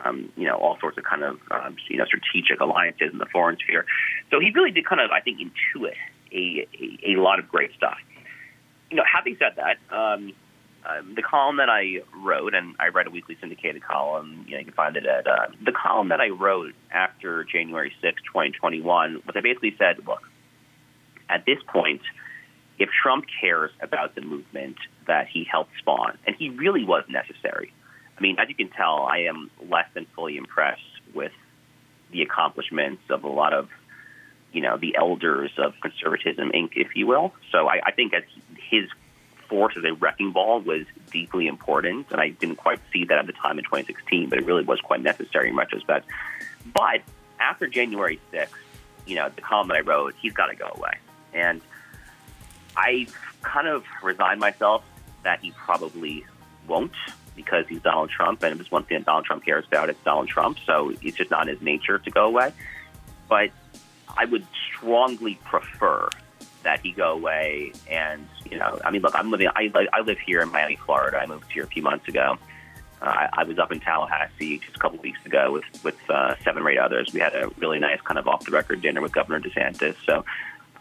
um, 0.03 0.31
you 0.37 0.47
know 0.47 0.55
all 0.55 0.79
sorts 0.79 0.97
of 0.97 1.03
kind 1.03 1.23
of 1.23 1.39
um, 1.51 1.75
you 1.89 1.97
know 1.97 2.05
strategic 2.05 2.61
alliances 2.61 3.11
in 3.11 3.17
the 3.17 3.25
foreign 3.25 3.57
sphere. 3.57 3.85
So 4.31 4.39
he 4.39 4.51
really 4.51 4.71
did 4.71 4.85
kind 4.85 5.01
of 5.01 5.11
I 5.11 5.19
think 5.19 5.39
intuit 5.39 5.95
a, 6.31 6.67
a, 6.79 7.13
a 7.13 7.21
lot 7.21 7.39
of 7.39 7.49
great 7.49 7.73
stuff. 7.75 7.97
You 8.89 8.97
know, 8.97 9.03
having 9.05 9.37
said 9.37 9.57
that. 9.57 9.77
Um, 9.95 10.33
um, 10.87 11.15
the 11.15 11.21
column 11.21 11.57
that 11.57 11.69
I 11.69 12.01
wrote, 12.15 12.53
and 12.53 12.75
I 12.79 12.89
write 12.89 13.07
a 13.07 13.09
weekly 13.09 13.37
syndicated 13.39 13.83
column. 13.83 14.45
You 14.47 14.53
know, 14.53 14.59
you 14.59 14.65
can 14.65 14.73
find 14.73 14.95
it 14.95 15.05
at 15.05 15.27
uh, 15.27 15.47
the 15.63 15.71
column 15.71 16.09
that 16.09 16.21
I 16.21 16.29
wrote 16.29 16.73
after 16.91 17.43
January 17.43 17.91
6, 18.01 18.21
2021. 18.23 19.23
Was 19.25 19.35
I 19.35 19.41
basically 19.41 19.75
said, 19.77 20.05
look, 20.05 20.21
at 21.29 21.45
this 21.45 21.57
point, 21.67 22.01
if 22.79 22.89
Trump 23.01 23.25
cares 23.41 23.71
about 23.81 24.15
the 24.15 24.21
movement 24.21 24.77
that 25.07 25.27
he 25.27 25.47
helped 25.49 25.71
spawn, 25.79 26.17
and 26.25 26.35
he 26.37 26.49
really 26.49 26.83
was 26.83 27.03
necessary. 27.09 27.73
I 28.17 28.21
mean, 28.21 28.37
as 28.39 28.49
you 28.49 28.55
can 28.55 28.69
tell, 28.69 29.03
I 29.03 29.27
am 29.29 29.49
less 29.69 29.85
than 29.93 30.05
fully 30.15 30.37
impressed 30.37 30.81
with 31.13 31.31
the 32.11 32.21
accomplishments 32.21 33.03
of 33.09 33.23
a 33.23 33.27
lot 33.27 33.53
of, 33.53 33.69
you 34.51 34.61
know, 34.61 34.77
the 34.77 34.95
elders 34.97 35.51
of 35.57 35.73
conservatism, 35.81 36.51
Inc., 36.51 36.71
if 36.75 36.95
you 36.95 37.07
will. 37.07 37.33
So 37.51 37.67
I, 37.67 37.81
I 37.87 37.91
think 37.91 38.13
as 38.13 38.23
his 38.69 38.89
force 39.49 39.75
as 39.77 39.83
a 39.83 39.93
wrecking 39.93 40.31
ball 40.31 40.61
was 40.61 40.85
deeply 41.11 41.47
important, 41.47 42.07
and 42.11 42.21
I 42.21 42.29
didn't 42.29 42.57
quite 42.57 42.79
see 42.91 43.05
that 43.05 43.17
at 43.17 43.27
the 43.27 43.33
time 43.33 43.57
in 43.57 43.65
2016, 43.65 44.29
but 44.29 44.39
it 44.39 44.45
really 44.45 44.63
was 44.63 44.79
quite 44.81 45.01
necessary 45.01 45.49
in 45.49 45.55
retrospect. 45.55 46.07
But 46.73 47.01
after 47.39 47.67
January 47.67 48.19
6th, 48.33 48.49
you 49.05 49.15
know, 49.15 49.29
the 49.33 49.41
column 49.41 49.69
that 49.69 49.77
I 49.77 49.81
wrote, 49.81 50.15
he's 50.21 50.33
got 50.33 50.47
to 50.47 50.55
go 50.55 50.71
away. 50.75 50.97
And– 51.33 51.61
I 52.77 53.07
kind 53.41 53.67
of 53.67 53.83
resigned 54.03 54.39
myself 54.39 54.83
that 55.23 55.39
he 55.41 55.51
probably 55.51 56.23
won't 56.67 56.93
because 57.35 57.65
he's 57.67 57.81
Donald 57.81 58.09
Trump, 58.09 58.43
and 58.43 58.51
if 58.51 58.57
there's 58.59 58.71
one 58.71 58.83
thing 58.83 58.99
that 58.99 59.05
Donald 59.05 59.25
Trump 59.25 59.43
cares 59.43 59.65
about, 59.65 59.89
it's 59.89 60.01
Donald 60.03 60.27
Trump. 60.27 60.59
So 60.65 60.93
it's 61.01 61.17
just 61.17 61.31
not 61.31 61.47
his 61.47 61.61
nature 61.61 61.97
to 61.97 62.11
go 62.11 62.25
away. 62.25 62.53
But 63.27 63.49
I 64.15 64.25
would 64.25 64.45
strongly 64.69 65.35
prefer 65.43 66.09
that 66.63 66.81
he 66.81 66.91
go 66.91 67.13
away. 67.13 67.73
And 67.89 68.27
you 68.51 68.57
know, 68.57 68.79
I 68.83 68.91
mean, 68.91 69.01
look, 69.01 69.15
I'm 69.15 69.31
living. 69.31 69.47
I 69.55 69.71
I 69.93 70.01
live 70.01 70.19
here 70.19 70.41
in 70.41 70.51
Miami, 70.51 70.75
Florida. 70.77 71.17
I 71.17 71.25
moved 71.25 71.51
here 71.51 71.63
a 71.63 71.67
few 71.67 71.83
months 71.83 72.07
ago. 72.07 72.37
Uh, 73.01 73.05
I, 73.05 73.29
I 73.33 73.43
was 73.43 73.59
up 73.59 73.71
in 73.71 73.79
Tallahassee 73.79 74.57
just 74.59 74.75
a 74.75 74.79
couple 74.79 74.99
weeks 74.99 75.23
ago 75.25 75.51
with 75.51 75.65
with 75.83 75.97
uh, 76.09 76.35
seven 76.43 76.63
or 76.63 76.69
eight 76.69 76.79
others. 76.79 77.13
We 77.13 77.19
had 77.19 77.35
a 77.35 77.49
really 77.57 77.79
nice 77.79 78.01
kind 78.01 78.17
of 78.17 78.27
off 78.27 78.45
the 78.45 78.51
record 78.51 78.81
dinner 78.81 79.01
with 79.01 79.11
Governor 79.11 79.39
DeSantis. 79.39 79.95
So 80.05 80.25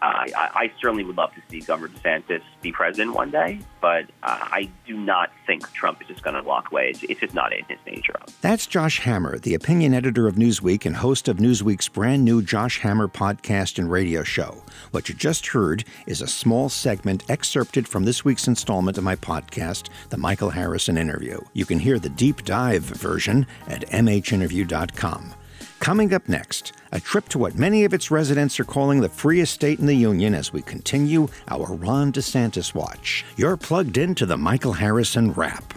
I, 0.01 0.49
I, 0.53 0.71
certainly 0.79 1.03
would 1.03 1.17
love 1.17 1.33
to 1.33 1.41
see 1.49 1.61
Governor 1.61 1.93
DeSantis 1.95 2.41
be 2.61 2.71
president 2.71 3.15
one 3.15 3.31
day, 3.31 3.59
but 3.81 4.05
uh, 4.23 4.37
I 4.41 4.69
do 4.85 4.95
not 4.95 5.31
think 5.45 5.71
Trump 5.73 6.01
is 6.01 6.07
just 6.07 6.23
going 6.23 6.35
to 6.35 6.43
walk 6.43 6.71
away. 6.71 6.89
It's, 6.89 7.03
it's, 7.03 7.19
just 7.19 7.33
not 7.33 7.51
in 7.53 7.65
his 7.67 7.79
nature. 7.85 8.13
That's 8.41 8.67
Josh 8.67 8.99
Hammer, 8.99 9.39
the 9.39 9.53
opinion 9.53 9.93
editor 9.93 10.27
of 10.27 10.35
Newsweek 10.35 10.85
and 10.85 10.97
host 10.97 11.27
of 11.27 11.37
Newsweek's 11.37 11.87
brand 11.87 12.23
new 12.23 12.41
Josh 12.41 12.79
Hammer 12.79 13.07
podcast 13.07 13.79
and 13.79 13.91
radio 13.91 14.23
show. 14.23 14.63
What 14.91 15.09
you 15.09 15.15
just 15.15 15.47
heard 15.47 15.83
is 16.05 16.21
a 16.21 16.27
small 16.27 16.69
segment 16.69 17.23
excerpted 17.29 17.87
from 17.87 18.05
this 18.05 18.23
week's 18.23 18.47
installment 18.47 18.97
of 18.97 19.03
my 19.03 19.15
podcast, 19.15 19.89
The 20.09 20.17
Michael 20.17 20.51
Harrison 20.51 20.97
Interview. 20.97 21.39
You 21.53 21.65
can 21.65 21.79
hear 21.79 21.99
the 21.99 22.09
deep 22.09 22.43
dive 22.43 22.83
version 22.83 23.47
at 23.67 23.81
mhinterview.com. 23.89 25.33
Coming 25.79 26.13
up 26.13 26.27
next, 26.27 26.73
a 26.91 26.99
trip 26.99 27.29
to 27.29 27.37
what 27.37 27.55
many 27.55 27.85
of 27.85 27.93
its 27.93 28.11
residents 28.11 28.59
are 28.59 28.65
calling 28.65 28.99
the 28.99 29.09
freest 29.09 29.53
state 29.53 29.79
in 29.79 29.85
the 29.85 29.95
Union 29.95 30.33
as 30.33 30.51
we 30.51 30.61
continue 30.61 31.27
our 31.47 31.73
Ron 31.73 32.11
DeSantis 32.11 32.73
watch. 32.73 33.23
You're 33.37 33.57
plugged 33.57 33.97
into 33.97 34.25
the 34.25 34.37
Michael 34.37 34.73
Harrison 34.73 35.31
Wrap. 35.31 35.73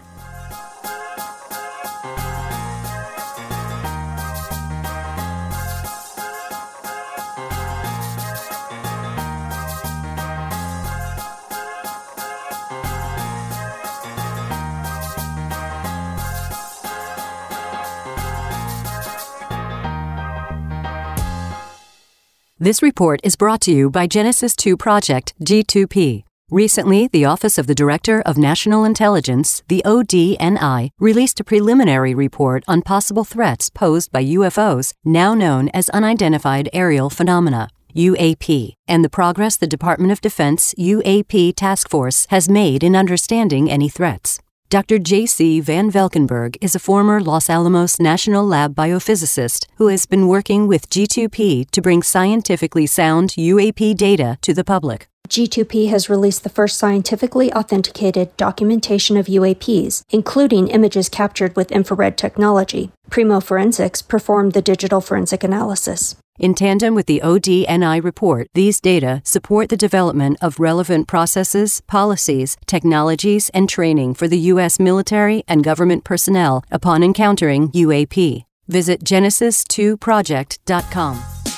This 22.62 22.82
report 22.82 23.20
is 23.24 23.36
brought 23.36 23.62
to 23.62 23.72
you 23.72 23.88
by 23.88 24.06
Genesis 24.06 24.54
2 24.54 24.76
Project, 24.76 25.32
G2P. 25.40 26.24
Recently, 26.50 27.08
the 27.08 27.24
Office 27.24 27.56
of 27.56 27.66
the 27.66 27.74
Director 27.74 28.20
of 28.20 28.36
National 28.36 28.84
Intelligence, 28.84 29.62
the 29.68 29.80
ODNI, 29.86 30.90
released 30.98 31.40
a 31.40 31.44
preliminary 31.44 32.14
report 32.14 32.62
on 32.68 32.82
possible 32.82 33.24
threats 33.24 33.70
posed 33.70 34.12
by 34.12 34.22
UFOs, 34.22 34.92
now 35.06 35.32
known 35.32 35.70
as 35.70 35.88
Unidentified 35.88 36.68
Aerial 36.74 37.08
Phenomena. 37.08 37.70
UAP, 37.96 38.74
and 38.86 39.02
the 39.02 39.08
progress 39.08 39.56
the 39.56 39.66
Department 39.66 40.12
of 40.12 40.20
Defense 40.20 40.74
UAP 40.78 41.54
Task 41.56 41.88
Force 41.88 42.26
has 42.28 42.50
made 42.50 42.84
in 42.84 42.94
understanding 42.94 43.70
any 43.70 43.88
threats. 43.88 44.38
Dr. 44.70 45.00
J.C. 45.00 45.58
Van 45.58 45.90
Valkenburg 45.90 46.56
is 46.60 46.76
a 46.76 46.78
former 46.78 47.20
Los 47.20 47.50
Alamos 47.50 47.98
National 47.98 48.46
Lab 48.46 48.72
biophysicist 48.72 49.66
who 49.78 49.88
has 49.88 50.06
been 50.06 50.28
working 50.28 50.68
with 50.68 50.88
G2P 50.88 51.72
to 51.72 51.82
bring 51.82 52.04
scientifically 52.04 52.86
sound 52.86 53.30
UAP 53.30 53.96
data 53.96 54.38
to 54.42 54.54
the 54.54 54.62
public. 54.62 55.08
G2P 55.28 55.88
has 55.90 56.08
released 56.08 56.44
the 56.44 56.50
first 56.50 56.78
scientifically 56.78 57.52
authenticated 57.52 58.36
documentation 58.36 59.16
of 59.16 59.26
UAPs, 59.26 60.04
including 60.10 60.68
images 60.68 61.08
captured 61.08 61.56
with 61.56 61.72
infrared 61.72 62.16
technology. 62.16 62.92
Primo 63.10 63.40
Forensics 63.40 64.02
performed 64.02 64.52
the 64.52 64.62
digital 64.62 65.00
forensic 65.00 65.42
analysis. 65.42 66.14
In 66.40 66.54
tandem 66.54 66.94
with 66.94 67.04
the 67.04 67.20
ODNI 67.22 68.02
report, 68.02 68.48
these 68.54 68.80
data 68.80 69.20
support 69.24 69.68
the 69.68 69.76
development 69.76 70.38
of 70.40 70.58
relevant 70.58 71.06
processes, 71.06 71.82
policies, 71.86 72.56
technologies, 72.64 73.50
and 73.50 73.68
training 73.68 74.14
for 74.14 74.26
the 74.26 74.38
U.S. 74.52 74.80
military 74.80 75.44
and 75.46 75.62
government 75.62 76.02
personnel 76.02 76.64
upon 76.70 77.02
encountering 77.02 77.68
UAP. 77.72 78.44
Visit 78.68 79.04
Genesis2Project.com. 79.04 81.49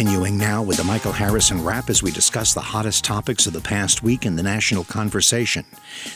Continuing 0.00 0.38
now 0.38 0.62
with 0.62 0.78
the 0.78 0.84
Michael 0.84 1.12
Harrison 1.12 1.62
wrap 1.62 1.90
as 1.90 2.02
we 2.02 2.10
discuss 2.10 2.54
the 2.54 2.60
hottest 2.60 3.04
topics 3.04 3.46
of 3.46 3.52
the 3.52 3.60
past 3.60 4.02
week 4.02 4.24
in 4.24 4.34
the 4.34 4.42
national 4.42 4.82
conversation. 4.84 5.66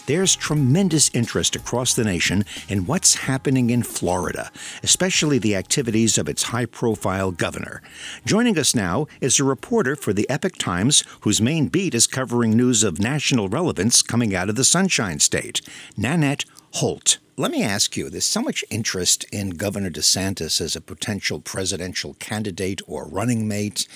There's 0.06 0.34
tremendous 0.34 1.10
interest 1.12 1.54
across 1.54 1.92
the 1.92 2.02
nation 2.02 2.46
in 2.66 2.86
what's 2.86 3.14
happening 3.14 3.68
in 3.68 3.82
Florida, 3.82 4.50
especially 4.82 5.38
the 5.38 5.54
activities 5.54 6.16
of 6.16 6.30
its 6.30 6.44
high 6.44 6.64
profile 6.64 7.30
governor. 7.30 7.82
Joining 8.24 8.58
us 8.58 8.74
now 8.74 9.06
is 9.20 9.38
a 9.38 9.44
reporter 9.44 9.96
for 9.96 10.14
the 10.14 10.30
Epoch 10.30 10.56
Times 10.56 11.04
whose 11.20 11.42
main 11.42 11.68
beat 11.68 11.94
is 11.94 12.06
covering 12.06 12.56
news 12.56 12.84
of 12.84 12.98
national 12.98 13.50
relevance 13.50 14.00
coming 14.00 14.34
out 14.34 14.48
of 14.48 14.56
the 14.56 14.64
Sunshine 14.64 15.20
State, 15.20 15.60
Nanette 15.94 16.46
Holt. 16.74 17.18
Let 17.36 17.52
me 17.52 17.62
ask 17.62 17.96
you 17.96 18.10
there's 18.10 18.24
so 18.24 18.42
much 18.42 18.64
interest 18.68 19.24
in 19.30 19.50
Governor 19.50 19.90
DeSantis 19.90 20.60
as 20.60 20.74
a 20.74 20.80
potential 20.80 21.38
presidential 21.38 22.14
candidate 22.14 22.80
or 22.88 23.06
running 23.06 23.46
mate 23.46 23.86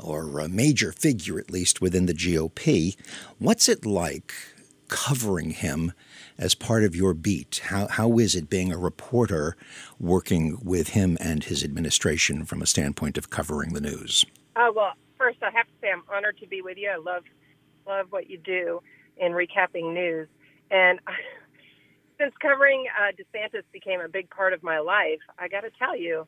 or 0.00 0.38
a 0.38 0.48
major 0.48 0.92
figure, 0.92 1.40
at 1.40 1.50
least 1.50 1.80
within 1.80 2.06
the 2.06 2.14
GOP. 2.14 2.96
What's 3.40 3.68
it 3.68 3.84
like 3.84 4.32
covering 4.86 5.50
him 5.50 5.94
as 6.38 6.54
part 6.54 6.84
of 6.84 6.94
your 6.94 7.12
beat? 7.12 7.60
How, 7.64 7.88
how 7.88 8.20
is 8.20 8.36
it 8.36 8.48
being 8.48 8.72
a 8.72 8.78
reporter 8.78 9.56
working 9.98 10.58
with 10.62 10.90
him 10.90 11.18
and 11.20 11.42
his 11.42 11.64
administration 11.64 12.44
from 12.44 12.62
a 12.62 12.66
standpoint 12.66 13.18
of 13.18 13.30
covering 13.30 13.72
the 13.72 13.80
news? 13.80 14.24
Uh, 14.54 14.68
well, 14.72 14.92
first, 15.18 15.38
I 15.42 15.50
have 15.50 15.66
to 15.66 15.72
say 15.80 15.90
I'm 15.90 16.04
honored 16.08 16.38
to 16.38 16.46
be 16.46 16.62
with 16.62 16.78
you. 16.78 16.88
I 16.88 16.98
love, 16.98 17.24
love 17.84 18.06
what 18.10 18.30
you 18.30 18.38
do 18.38 18.80
in 19.16 19.32
recapping 19.32 19.92
news. 19.92 20.28
And 20.70 21.00
since 22.22 22.34
covering 22.40 22.84
uh, 22.98 23.10
DeSantis 23.12 23.64
became 23.72 24.00
a 24.00 24.08
big 24.08 24.30
part 24.30 24.52
of 24.52 24.62
my 24.62 24.78
life, 24.78 25.20
I 25.38 25.48
got 25.48 25.62
to 25.62 25.70
tell 25.78 25.96
you, 25.96 26.26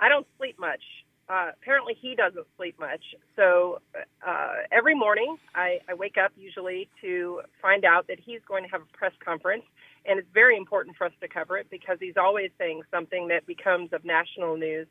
I 0.00 0.08
don't 0.08 0.26
sleep 0.38 0.58
much. 0.58 0.82
Uh, 1.28 1.50
apparently, 1.60 1.94
he 2.00 2.14
doesn't 2.14 2.46
sleep 2.56 2.78
much. 2.78 3.02
So 3.36 3.80
uh, 4.26 4.52
every 4.72 4.94
morning, 4.94 5.36
I, 5.54 5.78
I 5.88 5.94
wake 5.94 6.16
up 6.22 6.32
usually 6.36 6.88
to 7.00 7.42
find 7.60 7.84
out 7.84 8.06
that 8.08 8.18
he's 8.24 8.40
going 8.46 8.64
to 8.64 8.70
have 8.70 8.82
a 8.82 8.96
press 8.96 9.12
conference, 9.24 9.64
and 10.04 10.18
it's 10.18 10.28
very 10.34 10.56
important 10.56 10.96
for 10.96 11.06
us 11.06 11.12
to 11.20 11.28
cover 11.28 11.58
it 11.58 11.66
because 11.70 11.98
he's 12.00 12.16
always 12.16 12.50
saying 12.58 12.82
something 12.90 13.28
that 13.28 13.46
becomes 13.46 13.92
of 13.92 14.04
national 14.04 14.56
news, 14.56 14.86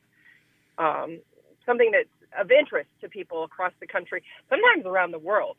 um, 0.77 1.19
something 1.65 1.91
that's 1.91 2.09
of 2.37 2.51
interest 2.51 2.89
to 3.01 3.07
people 3.09 3.43
across 3.43 3.71
the 3.79 3.87
country, 3.87 4.23
sometimes 4.49 4.85
around 4.85 5.11
the 5.11 5.19
world. 5.19 5.55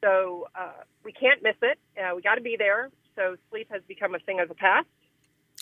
So 0.00 0.48
uh, 0.54 0.82
we 1.04 1.12
can't 1.12 1.42
miss 1.42 1.56
it. 1.62 1.78
Uh, 1.96 2.14
we 2.14 2.22
got 2.22 2.36
to 2.36 2.40
be 2.40 2.56
there 2.56 2.90
so 3.18 3.36
sleep 3.50 3.68
has 3.70 3.82
become 3.88 4.14
a 4.14 4.18
thing 4.20 4.40
of 4.40 4.48
the 4.48 4.54
past. 4.54 4.86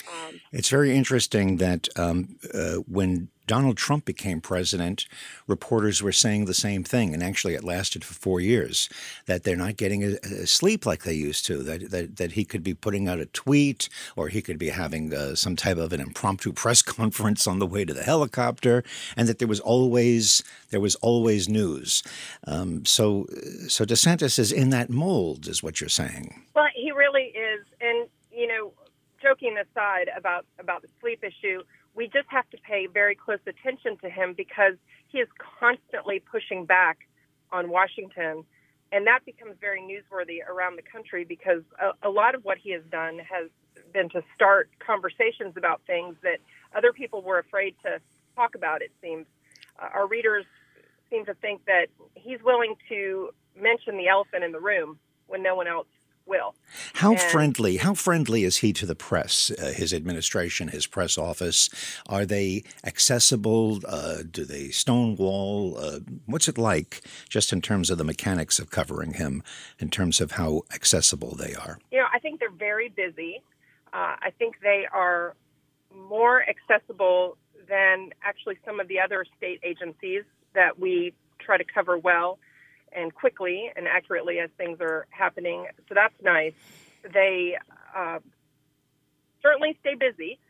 Um, 0.08 0.40
it's 0.52 0.68
very 0.68 0.94
interesting 0.94 1.56
that 1.56 1.88
um, 1.96 2.36
uh, 2.52 2.76
when 2.86 3.28
Donald 3.46 3.76
Trump 3.76 4.04
became 4.04 4.40
president, 4.40 5.06
reporters 5.46 6.02
were 6.02 6.12
saying 6.12 6.44
the 6.44 6.54
same 6.54 6.82
thing, 6.82 7.14
and 7.14 7.22
actually 7.22 7.54
it 7.54 7.64
lasted 7.64 8.04
for 8.04 8.14
four 8.14 8.40
years. 8.40 8.88
That 9.26 9.44
they're 9.44 9.56
not 9.56 9.76
getting 9.76 10.02
a, 10.04 10.16
a 10.24 10.46
sleep 10.46 10.84
like 10.84 11.04
they 11.04 11.14
used 11.14 11.46
to. 11.46 11.62
That, 11.62 11.90
that 11.90 12.16
that 12.16 12.32
he 12.32 12.44
could 12.44 12.62
be 12.62 12.74
putting 12.74 13.08
out 13.08 13.20
a 13.20 13.26
tweet, 13.26 13.88
or 14.16 14.28
he 14.28 14.42
could 14.42 14.58
be 14.58 14.70
having 14.70 15.14
uh, 15.14 15.34
some 15.34 15.56
type 15.56 15.78
of 15.78 15.92
an 15.92 16.00
impromptu 16.00 16.52
press 16.62 16.82
conference 16.82 17.46
on 17.46 17.58
the 17.58 17.66
way 17.66 17.84
to 17.84 17.94
the 17.94 18.02
helicopter, 18.02 18.82
and 19.16 19.28
that 19.28 19.38
there 19.38 19.48
was 19.48 19.60
always 19.60 20.42
there 20.70 20.80
was 20.80 20.96
always 20.96 21.48
news. 21.48 22.02
Um, 22.46 22.84
so 22.84 23.26
so 23.68 23.84
DeSantis 23.84 24.38
is 24.38 24.52
in 24.52 24.70
that 24.70 24.90
mold, 24.90 25.46
is 25.46 25.62
what 25.62 25.80
you're 25.80 25.88
saying. 25.88 26.42
Well, 26.54 26.66
really 26.96 27.32
is, 27.34 27.66
and 27.80 28.08
you 28.32 28.46
know 28.46 28.72
joking 29.22 29.56
aside 29.58 30.08
about 30.16 30.46
about 30.58 30.82
the 30.82 30.88
sleep 31.00 31.22
issue, 31.22 31.62
we 31.94 32.06
just 32.06 32.28
have 32.28 32.48
to 32.50 32.56
pay 32.58 32.86
very 32.86 33.14
close 33.14 33.38
attention 33.46 33.96
to 33.98 34.08
him 34.08 34.34
because 34.36 34.74
he 35.08 35.18
is 35.18 35.28
constantly 35.60 36.20
pushing 36.20 36.64
back 36.64 36.98
on 37.52 37.70
Washington, 37.70 38.44
and 38.92 39.06
that 39.06 39.20
becomes 39.24 39.54
very 39.60 39.80
newsworthy 39.80 40.38
around 40.46 40.76
the 40.76 40.82
country 40.82 41.24
because 41.24 41.62
a, 41.80 42.08
a 42.08 42.10
lot 42.10 42.34
of 42.34 42.44
what 42.44 42.58
he 42.58 42.70
has 42.72 42.82
done 42.90 43.18
has 43.18 43.48
been 43.92 44.08
to 44.10 44.22
start 44.34 44.70
conversations 44.84 45.54
about 45.56 45.80
things 45.86 46.16
that 46.22 46.38
other 46.76 46.92
people 46.92 47.22
were 47.22 47.38
afraid 47.38 47.74
to 47.82 48.00
talk 48.34 48.54
about. 48.54 48.82
It 48.82 48.92
seems 49.00 49.26
uh, 49.80 49.88
our 49.94 50.06
readers 50.06 50.44
seem 51.10 51.24
to 51.26 51.34
think 51.34 51.64
that 51.66 51.86
he's 52.14 52.42
willing 52.42 52.74
to 52.88 53.30
mention 53.54 53.96
the 53.96 54.08
elephant 54.08 54.44
in 54.44 54.52
the 54.52 54.60
room 54.60 54.98
when 55.28 55.42
no 55.42 55.54
one 55.54 55.66
else 55.66 55.86
will. 56.26 56.54
How 56.94 57.12
and 57.12 57.20
friendly? 57.20 57.78
How 57.78 57.94
friendly 57.94 58.44
is 58.44 58.58
he 58.58 58.72
to 58.74 58.86
the 58.86 58.94
press? 58.94 59.50
Uh, 59.50 59.72
his 59.72 59.94
administration, 59.94 60.68
his 60.68 60.86
press 60.86 61.16
office, 61.16 61.70
are 62.08 62.26
they 62.26 62.64
accessible? 62.84 63.80
Uh, 63.86 64.18
do 64.30 64.44
they 64.44 64.68
stonewall? 64.68 65.76
Uh, 65.78 66.00
what's 66.26 66.48
it 66.48 66.58
like, 66.58 67.02
just 67.28 67.52
in 67.52 67.60
terms 67.60 67.90
of 67.90 67.98
the 67.98 68.04
mechanics 68.04 68.58
of 68.58 68.70
covering 68.70 69.14
him, 69.14 69.42
in 69.78 69.88
terms 69.88 70.20
of 70.20 70.32
how 70.32 70.62
accessible 70.74 71.34
they 71.34 71.54
are? 71.54 71.78
You 71.90 71.98
know, 71.98 72.06
I 72.12 72.18
think 72.18 72.40
they're 72.40 72.50
very 72.50 72.88
busy. 72.88 73.42
Uh, 73.92 74.16
I 74.20 74.30
think 74.38 74.56
they 74.62 74.86
are 74.92 75.34
more 75.94 76.44
accessible 76.48 77.36
than 77.68 78.10
actually 78.22 78.58
some 78.64 78.80
of 78.80 78.88
the 78.88 79.00
other 79.00 79.24
state 79.36 79.60
agencies 79.62 80.24
that 80.54 80.78
we 80.78 81.14
try 81.38 81.56
to 81.56 81.64
cover 81.64 81.98
well 81.98 82.38
and 82.96 83.14
quickly 83.14 83.70
and 83.76 83.86
accurately 83.86 84.40
as 84.40 84.50
things 84.56 84.78
are 84.80 85.06
happening. 85.10 85.66
So 85.88 85.94
that's 85.94 86.14
nice. 86.22 86.54
They 87.12 87.56
uh, 87.94 88.18
certainly 89.42 89.76
stay 89.80 89.94
busy, 89.94 90.40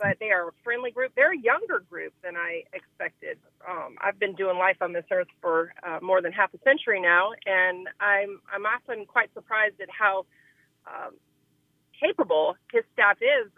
but 0.00 0.18
they 0.20 0.30
are 0.30 0.48
a 0.48 0.52
friendly 0.62 0.90
group. 0.90 1.12
They're 1.16 1.32
a 1.32 1.38
younger 1.38 1.82
group 1.90 2.12
than 2.22 2.36
I 2.36 2.64
expected. 2.72 3.38
Um, 3.68 3.96
I've 4.00 4.18
been 4.18 4.34
doing 4.34 4.58
life 4.58 4.76
on 4.80 4.92
this 4.92 5.06
earth 5.10 5.28
for 5.40 5.72
uh, 5.82 5.98
more 6.02 6.20
than 6.20 6.32
half 6.32 6.52
a 6.54 6.58
century 6.58 7.00
now, 7.00 7.30
and 7.46 7.88
I'm 7.98 8.40
I'm 8.52 8.66
often 8.66 9.06
quite 9.06 9.32
surprised 9.34 9.80
at 9.80 9.88
how 9.90 10.26
um, 10.86 11.14
capable 11.98 12.56
his 12.72 12.84
staff 12.92 13.18
is 13.20 13.50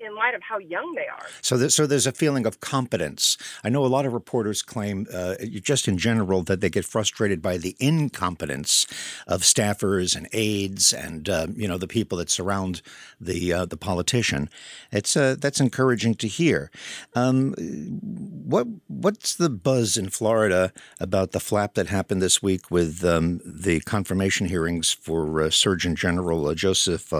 in 0.00 0.14
light 0.14 0.34
of 0.34 0.42
how 0.42 0.58
young 0.58 0.94
they 0.94 1.06
are. 1.06 1.26
So, 1.42 1.68
so 1.68 1.86
there's 1.86 2.06
a 2.06 2.12
feeling 2.12 2.46
of 2.46 2.60
competence. 2.60 3.36
I 3.64 3.68
know 3.68 3.84
a 3.84 3.88
lot 3.88 4.06
of 4.06 4.12
reporters 4.12 4.62
claim, 4.62 5.06
uh, 5.12 5.34
just 5.60 5.88
in 5.88 5.98
general, 5.98 6.42
that 6.44 6.60
they 6.60 6.70
get 6.70 6.84
frustrated 6.84 7.42
by 7.42 7.58
the 7.58 7.76
incompetence 7.80 8.86
of 9.26 9.42
staffers 9.42 10.14
and 10.16 10.28
aides 10.32 10.92
and 10.92 11.28
uh, 11.28 11.48
you 11.54 11.66
know 11.66 11.78
the 11.78 11.88
people 11.88 12.18
that 12.18 12.30
surround 12.30 12.80
the 13.20 13.52
uh, 13.52 13.64
the 13.64 13.76
politician. 13.76 14.48
It's 14.92 15.16
uh, 15.16 15.36
that's 15.38 15.60
encouraging 15.60 16.14
to 16.16 16.28
hear. 16.28 16.70
Um, 17.14 17.54
what 17.54 18.66
what's 18.86 19.34
the 19.34 19.50
buzz 19.50 19.96
in 19.96 20.10
Florida 20.10 20.72
about 21.00 21.32
the 21.32 21.40
flap 21.40 21.74
that 21.74 21.88
happened 21.88 22.22
this 22.22 22.42
week 22.42 22.70
with 22.70 23.04
um, 23.04 23.40
the 23.44 23.80
confirmation 23.80 24.46
hearings 24.46 24.92
for 24.92 25.42
uh, 25.42 25.50
Surgeon 25.50 25.96
General 25.96 26.46
uh, 26.46 26.54
Joseph 26.54 27.10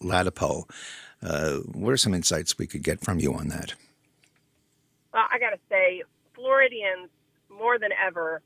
Ladapo? 0.00 0.64
Uh, 1.22 1.58
what 1.72 1.92
are 1.92 1.96
some 1.96 2.14
insights 2.14 2.58
we 2.58 2.66
could 2.66 2.82
get 2.82 3.00
from 3.00 3.18
you 3.18 3.32
on 3.34 3.48
that? 3.48 3.74
Well, 5.12 5.24
I 5.30 5.38
got 5.38 5.50
to 5.50 5.58
say, 5.68 6.02
Floridians 6.34 7.10
more 7.50 7.78
than 7.78 7.90
ever 7.92 8.42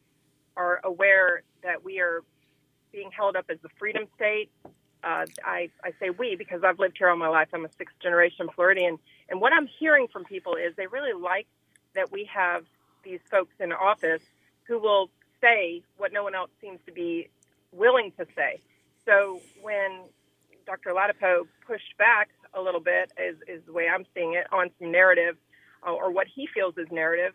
are 0.56 0.80
aware 0.84 1.42
that 1.62 1.84
we 1.84 2.00
are 2.00 2.22
being 2.92 3.10
held 3.10 3.36
up 3.36 3.46
as 3.48 3.58
the 3.62 3.68
freedom 3.78 4.04
state. 4.16 4.50
Uh, 5.04 5.26
I, 5.44 5.70
I 5.84 5.92
say 6.00 6.10
we 6.10 6.34
because 6.36 6.62
I've 6.64 6.78
lived 6.78 6.96
here 6.98 7.08
all 7.08 7.16
my 7.16 7.28
life. 7.28 7.48
I'm 7.52 7.64
a 7.64 7.70
sixth 7.78 7.94
generation 8.02 8.48
Floridian. 8.54 8.98
And 9.28 9.40
what 9.40 9.52
I'm 9.52 9.68
hearing 9.78 10.08
from 10.12 10.24
people 10.24 10.54
is 10.54 10.74
they 10.76 10.86
really 10.86 11.12
like 11.12 11.46
that 11.94 12.10
we 12.10 12.28
have 12.34 12.64
these 13.04 13.20
folks 13.30 13.54
in 13.60 13.72
office 13.72 14.22
who 14.66 14.78
will 14.78 15.10
say 15.40 15.82
what 15.96 16.12
no 16.12 16.24
one 16.24 16.34
else 16.34 16.50
seems 16.60 16.80
to 16.86 16.92
be 16.92 17.28
willing 17.72 18.12
to 18.18 18.26
say. 18.34 18.58
So 19.04 19.40
when 19.62 20.00
Dr. 20.66 20.90
Ladapo 20.90 21.46
pushed 21.66 21.96
back 21.98 22.30
a 22.54 22.60
little 22.60 22.80
bit, 22.80 23.12
is, 23.18 23.36
is 23.48 23.64
the 23.66 23.72
way 23.72 23.86
I'm 23.88 24.04
seeing 24.14 24.34
it, 24.34 24.46
on 24.52 24.70
some 24.78 24.92
narrative 24.92 25.36
uh, 25.86 25.92
or 25.92 26.10
what 26.10 26.26
he 26.32 26.48
feels 26.52 26.76
is 26.76 26.86
narrative. 26.90 27.32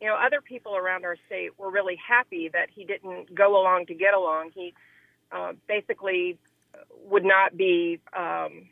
You 0.00 0.08
know, 0.08 0.14
other 0.16 0.40
people 0.40 0.76
around 0.76 1.04
our 1.04 1.16
state 1.26 1.58
were 1.58 1.70
really 1.70 1.96
happy 1.96 2.48
that 2.52 2.68
he 2.74 2.84
didn't 2.84 3.34
go 3.34 3.60
along 3.60 3.86
to 3.86 3.94
get 3.94 4.14
along. 4.14 4.52
He 4.54 4.72
uh, 5.30 5.52
basically 5.68 6.38
would 7.04 7.24
not 7.24 7.56
be, 7.56 8.00
um, 8.16 8.68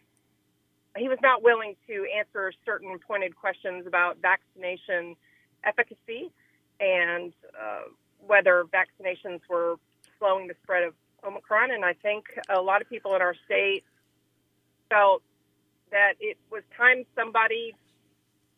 he 0.96 1.08
was 1.08 1.18
not 1.22 1.42
willing 1.42 1.76
to 1.86 2.06
answer 2.16 2.52
certain 2.64 2.98
pointed 3.06 3.36
questions 3.36 3.86
about 3.86 4.18
vaccination 4.22 5.16
efficacy 5.64 6.30
and 6.80 7.32
uh, 7.60 7.82
whether 8.26 8.64
vaccinations 8.64 9.40
were 9.48 9.76
slowing 10.18 10.46
the 10.48 10.54
spread 10.62 10.84
of 10.84 10.94
Omicron. 11.24 11.70
And 11.72 11.84
I 11.84 11.92
think 11.92 12.24
a 12.48 12.60
lot 12.60 12.80
of 12.80 12.88
people 12.88 13.14
in 13.14 13.22
our 13.22 13.34
state 13.44 13.84
felt 14.88 15.22
that 15.90 16.14
it 16.20 16.36
was 16.50 16.62
time 16.76 17.04
somebody 17.16 17.74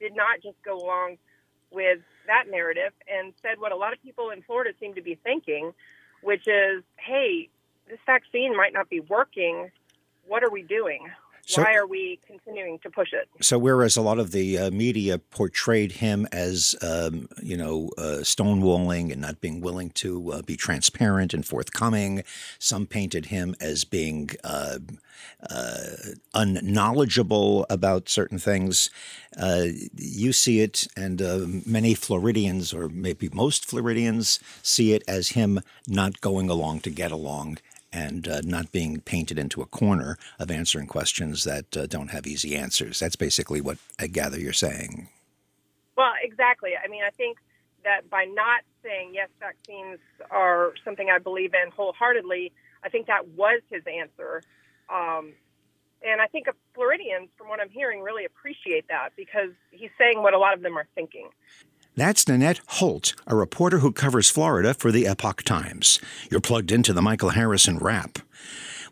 did 0.00 0.14
not 0.14 0.42
just 0.42 0.56
go 0.64 0.76
along 0.76 1.18
with 1.70 1.98
that 2.26 2.44
narrative 2.50 2.92
and 3.08 3.32
said 3.42 3.58
what 3.58 3.72
a 3.72 3.76
lot 3.76 3.92
of 3.92 4.02
people 4.02 4.30
in 4.30 4.42
Florida 4.42 4.70
seem 4.80 4.94
to 4.94 5.02
be 5.02 5.16
thinking, 5.22 5.72
which 6.22 6.46
is, 6.46 6.82
hey, 6.96 7.48
this 7.88 7.98
vaccine 8.06 8.56
might 8.56 8.72
not 8.72 8.88
be 8.88 9.00
working. 9.00 9.70
What 10.26 10.42
are 10.42 10.50
we 10.50 10.62
doing? 10.62 11.08
So- 11.50 11.62
Why 11.62 11.74
are 11.74 11.86
we 11.86 12.20
continuing 12.28 12.78
to 12.78 12.90
push 12.90 13.12
it? 13.12 13.28
So, 13.40 13.58
whereas 13.58 13.96
a 13.96 14.02
lot 14.02 14.20
of 14.20 14.30
the 14.30 14.56
uh, 14.56 14.70
media 14.70 15.18
portrayed 15.18 15.90
him 15.92 16.28
as, 16.30 16.76
um, 16.80 17.28
you 17.42 17.56
know, 17.56 17.90
uh, 17.98 18.22
stonewalling 18.22 19.10
and 19.10 19.20
not 19.20 19.40
being 19.40 19.60
willing 19.60 19.90
to 19.90 20.32
uh, 20.32 20.42
be 20.42 20.56
transparent 20.56 21.34
and 21.34 21.44
forthcoming, 21.44 22.22
some 22.60 22.86
painted 22.86 23.26
him 23.26 23.56
as 23.60 23.84
being 23.84 24.30
uh, 24.44 24.78
uh, 25.50 25.80
unknowledgeable 26.34 27.66
about 27.68 28.08
certain 28.08 28.38
things. 28.38 28.88
Uh, 29.36 29.66
you 29.96 30.32
see 30.32 30.60
it, 30.60 30.86
and 30.96 31.20
uh, 31.20 31.40
many 31.66 31.94
Floridians, 31.94 32.72
or 32.72 32.88
maybe 32.88 33.28
most 33.32 33.64
Floridians, 33.64 34.38
see 34.62 34.92
it 34.92 35.02
as 35.08 35.30
him 35.30 35.58
not 35.88 36.20
going 36.20 36.48
along 36.48 36.78
to 36.80 36.90
get 36.90 37.10
along 37.10 37.58
and 37.92 38.28
uh, 38.28 38.40
not 38.44 38.72
being 38.72 39.00
painted 39.00 39.38
into 39.38 39.62
a 39.62 39.66
corner 39.66 40.16
of 40.38 40.50
answering 40.50 40.86
questions 40.86 41.44
that 41.44 41.76
uh, 41.76 41.86
don't 41.86 42.10
have 42.10 42.26
easy 42.26 42.56
answers. 42.56 42.98
That's 42.98 43.16
basically 43.16 43.60
what 43.60 43.78
I 43.98 44.06
gather 44.06 44.38
you're 44.38 44.52
saying. 44.52 45.08
Well, 45.96 46.12
exactly. 46.22 46.70
I 46.82 46.88
mean, 46.88 47.02
I 47.02 47.10
think 47.10 47.38
that 47.84 48.08
by 48.08 48.24
not 48.24 48.62
saying 48.82 49.12
yes, 49.14 49.28
vaccines 49.38 49.98
are 50.30 50.74
something 50.84 51.08
I 51.10 51.18
believe 51.18 51.52
in 51.54 51.70
wholeheartedly, 51.70 52.52
I 52.84 52.88
think 52.88 53.06
that 53.06 53.28
was 53.28 53.60
his 53.70 53.82
answer. 53.86 54.42
Um, 54.88 55.32
and 56.02 56.20
I 56.20 56.26
think 56.26 56.46
Floridians, 56.74 57.28
from 57.36 57.48
what 57.48 57.60
I'm 57.60 57.68
hearing, 57.68 58.00
really 58.00 58.24
appreciate 58.24 58.88
that 58.88 59.10
because 59.16 59.50
he's 59.70 59.90
saying 59.98 60.22
what 60.22 60.32
a 60.32 60.38
lot 60.38 60.54
of 60.54 60.62
them 60.62 60.78
are 60.78 60.86
thinking. 60.94 61.28
That's 61.96 62.28
Nanette 62.28 62.60
Holt, 62.66 63.14
a 63.26 63.34
reporter 63.34 63.80
who 63.80 63.90
covers 63.90 64.30
Florida 64.30 64.74
for 64.74 64.92
the 64.92 65.08
Epoch 65.08 65.42
Times. 65.42 66.00
You're 66.30 66.40
plugged 66.40 66.70
into 66.70 66.92
the 66.92 67.02
Michael 67.02 67.30
Harrison 67.30 67.78
Wrap. 67.78 68.20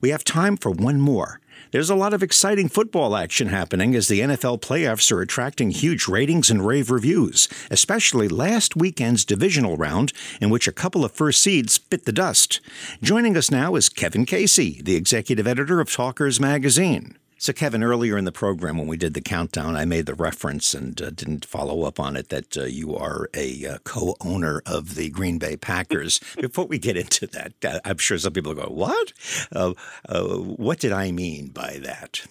We 0.01 0.11
have 0.11 0.25
time 0.25 0.57
for 0.57 0.71
one 0.71 1.01
more. 1.01 1.41
There's 1.71 1.91
a 1.91 1.95
lot 1.95 2.13
of 2.13 2.23
exciting 2.23 2.69
football 2.69 3.15
action 3.15 3.49
happening 3.49 3.95
as 3.95 4.09
the 4.09 4.21
NFL 4.21 4.61
playoffs 4.63 5.13
are 5.13 5.21
attracting 5.21 5.71
huge 5.71 6.09
ratings 6.09 6.51
and 6.51 6.67
rave 6.67 6.91
reviews, 6.91 7.49
especially 7.71 8.27
last 8.27 8.75
weekend's 8.75 9.25
divisional 9.25 9.77
round, 9.77 10.13
in 10.41 10.51
which 10.51 10.67
a 10.67 10.73
couple 10.73 11.05
of 11.05 11.13
first 11.13 11.41
seeds 11.41 11.79
bit 11.79 12.05
the 12.05 12.13
dust. 12.13 12.61
Joining 13.01 13.37
us 13.37 13.51
now 13.51 13.77
is 13.77 13.89
Kevin 13.89 14.27
Casey, 14.27 14.81
the 14.83 14.97
executive 14.97 15.47
editor 15.47 15.81
of 15.81 15.93
Talkers 15.93 16.41
Magazine. 16.41 17.17
So, 17.41 17.53
Kevin, 17.53 17.85
earlier 17.85 18.19
in 18.19 18.25
the 18.25 18.33
program 18.33 18.79
when 18.79 18.89
we 18.89 18.97
did 18.97 19.15
the 19.15 19.21
countdown, 19.21 19.77
I 19.77 19.85
made 19.85 20.07
the 20.07 20.15
reference 20.17 20.75
and 20.75 21.01
uh, 21.01 21.11
didn't 21.11 21.45
follow 21.45 21.85
up 21.85 22.01
on 22.01 22.17
it 22.17 22.31
that 22.31 22.59
uh, 22.59 22.65
you 22.65 22.97
are 22.97 23.31
a 23.33 23.65
uh, 23.65 23.79
co 23.85 24.17
owner 24.21 24.61
of 24.67 24.97
the 24.97 25.09
Green 25.11 25.39
Bay 25.39 25.57
Packers. 25.57 26.19
Before 26.41 26.67
we 26.67 26.79
get 26.79 26.97
into 26.97 27.29
that, 27.29 27.53
uh, 27.65 27.79
I'm 27.85 27.99
sure 27.99 28.19
some 28.19 28.33
people 28.33 28.55
go, 28.55 28.65
What? 28.69 29.13
Uh, 29.53 29.75
uh, 30.09 30.25
what 30.25 30.81
did 30.81 30.91
I 30.91 31.13
mean 31.13 31.51
by 31.51 31.79
that? 31.85 32.27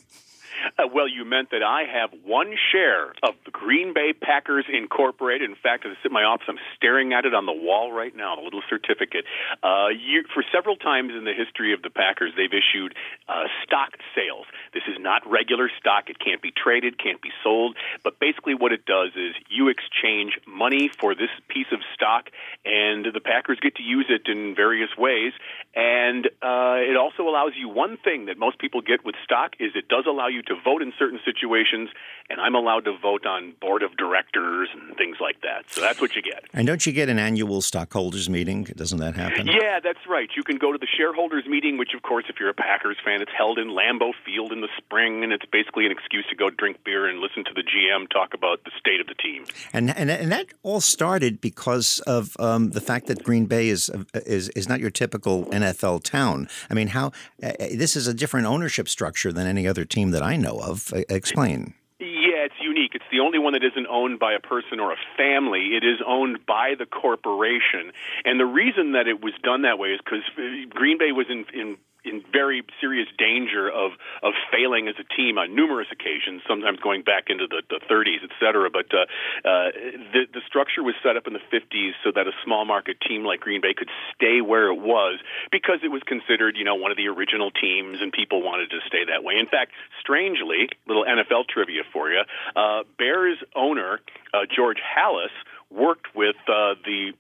Uh, 0.78 0.84
well, 0.94 1.08
you 1.08 1.26
meant 1.26 1.50
that 1.50 1.64
I 1.64 1.86
have 1.90 2.12
one 2.24 2.54
share 2.72 3.10
of 3.24 3.34
the 3.46 3.52
Green 3.52 3.94
Bay 3.96 4.14
Packers 4.14 4.66
Incorporated. 4.72 5.50
In 5.50 5.56
fact, 5.56 5.86
as 5.86 5.94
I 5.98 6.04
sit 6.04 6.12
in 6.12 6.14
my 6.14 6.24
office, 6.24 6.46
I'm 6.48 6.62
staring 6.76 7.14
at 7.14 7.26
it 7.26 7.34
on 7.34 7.48
the 7.48 7.54
wall 7.54 7.92
right 7.92 8.16
now, 8.16 8.36
the 8.36 8.44
little 8.44 8.62
certificate. 8.70 9.26
Uh, 9.64 9.90
you, 9.90 10.24
for 10.34 10.44
several 10.54 10.76
times 10.76 11.14
in 11.18 11.26
the 11.26 11.34
history 11.34 11.74
of 11.74 11.82
the 11.82 11.90
Packers, 11.90 12.34
they've 12.38 12.54
issued 12.54 12.94
uh, 13.28 13.50
stock 13.66 13.98
sales. 14.14 14.46
This 14.72 14.84
is 14.88 14.98
not 15.00 15.26
regular 15.26 15.72
stock. 15.80 16.12
It 16.12 16.20
can't 16.20 16.44
be 16.44 16.52
traded, 16.52 17.02
can't 17.02 17.22
be 17.22 17.32
sold. 17.44 17.76
But 18.04 18.20
basically, 18.20 18.54
what 18.54 18.72
it 18.72 18.86
does 18.86 19.18
is 19.18 19.34
you 19.50 19.70
exchange 19.70 20.38
money 20.46 20.92
for 21.00 21.16
this 21.16 21.34
piece 21.50 21.74
of 21.74 21.80
stock, 21.96 22.30
and 22.66 23.02
the 23.02 23.22
Packers 23.22 23.58
get 23.60 23.76
to 23.78 23.84
use 23.84 24.06
it 24.10 24.30
in 24.30 24.54
various 24.54 24.94
ways. 24.96 25.34
And 25.78 26.26
uh, 26.42 26.82
it 26.82 26.98
also 26.98 27.22
allows 27.30 27.52
you 27.56 27.70
one 27.70 27.98
thing 27.98 28.26
that 28.26 28.40
most 28.40 28.58
people 28.58 28.82
get 28.82 29.06
with 29.06 29.14
stock 29.24 29.54
is 29.60 29.74
it 29.76 29.88
does 29.88 30.06
allow 30.10 30.26
you 30.26 30.42
to 30.50 30.56
vote 30.66 30.82
in 30.82 30.92
certain 30.98 31.20
situations, 31.24 31.90
and 32.32 32.42
I'm 32.42 32.56
allowed 32.56 32.86
to 32.86 32.98
vote 32.98 33.28
on 33.28 33.54
board 33.62 33.84
of 33.84 33.96
directors 33.96 34.70
and 34.74 34.98
things 34.98 35.18
like 35.22 35.42
that. 35.42 35.70
So 35.70 35.82
that's 35.82 36.02
what 36.02 36.16
you 36.16 36.24
get. 36.24 36.46
And 36.52 36.66
don't 36.66 36.84
you 36.84 36.92
get 36.94 37.10
an 37.10 37.20
annual 37.20 37.62
stockholders 37.62 38.28
meeting? 38.28 38.64
Doesn't 38.64 38.98
that 38.98 39.14
happen? 39.14 39.46
Yeah, 39.46 39.80
that's 39.80 40.02
right. 40.10 40.28
You 40.36 40.42
can 40.42 40.58
go 40.58 40.72
to 40.72 40.80
the 40.80 40.88
shareholders 40.98 41.46
meeting, 41.46 41.78
which, 41.78 41.94
of 41.96 42.02
course, 42.02 42.26
if 42.28 42.38
you're 42.40 42.50
a 42.50 42.56
Packers 42.56 42.98
fan, 43.06 43.22
it's 43.22 43.32
held 43.38 43.60
in 43.60 43.68
Lambeau 43.68 44.14
Field 44.26 44.52
in 44.52 44.62
the 44.62 44.70
spring, 44.78 45.24
and 45.24 45.32
it's 45.32 45.46
basically 45.46 45.86
an 45.86 45.92
excuse 45.92 46.26
to 46.32 46.36
go 46.36 46.50
drink 46.50 46.84
beer 46.86 47.06
and 47.08 47.20
listen 47.20 47.44
to 47.46 47.54
the 47.54 47.62
GM 47.62 48.10
talk 48.10 48.34
about 48.34 48.64
the 48.64 48.72
state 48.80 49.00
of 49.00 49.06
the 49.06 49.14
team. 49.14 49.46
And 49.74 49.96
and, 49.96 50.10
and 50.10 50.32
that 50.32 50.48
all 50.64 50.82
started 50.82 51.40
because 51.40 52.00
of 52.08 52.36
um, 52.40 52.72
the 52.72 52.82
fact 52.82 53.06
that 53.08 53.24
Green 53.24 53.46
Bay 53.46 53.70
is 53.70 53.92
is 54.26 54.50
is 54.50 54.68
not 54.68 54.80
your 54.80 54.90
typical 54.90 55.46
NFL 55.46 55.67
town. 55.74 56.48
I 56.70 56.74
mean, 56.74 56.88
how 56.88 57.08
uh, 57.42 57.54
this 57.60 57.96
is 57.96 58.08
a 58.08 58.14
different 58.14 58.48
ownership 58.48 58.90
structure 58.90 59.32
than 59.32 59.48
any 59.48 59.68
other 59.68 59.86
team 59.86 60.12
that 60.12 60.24
I 60.24 60.36
know 60.36 60.60
of. 60.60 60.94
Explain. 61.10 61.74
Yeah, 62.00 62.46
it's 62.46 62.62
unique. 62.62 62.92
It's 62.94 63.06
the 63.12 63.22
only 63.22 63.40
one 63.40 63.54
that 63.54 63.64
isn't 63.64 63.88
owned 63.88 64.20
by 64.20 64.34
a 64.34 64.40
person 64.40 64.80
or 64.80 64.92
a 64.92 64.98
family. 65.18 65.76
It 65.76 65.84
is 65.84 66.00
owned 66.06 66.46
by 66.46 66.76
the 66.78 66.86
corporation. 66.86 67.92
And 68.24 68.40
the 68.40 68.46
reason 68.46 68.92
that 68.92 69.08
it 69.08 69.22
was 69.24 69.34
done 69.42 69.64
that 69.64 69.80
way 69.80 69.90
is 69.90 70.00
because 70.04 70.24
Green 70.70 71.00
Bay 71.00 71.12
was 71.12 71.26
in, 71.30 71.46
in 71.54 71.78
in 72.08 72.24
very 72.32 72.64
serious 72.82 73.08
danger 73.18 73.70
of 73.70 73.92
of 74.24 74.34
failing 74.52 74.88
as 74.88 74.96
a 75.00 75.04
team 75.16 75.38
on 75.38 75.56
numerous 75.56 75.88
occasions, 75.92 76.42
sometimes 76.48 76.80
going 76.80 77.04
back 77.04 77.30
into 77.30 77.48
the, 77.48 77.62
the 77.70 77.80
30s, 77.90 78.24
et 78.24 78.32
cetera. 78.40 78.70
But 78.70 78.88
uh, 78.94 79.06
uh, 79.48 79.72
the 80.14 80.26
the 80.34 80.42
structure 80.48 80.84
was 80.84 80.96
set 81.04 81.18
up 81.18 81.28
in 81.28 81.34
the 81.34 81.44
50s 81.52 81.92
so 82.04 82.12
that 82.16 82.28
a 82.28 82.34
small 82.44 82.66
market 82.66 82.98
team 83.02 83.24
like 83.24 83.42
Green 83.42 83.62
Bay 83.62 83.74
could 83.74 83.90
stay 84.16 84.42
where 84.42 84.68
it 84.68 84.80
was 84.80 85.20
because 85.52 85.80
it 85.84 85.90
was 85.90 86.02
considered, 86.04 86.56
you 86.58 86.64
know, 86.64 86.76
one 86.76 86.92
of 86.92 86.98
the 86.98 87.08
original 87.08 87.52
teams, 87.52 88.02
and 88.02 88.12
people 88.12 88.42
wanted 88.42 88.70
to 88.72 88.80
stay 88.88 89.06
that 89.06 89.24
way. 89.24 89.36
In 89.38 89.48
fact, 89.48 89.72
strangely, 90.00 90.70
little 90.88 91.06
NFL 91.06 91.48
trivia 91.48 91.84
for 91.92 92.10
you: 92.10 92.22
uh, 92.56 92.84
Bears 92.98 93.38
owner 93.56 94.00
uh, 94.34 94.46
George 94.54 94.80
Halas 94.82 95.32
worked 95.70 96.16
with 96.16 96.36
uh, 96.48 96.76
the, 96.86 97.12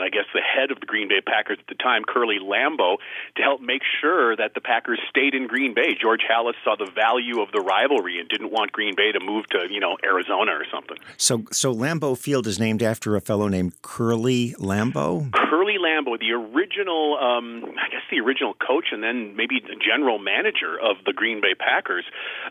I 0.00 0.08
guess 0.08 0.24
the 0.34 0.40
head 0.40 0.70
of 0.70 0.80
the 0.80 0.86
Green 0.86 1.08
Bay 1.08 1.20
Packers 1.20 1.58
at 1.60 1.66
the 1.66 1.74
time, 1.74 2.02
Curly 2.06 2.38
Lambeau, 2.42 2.96
to 3.36 3.42
help 3.42 3.60
make 3.60 3.82
sure 4.00 4.36
that 4.36 4.54
the 4.54 4.60
Packers 4.60 5.00
stayed 5.08 5.34
in 5.34 5.46
Green 5.46 5.74
Bay. 5.74 5.96
George 6.00 6.22
Halas 6.28 6.54
saw 6.64 6.76
the 6.76 6.90
value 6.90 7.40
of 7.40 7.52
the 7.52 7.60
rivalry 7.60 8.18
and 8.18 8.28
didn't 8.28 8.50
want 8.50 8.72
Green 8.72 8.94
Bay 8.96 9.12
to 9.12 9.20
move 9.20 9.46
to 9.48 9.66
you 9.70 9.80
know 9.80 9.96
Arizona 10.04 10.52
or 10.52 10.64
something. 10.70 10.98
So, 11.16 11.44
so 11.52 11.74
Lambeau 11.74 12.16
Field 12.16 12.46
is 12.46 12.58
named 12.58 12.82
after 12.82 13.16
a 13.16 13.20
fellow 13.20 13.48
named 13.48 13.80
Curly 13.82 14.54
Lambeau. 14.58 15.32
Curly 15.32 15.76
Lambeau, 15.78 16.18
the 16.18 16.32
original, 16.32 17.18
um, 17.20 17.64
I 17.78 17.88
guess 17.90 18.02
the 18.10 18.20
original 18.20 18.54
coach, 18.54 18.86
and 18.92 19.02
then 19.02 19.36
maybe 19.36 19.60
the 19.60 19.76
general 19.76 20.18
manager 20.18 20.78
of 20.78 20.96
the 21.04 21.12
Green 21.12 21.40
Bay 21.40 21.54
Packers, 21.58 22.04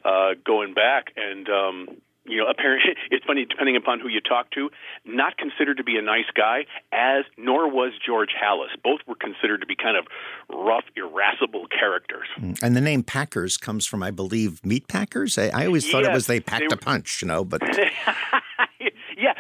uh, 0.04 0.32
going 0.46 0.74
back 0.74 1.14
and. 1.16 1.50
Um, 1.50 1.88
you 2.26 2.38
know, 2.38 2.48
apparently 2.50 2.96
it's 3.12 3.26
funny 3.26 3.46
depending 3.46 3.76
upon 3.76 4.00
who 4.00 4.08
you 4.08 4.22
talk 4.22 4.52
to. 4.52 4.70
Not 5.06 5.38
considered 5.38 5.78
to 5.78 5.84
be 5.84 5.98
a 5.98 6.02
nice 6.02 6.30
guy, 6.36 6.66
as 6.92 7.26
nor 7.38 7.70
was 7.70 7.94
George 8.04 8.32
Halas. 8.42 8.70
Both 8.84 9.02
were 9.08 9.16
considered 9.16 9.62
to 9.62 9.68
be 9.68 9.76
kind 9.76 9.98
of 9.98 10.08
rough, 10.50 10.86
irascible 10.96 11.68
characters. 11.68 12.28
Hmm. 12.36 12.54
And 12.62 12.76
the 12.76 12.82
name 12.82 13.04
Packers 13.04 13.58
comes 13.58 13.86
from, 13.86 14.04
I 14.04 14.12
believe, 14.12 14.66
meat 14.66 14.88
packers. 14.88 15.38
I, 15.38 15.48
I 15.48 15.66
always 15.66 15.90
thought 15.90 16.04
Yes, 16.04 16.12
it 16.12 16.14
was 16.14 16.28
they 16.28 16.40
packed 16.40 16.70
they 16.70 16.76
a 16.76 16.78
punch, 16.78 17.22
you 17.22 17.28
know. 17.28 17.46
But 17.46 17.62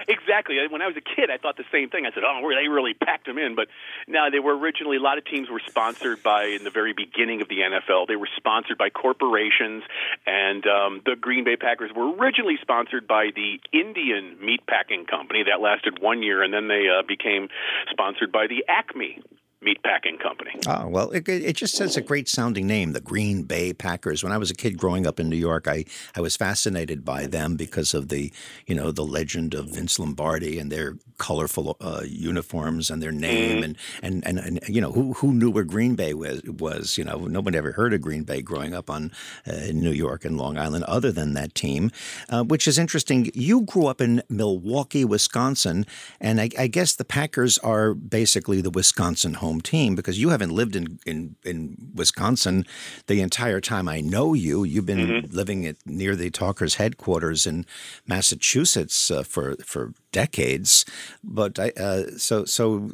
exactly. 0.07 0.57
When 0.69 0.81
I 0.81 0.87
was 0.87 0.95
a 0.97 1.01
kid, 1.01 1.29
I 1.29 1.37
thought 1.37 1.57
the 1.57 1.65
same 1.71 1.89
thing. 1.89 2.05
I 2.05 2.11
said, 2.11 2.23
"Oh, 2.25 2.41
they 2.49 2.67
really 2.67 2.93
packed 2.93 3.25
them 3.25 3.37
in." 3.37 3.55
But 3.55 3.67
now 4.07 4.29
they 4.29 4.39
were 4.39 4.57
originally 4.57 4.97
a 4.97 4.99
lot 5.01 5.17
of 5.17 5.25
teams 5.25 5.49
were 5.49 5.61
sponsored 5.67 6.23
by 6.23 6.45
in 6.45 6.63
the 6.63 6.69
very 6.69 6.93
beginning 6.93 7.41
of 7.41 7.49
the 7.49 7.59
NFL. 7.61 8.07
They 8.07 8.15
were 8.15 8.29
sponsored 8.37 8.77
by 8.77 8.89
corporations, 8.89 9.83
and 10.25 10.65
um, 10.67 11.01
the 11.05 11.15
Green 11.15 11.43
Bay 11.43 11.55
Packers 11.55 11.91
were 11.95 12.13
originally 12.15 12.57
sponsored 12.61 13.07
by 13.07 13.29
the 13.35 13.59
Indian 13.71 14.37
Meatpacking 14.41 15.07
Company. 15.07 15.43
That 15.43 15.61
lasted 15.61 15.99
one 16.01 16.23
year, 16.23 16.43
and 16.43 16.53
then 16.53 16.67
they 16.67 16.87
uh, 16.87 17.03
became 17.07 17.49
sponsored 17.91 18.31
by 18.31 18.47
the 18.47 18.65
Acme 18.67 19.21
Meatpacking 19.65 20.19
Company. 20.21 20.51
Oh, 20.67 20.87
well, 20.87 21.09
it, 21.11 21.27
it 21.27 21.55
just 21.55 21.75
says 21.75 21.97
a 21.97 22.01
great 22.01 22.29
sounding 22.29 22.67
name, 22.67 22.93
the 22.93 23.01
Green 23.01 23.43
Bay 23.43 23.73
Packers. 23.73 24.23
When 24.23 24.31
I 24.31 24.37
was 24.37 24.51
a 24.51 24.55
kid 24.55 24.77
growing 24.77 25.07
up 25.07 25.19
in 25.19 25.27
New 25.29 25.35
York, 25.35 25.67
I, 25.67 25.85
I 26.15 26.21
was 26.21 26.35
fascinated 26.35 27.03
by 27.03 27.25
them 27.25 27.55
because 27.55 27.93
of 27.93 28.09
the, 28.09 28.31
you 28.67 28.75
know, 28.75 28.91
the 28.91 29.03
legend 29.03 29.53
of 29.53 29.69
Vince 29.69 29.97
Lombardi 29.97 30.59
and 30.59 30.71
their 30.71 30.97
colorful 31.17 31.77
uh, 31.81 32.03
uniforms 32.05 32.91
and 32.91 33.01
their 33.01 33.11
name. 33.11 33.63
And, 33.63 33.77
and, 34.01 34.25
and, 34.27 34.39
and, 34.39 34.59
you 34.67 34.81
know, 34.81 34.91
who, 34.91 35.13
who 35.13 35.33
knew 35.33 35.49
where 35.49 35.63
Green 35.63 35.95
Bay 35.95 36.13
was, 36.13 36.43
was? 36.43 36.97
You 36.97 37.03
know, 37.03 37.25
nobody 37.25 37.57
ever 37.57 37.71
heard 37.71 37.93
of 37.93 38.01
Green 38.01 38.23
Bay 38.23 38.41
growing 38.41 38.73
up 38.73 38.89
on 38.89 39.11
uh, 39.47 39.71
New 39.73 39.91
York 39.91 40.25
and 40.25 40.37
Long 40.37 40.57
Island 40.57 40.83
other 40.85 41.11
than 41.11 41.33
that 41.33 41.55
team, 41.55 41.91
uh, 42.29 42.43
which 42.43 42.67
is 42.67 42.77
interesting. 42.77 43.31
You 43.33 43.61
grew 43.61 43.87
up 43.87 44.01
in 44.01 44.21
Milwaukee, 44.29 45.05
Wisconsin, 45.05 45.85
and 46.19 46.39
I, 46.39 46.49
I 46.59 46.67
guess 46.67 46.93
the 46.95 47.05
Packers 47.05 47.57
are 47.59 47.93
basically 47.93 48.61
the 48.61 48.69
Wisconsin 48.69 49.35
home 49.35 49.54
team 49.61 49.95
because 49.95 50.19
you 50.19 50.29
haven't 50.29 50.51
lived 50.51 50.75
in, 50.75 50.99
in, 51.05 51.35
in 51.43 51.91
Wisconsin 51.93 52.65
the 53.07 53.21
entire 53.21 53.61
time 53.61 53.87
I 53.87 54.01
know 54.01 54.33
you. 54.33 54.63
You've 54.63 54.85
been 54.85 55.27
living 55.31 55.65
at, 55.65 55.77
near 55.85 56.15
the 56.15 56.29
Talkers 56.29 56.75
headquarters 56.75 57.45
in 57.45 57.65
Massachusetts 58.07 59.11
uh, 59.11 59.23
for 59.23 59.55
for 59.57 59.93
decades. 60.15 60.85
But 61.23 61.59
I, 61.59 61.69
uh, 61.75 62.03
so 62.17 62.45
so 62.45 62.89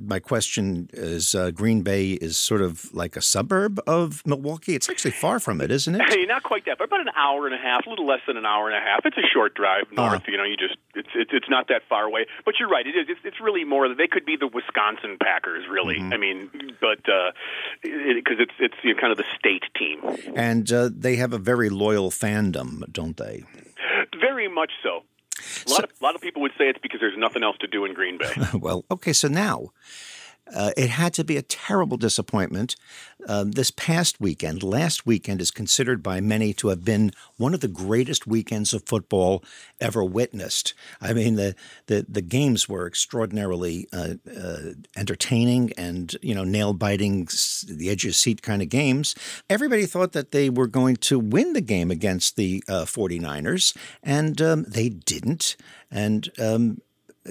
my 0.00 0.18
question 0.18 0.88
is, 0.94 1.34
uh, 1.34 1.50
Green 1.50 1.82
Bay 1.82 2.12
is 2.12 2.38
sort 2.38 2.62
of 2.62 2.92
like 2.94 3.14
a 3.14 3.20
suburb 3.20 3.78
of 3.86 4.22
Milwaukee. 4.24 4.74
It's 4.74 4.88
actually 4.88 5.10
far 5.10 5.38
from 5.38 5.60
it, 5.60 5.70
isn't 5.70 5.94
it? 5.94 6.02
Hey, 6.08 6.24
not 6.24 6.42
quite 6.42 6.64
that, 6.64 6.78
but 6.78 6.84
about 6.84 7.00
an 7.00 7.12
hour 7.14 7.46
and 7.46 7.54
a 7.54 7.58
half, 7.58 7.86
a 7.86 7.90
little 7.90 8.06
less 8.06 8.24
than 8.26 8.38
an 8.38 8.46
hour 8.46 8.68
and 8.70 8.76
a 8.76 8.80
half. 8.80 9.00
It's 9.04 9.18
a 9.18 9.28
short 9.34 9.54
drive 9.54 9.84
north. 9.92 10.22
You 10.26 10.38
know, 10.38 10.44
you 10.44 10.56
just 10.56 10.76
it's 10.94 11.12
it's, 11.14 11.32
it's 11.34 11.50
not 11.50 11.68
that 11.68 11.82
far 11.90 12.04
away. 12.04 12.26
But 12.46 12.54
you're 12.58 12.70
right. 12.70 12.86
It 12.86 12.96
is. 12.96 13.06
It's, 13.08 13.20
it's 13.24 13.40
really 13.40 13.64
more. 13.64 13.94
They 13.94 14.08
could 14.08 14.24
be 14.24 14.36
the 14.36 14.48
Wisconsin 14.48 15.18
Packers, 15.22 15.64
really. 15.70 15.98
I 16.00 16.16
mean, 16.16 16.50
but 16.80 17.04
because 17.82 18.38
it's 18.40 18.56
it's 18.58 18.78
you 18.82 18.94
know, 18.94 19.00
kind 19.00 19.12
of 19.12 19.18
the 19.18 19.28
state 19.38 19.64
team. 19.78 19.98
And 20.34 20.72
uh, 20.72 20.88
they 20.90 21.16
have 21.16 21.32
a 21.34 21.38
very 21.38 21.68
loyal 21.68 22.10
fandom, 22.10 22.90
don't 22.90 23.16
they? 23.16 23.44
Very 24.18 24.48
much 24.48 24.72
so. 24.82 25.04
A 25.66 25.70
lot, 25.70 25.84
of, 25.84 25.90
a 26.00 26.04
lot 26.04 26.14
of 26.14 26.20
people 26.20 26.42
would 26.42 26.52
say 26.58 26.68
it's 26.68 26.78
because 26.78 27.00
there's 27.00 27.16
nothing 27.16 27.42
else 27.42 27.56
to 27.58 27.66
do 27.66 27.84
in 27.84 27.94
Green 27.94 28.18
Bay. 28.18 28.32
well, 28.54 28.84
okay, 28.90 29.12
so 29.12 29.28
now 29.28 29.70
uh, 30.54 30.70
it 30.76 30.90
had 30.90 31.12
to 31.14 31.24
be 31.24 31.36
a 31.36 31.42
terrible 31.42 31.96
disappointment. 31.96 32.76
Um, 33.28 33.52
this 33.52 33.72
past 33.72 34.20
weekend, 34.20 34.62
last 34.62 35.04
weekend, 35.04 35.40
is 35.40 35.50
considered 35.50 36.02
by 36.02 36.20
many 36.20 36.52
to 36.54 36.68
have 36.68 36.84
been 36.84 37.10
one 37.36 37.54
of 37.54 37.60
the 37.60 37.68
greatest 37.68 38.26
weekends 38.26 38.72
of 38.72 38.84
football 38.84 39.42
ever 39.80 40.04
witnessed. 40.04 40.74
I 41.00 41.12
mean, 41.12 41.34
the 41.34 41.56
the, 41.86 42.06
the 42.08 42.22
games 42.22 42.68
were 42.68 42.86
extraordinarily 42.86 43.88
uh, 43.92 44.14
uh, 44.36 44.58
entertaining 44.96 45.72
and 45.76 46.14
you 46.22 46.34
know 46.34 46.44
nail 46.44 46.72
biting, 46.72 47.26
the 47.68 47.88
edge 47.90 48.04
of 48.04 48.14
seat 48.14 48.42
kind 48.42 48.62
of 48.62 48.68
games. 48.68 49.14
Everybody 49.50 49.86
thought 49.86 50.12
that 50.12 50.30
they 50.30 50.48
were 50.48 50.68
going 50.68 50.96
to 50.96 51.18
win 51.18 51.52
the 51.52 51.60
game 51.60 51.90
against 51.90 52.36
the 52.36 52.62
49ers, 52.68 53.76
and 54.02 54.40
um, 54.40 54.64
they 54.68 54.88
didn't. 54.88 55.56
And 55.90 56.28
um, 56.38 56.80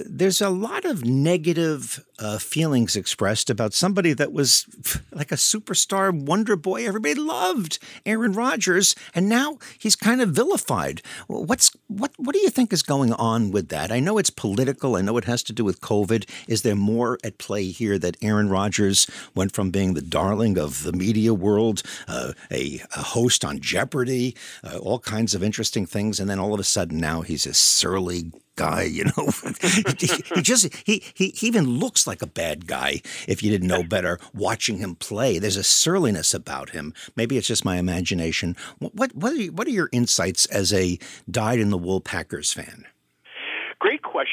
there's 0.04 0.40
a 0.40 0.50
lot 0.50 0.84
of 0.84 1.04
negative 1.04 2.04
uh, 2.18 2.38
feelings 2.38 2.96
expressed 2.96 3.50
about 3.50 3.72
somebody 3.72 4.12
that 4.12 4.32
was 4.32 4.66
like 5.12 5.32
a 5.32 5.36
superstar 5.36 6.12
wonder 6.12 6.56
boy 6.56 6.86
everybody 6.86 7.14
loved 7.14 7.78
Aaron 8.04 8.32
Rodgers 8.32 8.94
and 9.14 9.28
now 9.28 9.58
he's 9.78 9.96
kind 9.96 10.20
of 10.20 10.30
vilified. 10.30 11.02
What's 11.26 11.70
what 11.86 12.12
what 12.16 12.34
do 12.34 12.40
you 12.40 12.50
think 12.50 12.72
is 12.72 12.82
going 12.82 13.12
on 13.12 13.50
with 13.50 13.68
that? 13.68 13.90
I 13.90 14.00
know 14.00 14.18
it's 14.18 14.30
political. 14.30 14.96
I 14.96 15.02
know 15.02 15.16
it 15.16 15.24
has 15.24 15.42
to 15.44 15.52
do 15.52 15.64
with 15.64 15.80
covid. 15.80 16.28
Is 16.48 16.62
there 16.62 16.76
more 16.76 17.18
at 17.24 17.38
play 17.38 17.66
here 17.66 17.98
that 17.98 18.16
Aaron 18.22 18.48
Rodgers 18.48 19.06
went 19.34 19.52
from 19.52 19.70
being 19.70 19.94
the 19.94 20.02
darling 20.02 20.58
of 20.58 20.82
the 20.82 20.92
media 20.92 21.32
world 21.32 21.82
uh, 22.08 22.32
a, 22.50 22.80
a, 22.94 23.02
host 23.16 23.44
on 23.44 23.60
Jeopardy 23.60 24.34
uh, 24.64 24.78
all 24.78 24.98
kinds 24.98 25.34
of 25.34 25.42
interesting 25.42 25.86
things 25.86 26.20
and 26.20 26.28
then 26.28 26.38
all 26.38 26.54
of 26.54 26.60
a 26.60 26.64
sudden 26.64 26.98
now 26.98 27.22
he's 27.22 27.46
a 27.46 27.54
surly 27.54 28.32
guy, 28.56 28.82
you 28.82 29.04
know. 29.04 29.30
he, 29.98 30.08
he, 30.34 30.42
just 30.42 30.74
he, 30.84 31.02
he 31.14 31.34
even 31.40 31.78
looks 31.78 32.06
like 32.06 32.22
a 32.22 32.26
bad 32.26 32.66
guy 32.66 33.00
if 33.28 33.42
you 33.42 33.50
didn't 33.50 33.68
know 33.68 33.82
better 33.82 34.18
watching 34.34 34.78
him 34.78 34.94
play. 34.96 35.38
There's 35.38 35.56
a 35.56 35.62
surliness 35.62 36.34
about 36.34 36.70
him. 36.70 36.92
Maybe 37.14 37.36
it's 37.36 37.46
just 37.46 37.64
my 37.64 37.76
imagination. 37.76 38.56
What 38.78 39.14
what 39.14 39.32
are, 39.32 39.36
you, 39.36 39.52
what 39.52 39.66
are 39.66 39.70
your 39.70 39.88
insights 39.92 40.46
as 40.46 40.72
a 40.72 40.98
dyed 41.30 41.60
in 41.60 41.70
the 41.70 41.78
wool 41.78 42.00
Packers 42.00 42.52
fan? 42.52 42.86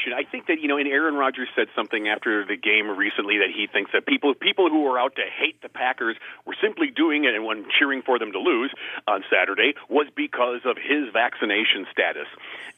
Question. 0.04 0.18
I 0.26 0.30
think 0.30 0.46
that 0.46 0.60
you 0.60 0.68
know, 0.68 0.76
and 0.76 0.88
Aaron 0.88 1.14
Rodgers 1.14 1.48
said 1.54 1.68
something 1.74 2.08
after 2.08 2.44
the 2.44 2.56
game 2.56 2.88
recently 2.88 3.38
that 3.38 3.50
he 3.54 3.66
thinks 3.66 3.92
that 3.92 4.06
people 4.06 4.34
people 4.34 4.68
who 4.68 4.86
are 4.86 4.98
out 4.98 5.16
to 5.16 5.22
hate 5.22 5.60
the 5.62 5.68
Packers 5.68 6.16
were 6.44 6.56
simply 6.60 6.90
doing 6.90 7.24
it 7.24 7.34
and 7.34 7.44
when 7.44 7.66
cheering 7.78 8.02
for 8.02 8.18
them 8.18 8.32
to 8.32 8.38
lose 8.38 8.72
on 9.06 9.24
Saturday 9.30 9.74
was 9.88 10.06
because 10.14 10.60
of 10.64 10.76
his 10.76 11.08
vaccination 11.12 11.86
status. 11.90 12.26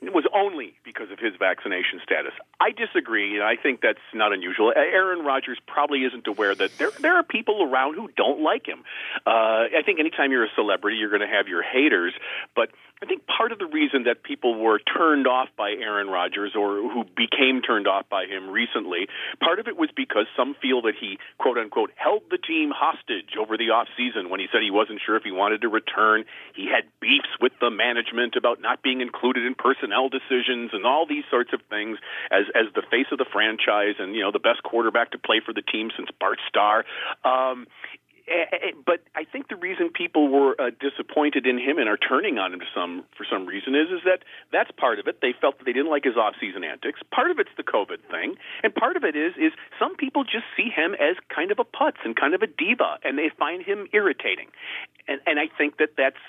It 0.02 0.12
was 0.12 0.26
only 0.34 0.74
because 0.84 1.10
of 1.10 1.18
his 1.18 1.32
vaccination 1.38 2.00
status. 2.02 2.32
I 2.60 2.70
disagree, 2.70 3.34
and 3.34 3.42
I 3.42 3.56
think 3.56 3.80
that's 3.80 3.98
not 4.12 4.32
unusual. 4.32 4.72
Aaron 4.76 5.24
Rodgers 5.24 5.58
probably 5.66 6.04
isn't 6.04 6.26
aware 6.26 6.54
that 6.54 6.76
there 6.78 6.90
there 7.00 7.16
are 7.16 7.24
people 7.24 7.62
around 7.62 7.94
who 7.94 8.08
don't 8.16 8.40
like 8.42 8.66
him. 8.66 8.84
Uh, 9.26 9.72
I 9.74 9.82
think 9.84 9.98
anytime 9.98 10.32
you're 10.32 10.44
a 10.44 10.54
celebrity, 10.54 10.98
you're 10.98 11.10
going 11.10 11.26
to 11.26 11.34
have 11.34 11.48
your 11.48 11.62
haters, 11.62 12.12
but 12.54 12.70
I 13.02 13.04
think 13.04 13.26
part 13.26 13.52
of 13.52 13.58
the 13.58 13.66
reason 13.66 14.04
that 14.04 14.22
people 14.22 14.58
were 14.58 14.80
turned 14.80 15.26
off 15.26 15.48
by 15.56 15.72
Aaron 15.72 16.08
Rodgers 16.08 16.56
or 16.56 16.80
who 16.80 17.04
became 17.04 17.60
turned 17.60 17.86
off 17.86 18.08
by 18.08 18.24
him 18.24 18.48
recently, 18.48 19.06
part 19.38 19.60
of 19.60 19.68
it 19.68 19.76
was 19.76 19.90
because 19.94 20.24
some 20.34 20.56
feel 20.62 20.80
that 20.82 20.94
he, 20.98 21.18
quote 21.36 21.58
unquote, 21.58 21.90
held 21.96 22.22
the 22.30 22.38
team 22.38 22.72
hostage 22.72 23.36
over 23.38 23.58
the 23.58 23.68
off 23.68 23.88
season 23.98 24.30
when 24.30 24.40
he 24.40 24.46
said 24.50 24.62
he 24.64 24.70
wasn't 24.70 25.00
sure 25.04 25.14
if 25.16 25.24
he 25.24 25.30
wanted 25.30 25.60
to 25.60 25.68
return. 25.68 26.24
He 26.56 26.72
had 26.72 26.88
beefs 26.98 27.28
with 27.38 27.52
the 27.60 27.68
management 27.68 28.34
about 28.34 28.62
not 28.62 28.82
being 28.82 29.02
included 29.02 29.44
in 29.44 29.54
personnel 29.54 30.08
decisions 30.08 30.70
and 30.72 30.86
all 30.86 31.04
these 31.04 31.24
sorts 31.30 31.52
of 31.52 31.60
things 31.68 31.98
as 32.32 32.48
as 32.56 32.72
the 32.72 32.82
face 32.88 33.12
of 33.12 33.18
the 33.18 33.28
franchise 33.28 34.00
and 34.00 34.14
you 34.16 34.22
know 34.22 34.32
the 34.32 34.40
best 34.40 34.62
quarterback 34.62 35.12
to 35.12 35.18
play 35.18 35.44
for 35.44 35.52
the 35.52 35.62
team 35.62 35.90
since 35.96 36.08
Bart 36.18 36.38
Starr. 36.48 36.88
Um, 37.28 37.66
Eh, 38.28 38.34
eh, 38.34 38.56
eh, 38.60 38.72
but 38.84 39.06
I 39.14 39.22
think 39.22 39.48
the 39.48 39.56
reason 39.56 39.90
people 39.94 40.26
were 40.26 40.60
uh, 40.60 40.70
disappointed 40.80 41.46
in 41.46 41.58
him 41.58 41.78
and 41.78 41.88
are 41.88 41.96
turning 41.96 42.38
on 42.38 42.52
him 42.52 42.58
to 42.58 42.66
some 42.74 43.04
for 43.16 43.24
some 43.24 43.46
reason 43.46 43.76
is 43.76 43.86
is 43.86 44.02
that 44.04 44.26
that's 44.50 44.70
part 44.72 44.98
of 44.98 45.06
it. 45.06 45.20
They 45.22 45.32
felt 45.32 45.58
that 45.58 45.64
they 45.64 45.72
didn't 45.72 45.90
like 45.90 46.02
his 46.02 46.16
off-season 46.16 46.64
antics. 46.64 46.98
Part 47.14 47.30
of 47.30 47.38
it's 47.38 47.54
the 47.56 47.62
COVID 47.62 48.02
thing, 48.10 48.34
and 48.64 48.74
part 48.74 48.96
of 48.96 49.04
it 49.04 49.14
is 49.14 49.34
is 49.38 49.52
some 49.78 49.94
people 49.94 50.24
just 50.24 50.42
see 50.56 50.70
him 50.74 50.94
as 50.94 51.14
kind 51.30 51.52
of 51.52 51.60
a 51.60 51.64
putz 51.64 52.02
and 52.04 52.16
kind 52.16 52.34
of 52.34 52.42
a 52.42 52.48
diva, 52.48 52.98
and 53.04 53.16
they 53.16 53.30
find 53.38 53.62
him 53.62 53.86
irritating. 53.92 54.50
And 55.06 55.20
and 55.26 55.38
I 55.38 55.46
think 55.46 55.78
that 55.78 55.90
that's 55.96 56.20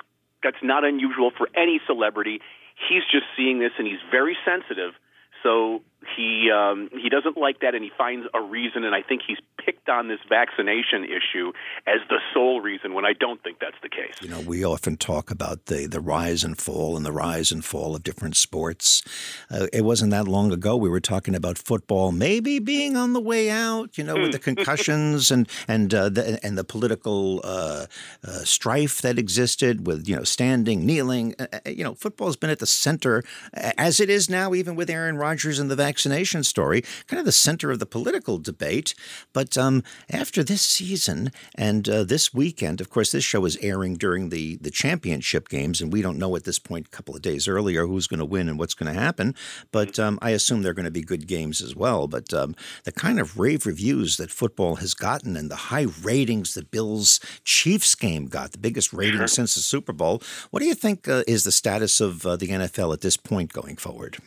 that's 0.44 0.62
not 0.62 0.86
unusual 0.86 1.32
for 1.36 1.50
any 1.58 1.82
celebrity. 1.88 2.42
He's 2.78 3.02
just 3.10 3.26
seeing 3.36 3.58
this, 3.58 3.72
and 3.80 3.88
he's 3.88 4.06
very 4.12 4.38
sensitive. 4.46 4.94
So 5.42 5.82
he 6.16 6.52
um, 6.52 6.90
he 6.92 7.10
doesn't 7.10 7.38
like 7.38 7.62
that, 7.62 7.74
and 7.74 7.84
he 7.84 7.92
finds 7.98 8.28
a 8.34 8.42
reason. 8.42 8.84
And 8.84 8.94
I 8.94 9.02
think 9.02 9.22
he's 9.28 9.40
picked 9.64 9.90
on 9.90 10.08
this 10.08 10.20
vaccination 10.30 11.04
issue 11.04 11.52
as 11.88 12.02
the 12.10 12.20
sole 12.34 12.62
reason. 12.62 12.94
When 12.94 13.06
I 13.06 13.14
don't 13.14 13.42
think 13.44 13.60
that's 13.60 13.78
the 13.82 13.90
case. 13.90 14.14
You 14.22 14.30
know, 14.30 14.42
we 14.42 14.64
often 14.64 14.98
talk 14.98 15.32
about 15.32 15.66
the 15.66 15.88
the 15.88 16.00
rise 16.00 16.44
and 16.44 16.58
fall 16.58 16.96
and 16.96 17.06
the 17.06 17.12
rise 17.12 17.52
and 17.52 17.66
fall 17.66 17.96
of 17.96 18.04
different 18.04 18.36
sports. 18.36 19.04
Uh, 19.50 19.68
it 19.74 19.84
wasn't 19.84 20.12
that 20.12 20.28
long 20.28 20.52
ago 20.52 20.76
we 20.76 20.90
were 20.90 21.00
talking 21.00 21.34
about 21.34 21.58
football 21.58 22.12
maybe 22.12 22.60
being 22.60 22.96
on 22.96 23.14
the 23.14 23.22
way 23.22 23.50
out. 23.50 23.98
You 23.98 24.04
know, 24.04 24.16
with 24.16 24.34
the 24.34 24.40
concussions 24.56 25.32
and 25.32 25.50
and 25.68 25.94
uh, 25.94 26.10
the, 26.10 26.40
and 26.44 26.58
the 26.58 26.64
political 26.64 27.42
uh, 27.44 27.88
uh, 28.24 28.30
strife 28.44 29.02
that 29.02 29.18
existed 29.18 29.88
with 29.88 30.08
you 30.08 30.16
know 30.16 30.24
standing, 30.24 30.86
kneeling. 30.86 31.34
Uh, 31.40 31.48
uh, 31.54 31.70
you 31.70 31.84
know, 31.84 31.96
football 31.96 32.28
has 32.28 32.36
been 32.36 32.52
at 32.52 32.60
the 32.60 32.68
center 32.68 33.24
as 33.54 34.00
it 34.00 34.12
is 34.12 34.30
now, 34.30 34.54
even 34.54 34.76
with 34.76 34.90
Aaron 34.90 35.18
Rodgers 35.18 35.58
and 35.58 35.72
the 35.72 35.87
vaccination 35.88 36.44
story, 36.44 36.84
kind 37.08 37.20
of 37.20 37.26
the 37.26 37.32
center 37.32 37.72
of 37.72 37.80
the 37.80 37.86
political 37.86 38.38
debate. 38.38 38.94
But 39.32 39.58
um, 39.58 39.84
after 40.12 40.44
this 40.44 40.62
season 40.62 41.32
and 41.56 41.88
uh, 41.88 42.04
this 42.04 42.34
weekend, 42.34 42.82
of 42.82 42.90
course, 42.90 43.12
this 43.14 43.24
show 43.24 43.46
is 43.46 43.58
airing 43.62 43.96
during 43.96 44.28
the, 44.28 44.58
the 44.58 44.70
championship 44.70 45.48
games, 45.48 45.80
and 45.80 45.94
we 45.94 46.02
don't 46.02 46.20
know 46.20 46.36
at 46.36 46.44
this 46.44 46.60
point, 46.60 46.88
a 46.88 46.96
couple 46.98 47.16
of 47.16 47.22
days 47.22 47.48
earlier, 47.48 47.88
who's 47.88 48.08
going 48.08 48.20
to 48.20 48.26
win 48.26 48.50
and 48.50 48.60
what's 48.60 48.74
going 48.74 48.94
to 48.94 49.00
happen. 49.00 49.34
But 49.72 49.98
um, 49.98 50.20
I 50.22 50.32
assume 50.32 50.62
they're 50.62 50.74
going 50.74 50.94
to 50.94 51.00
be 51.00 51.14
good 51.14 51.26
games 51.26 51.62
as 51.62 51.74
well. 51.74 52.08
But 52.08 52.34
um, 52.34 52.54
the 52.84 52.92
kind 52.92 53.18
of 53.18 53.40
rave 53.40 53.66
reviews 53.66 54.18
that 54.18 54.30
football 54.30 54.76
has 54.76 54.94
gotten 54.94 55.38
and 55.38 55.50
the 55.50 55.68
high 55.72 55.88
ratings 56.04 56.54
that 56.56 56.70
Bills 56.70 57.22
Chiefs 57.46 57.96
game 57.96 58.26
got, 58.28 58.52
the 58.52 58.58
biggest 58.58 58.92
rating 58.92 59.26
since 59.28 59.56
the 59.56 59.62
Super 59.62 59.94
Bowl, 59.94 60.22
what 60.52 60.60
do 60.60 60.66
you 60.66 60.76
think 60.76 61.08
uh, 61.08 61.24
is 61.28 61.46
the 61.46 61.52
status 61.52 62.02
of 62.02 62.26
uh, 62.26 62.36
the 62.36 62.50
NFL 62.50 62.94
at 62.94 63.02
this 63.02 63.16
point 63.16 63.54
going 63.54 63.78
forward? 63.78 64.18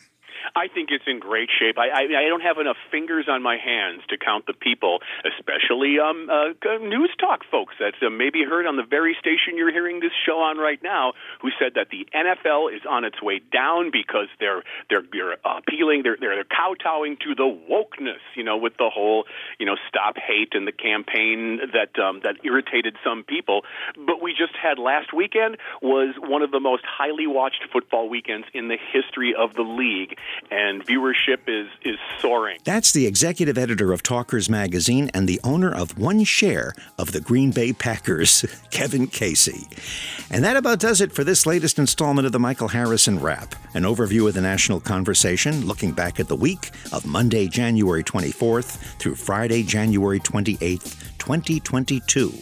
I 0.55 0.67
think 0.67 0.89
it's 0.91 1.05
in 1.07 1.19
great 1.19 1.49
shape. 1.49 1.77
I, 1.77 1.89
I, 1.89 2.25
I 2.25 2.27
don't 2.27 2.41
have 2.41 2.57
enough 2.57 2.77
fingers 2.89 3.25
on 3.29 3.41
my 3.41 3.57
hands 3.57 4.01
to 4.09 4.17
count 4.17 4.45
the 4.45 4.53
people, 4.53 4.99
especially 5.25 5.99
um, 5.99 6.29
uh, 6.29 6.53
news 6.81 7.11
talk 7.19 7.41
folks 7.49 7.75
that 7.79 7.93
uh, 8.01 8.09
maybe 8.09 8.43
heard 8.43 8.65
on 8.65 8.75
the 8.75 8.83
very 8.83 9.15
station 9.19 9.57
you're 9.57 9.71
hearing 9.71 9.99
this 9.99 10.11
show 10.25 10.39
on 10.39 10.57
right 10.57 10.81
now, 10.83 11.13
who 11.41 11.49
said 11.59 11.73
that 11.75 11.89
the 11.89 12.07
NFL 12.13 12.73
is 12.75 12.81
on 12.89 13.05
its 13.05 13.21
way 13.21 13.39
down 13.51 13.91
because 13.91 14.27
they're 14.39 14.63
they're, 14.89 15.03
they're 15.11 15.37
appealing, 15.45 16.03
they're, 16.03 16.17
they're 16.19 16.41
they're 16.41 16.57
kowtowing 16.57 17.17
to 17.17 17.35
the 17.35 17.47
wokeness, 17.69 18.21
you 18.35 18.43
know, 18.43 18.57
with 18.57 18.73
the 18.77 18.89
whole 18.89 19.25
you 19.59 19.65
know 19.65 19.75
stop 19.87 20.15
hate 20.17 20.53
and 20.53 20.67
the 20.67 20.71
campaign 20.71 21.59
that 21.73 22.01
um, 22.01 22.21
that 22.23 22.37
irritated 22.43 22.95
some 23.03 23.23
people. 23.23 23.61
But 23.95 24.21
we 24.21 24.31
just 24.31 24.55
had 24.55 24.79
last 24.79 25.13
weekend 25.13 25.57
was 25.81 26.15
one 26.17 26.41
of 26.41 26.51
the 26.51 26.59
most 26.59 26.83
highly 26.85 27.27
watched 27.27 27.63
football 27.71 28.09
weekends 28.09 28.47
in 28.53 28.67
the 28.67 28.77
history 28.77 29.33
of 29.37 29.53
the 29.53 29.61
league 29.61 30.17
and 30.49 30.85
viewership 30.85 31.39
is 31.47 31.69
is 31.83 31.97
soaring. 32.19 32.59
That's 32.63 32.91
the 32.91 33.07
executive 33.07 33.57
editor 33.57 33.93
of 33.93 34.03
Talkers 34.03 34.49
Magazine 34.49 35.09
and 35.13 35.27
the 35.27 35.39
owner 35.43 35.73
of 35.73 35.97
one 35.97 36.23
share 36.23 36.73
of 36.97 37.11
the 37.11 37.21
Green 37.21 37.51
Bay 37.51 37.73
Packers, 37.73 38.45
Kevin 38.71 39.07
Casey. 39.07 39.67
And 40.29 40.43
that 40.43 40.57
about 40.57 40.79
does 40.79 41.01
it 41.01 41.11
for 41.11 41.23
this 41.23 41.45
latest 41.45 41.79
installment 41.79 42.25
of 42.25 42.31
the 42.31 42.39
Michael 42.39 42.67
Harrison 42.69 43.19
Wrap, 43.19 43.55
an 43.73 43.83
overview 43.83 44.27
of 44.27 44.33
the 44.33 44.41
national 44.41 44.79
conversation, 44.79 45.65
looking 45.65 45.91
back 45.91 46.19
at 46.19 46.27
the 46.27 46.35
week 46.35 46.71
of 46.91 47.05
Monday, 47.05 47.47
January 47.47 48.03
24th 48.03 48.77
through 48.97 49.15
Friday, 49.15 49.63
January 49.63 50.19
28th, 50.19 51.17
2022. 51.17 52.33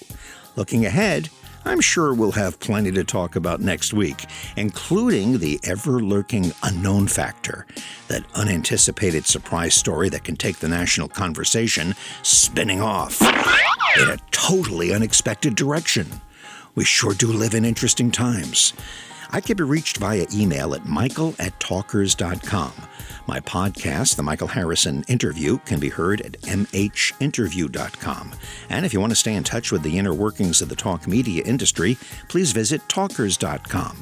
Looking 0.55 0.85
ahead, 0.85 1.29
I'm 1.65 1.81
sure 1.81 2.13
we'll 2.13 2.31
have 2.31 2.59
plenty 2.59 2.91
to 2.93 3.03
talk 3.03 3.35
about 3.35 3.59
next 3.59 3.93
week, 3.93 4.25
including 4.55 5.39
the 5.39 5.59
ever 5.63 5.99
lurking 5.99 6.53
unknown 6.63 7.07
factor, 7.07 7.65
that 8.07 8.23
unanticipated 8.35 9.25
surprise 9.25 9.75
story 9.75 10.09
that 10.09 10.23
can 10.23 10.35
take 10.35 10.57
the 10.57 10.69
national 10.69 11.09
conversation 11.09 11.95
spinning 12.23 12.81
off 12.81 13.21
in 13.21 14.09
a 14.09 14.17
totally 14.31 14.93
unexpected 14.93 15.55
direction. 15.55 16.07
We 16.75 16.85
sure 16.85 17.13
do 17.13 17.27
live 17.31 17.53
in 17.53 17.65
interesting 17.65 18.11
times. 18.11 18.73
I 19.31 19.41
can 19.41 19.57
be 19.57 19.63
reached 19.63 19.97
via 19.97 20.25
email 20.33 20.73
at 20.73 20.85
michael 20.85 21.35
at 21.39 21.59
talkers.com. 21.59 22.73
My 23.27 23.39
podcast, 23.39 24.15
The 24.15 24.23
Michael 24.23 24.47
Harrison 24.47 25.03
Interview, 25.07 25.59
can 25.59 25.79
be 25.79 25.89
heard 25.89 26.21
at 26.21 26.41
mhinterview.com. 26.41 28.31
And 28.69 28.85
if 28.85 28.93
you 28.93 28.99
want 28.99 29.11
to 29.11 29.15
stay 29.15 29.35
in 29.35 29.43
touch 29.43 29.71
with 29.71 29.83
the 29.83 29.99
inner 29.99 30.15
workings 30.15 30.61
of 30.61 30.69
the 30.69 30.75
talk 30.75 31.07
media 31.07 31.43
industry, 31.43 31.97
please 32.27 32.51
visit 32.51 32.81
talkers.com. 32.89 33.97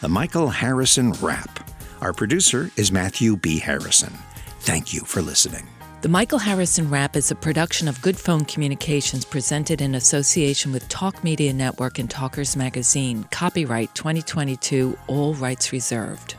The 0.00 0.08
Michael 0.08 0.48
Harrison 0.48 1.12
Wrap. 1.12 1.70
Our 2.00 2.12
producer 2.12 2.70
is 2.76 2.90
Matthew 2.90 3.36
B. 3.36 3.60
Harrison. 3.60 4.12
Thank 4.60 4.92
you 4.92 5.02
for 5.02 5.22
listening. 5.22 5.68
The 6.06 6.12
Michael 6.12 6.38
Harrison 6.38 6.88
Wrap 6.88 7.16
is 7.16 7.32
a 7.32 7.34
production 7.34 7.88
of 7.88 7.98
Goodphone 7.98 8.46
Communications 8.46 9.24
presented 9.24 9.80
in 9.80 9.96
association 9.96 10.70
with 10.70 10.88
Talk 10.88 11.24
Media 11.24 11.52
Network 11.52 11.98
and 11.98 12.08
Talkers 12.08 12.54
Magazine. 12.54 13.24
Copyright 13.32 13.92
2022, 13.96 14.96
all 15.08 15.34
rights 15.34 15.72
reserved. 15.72 16.36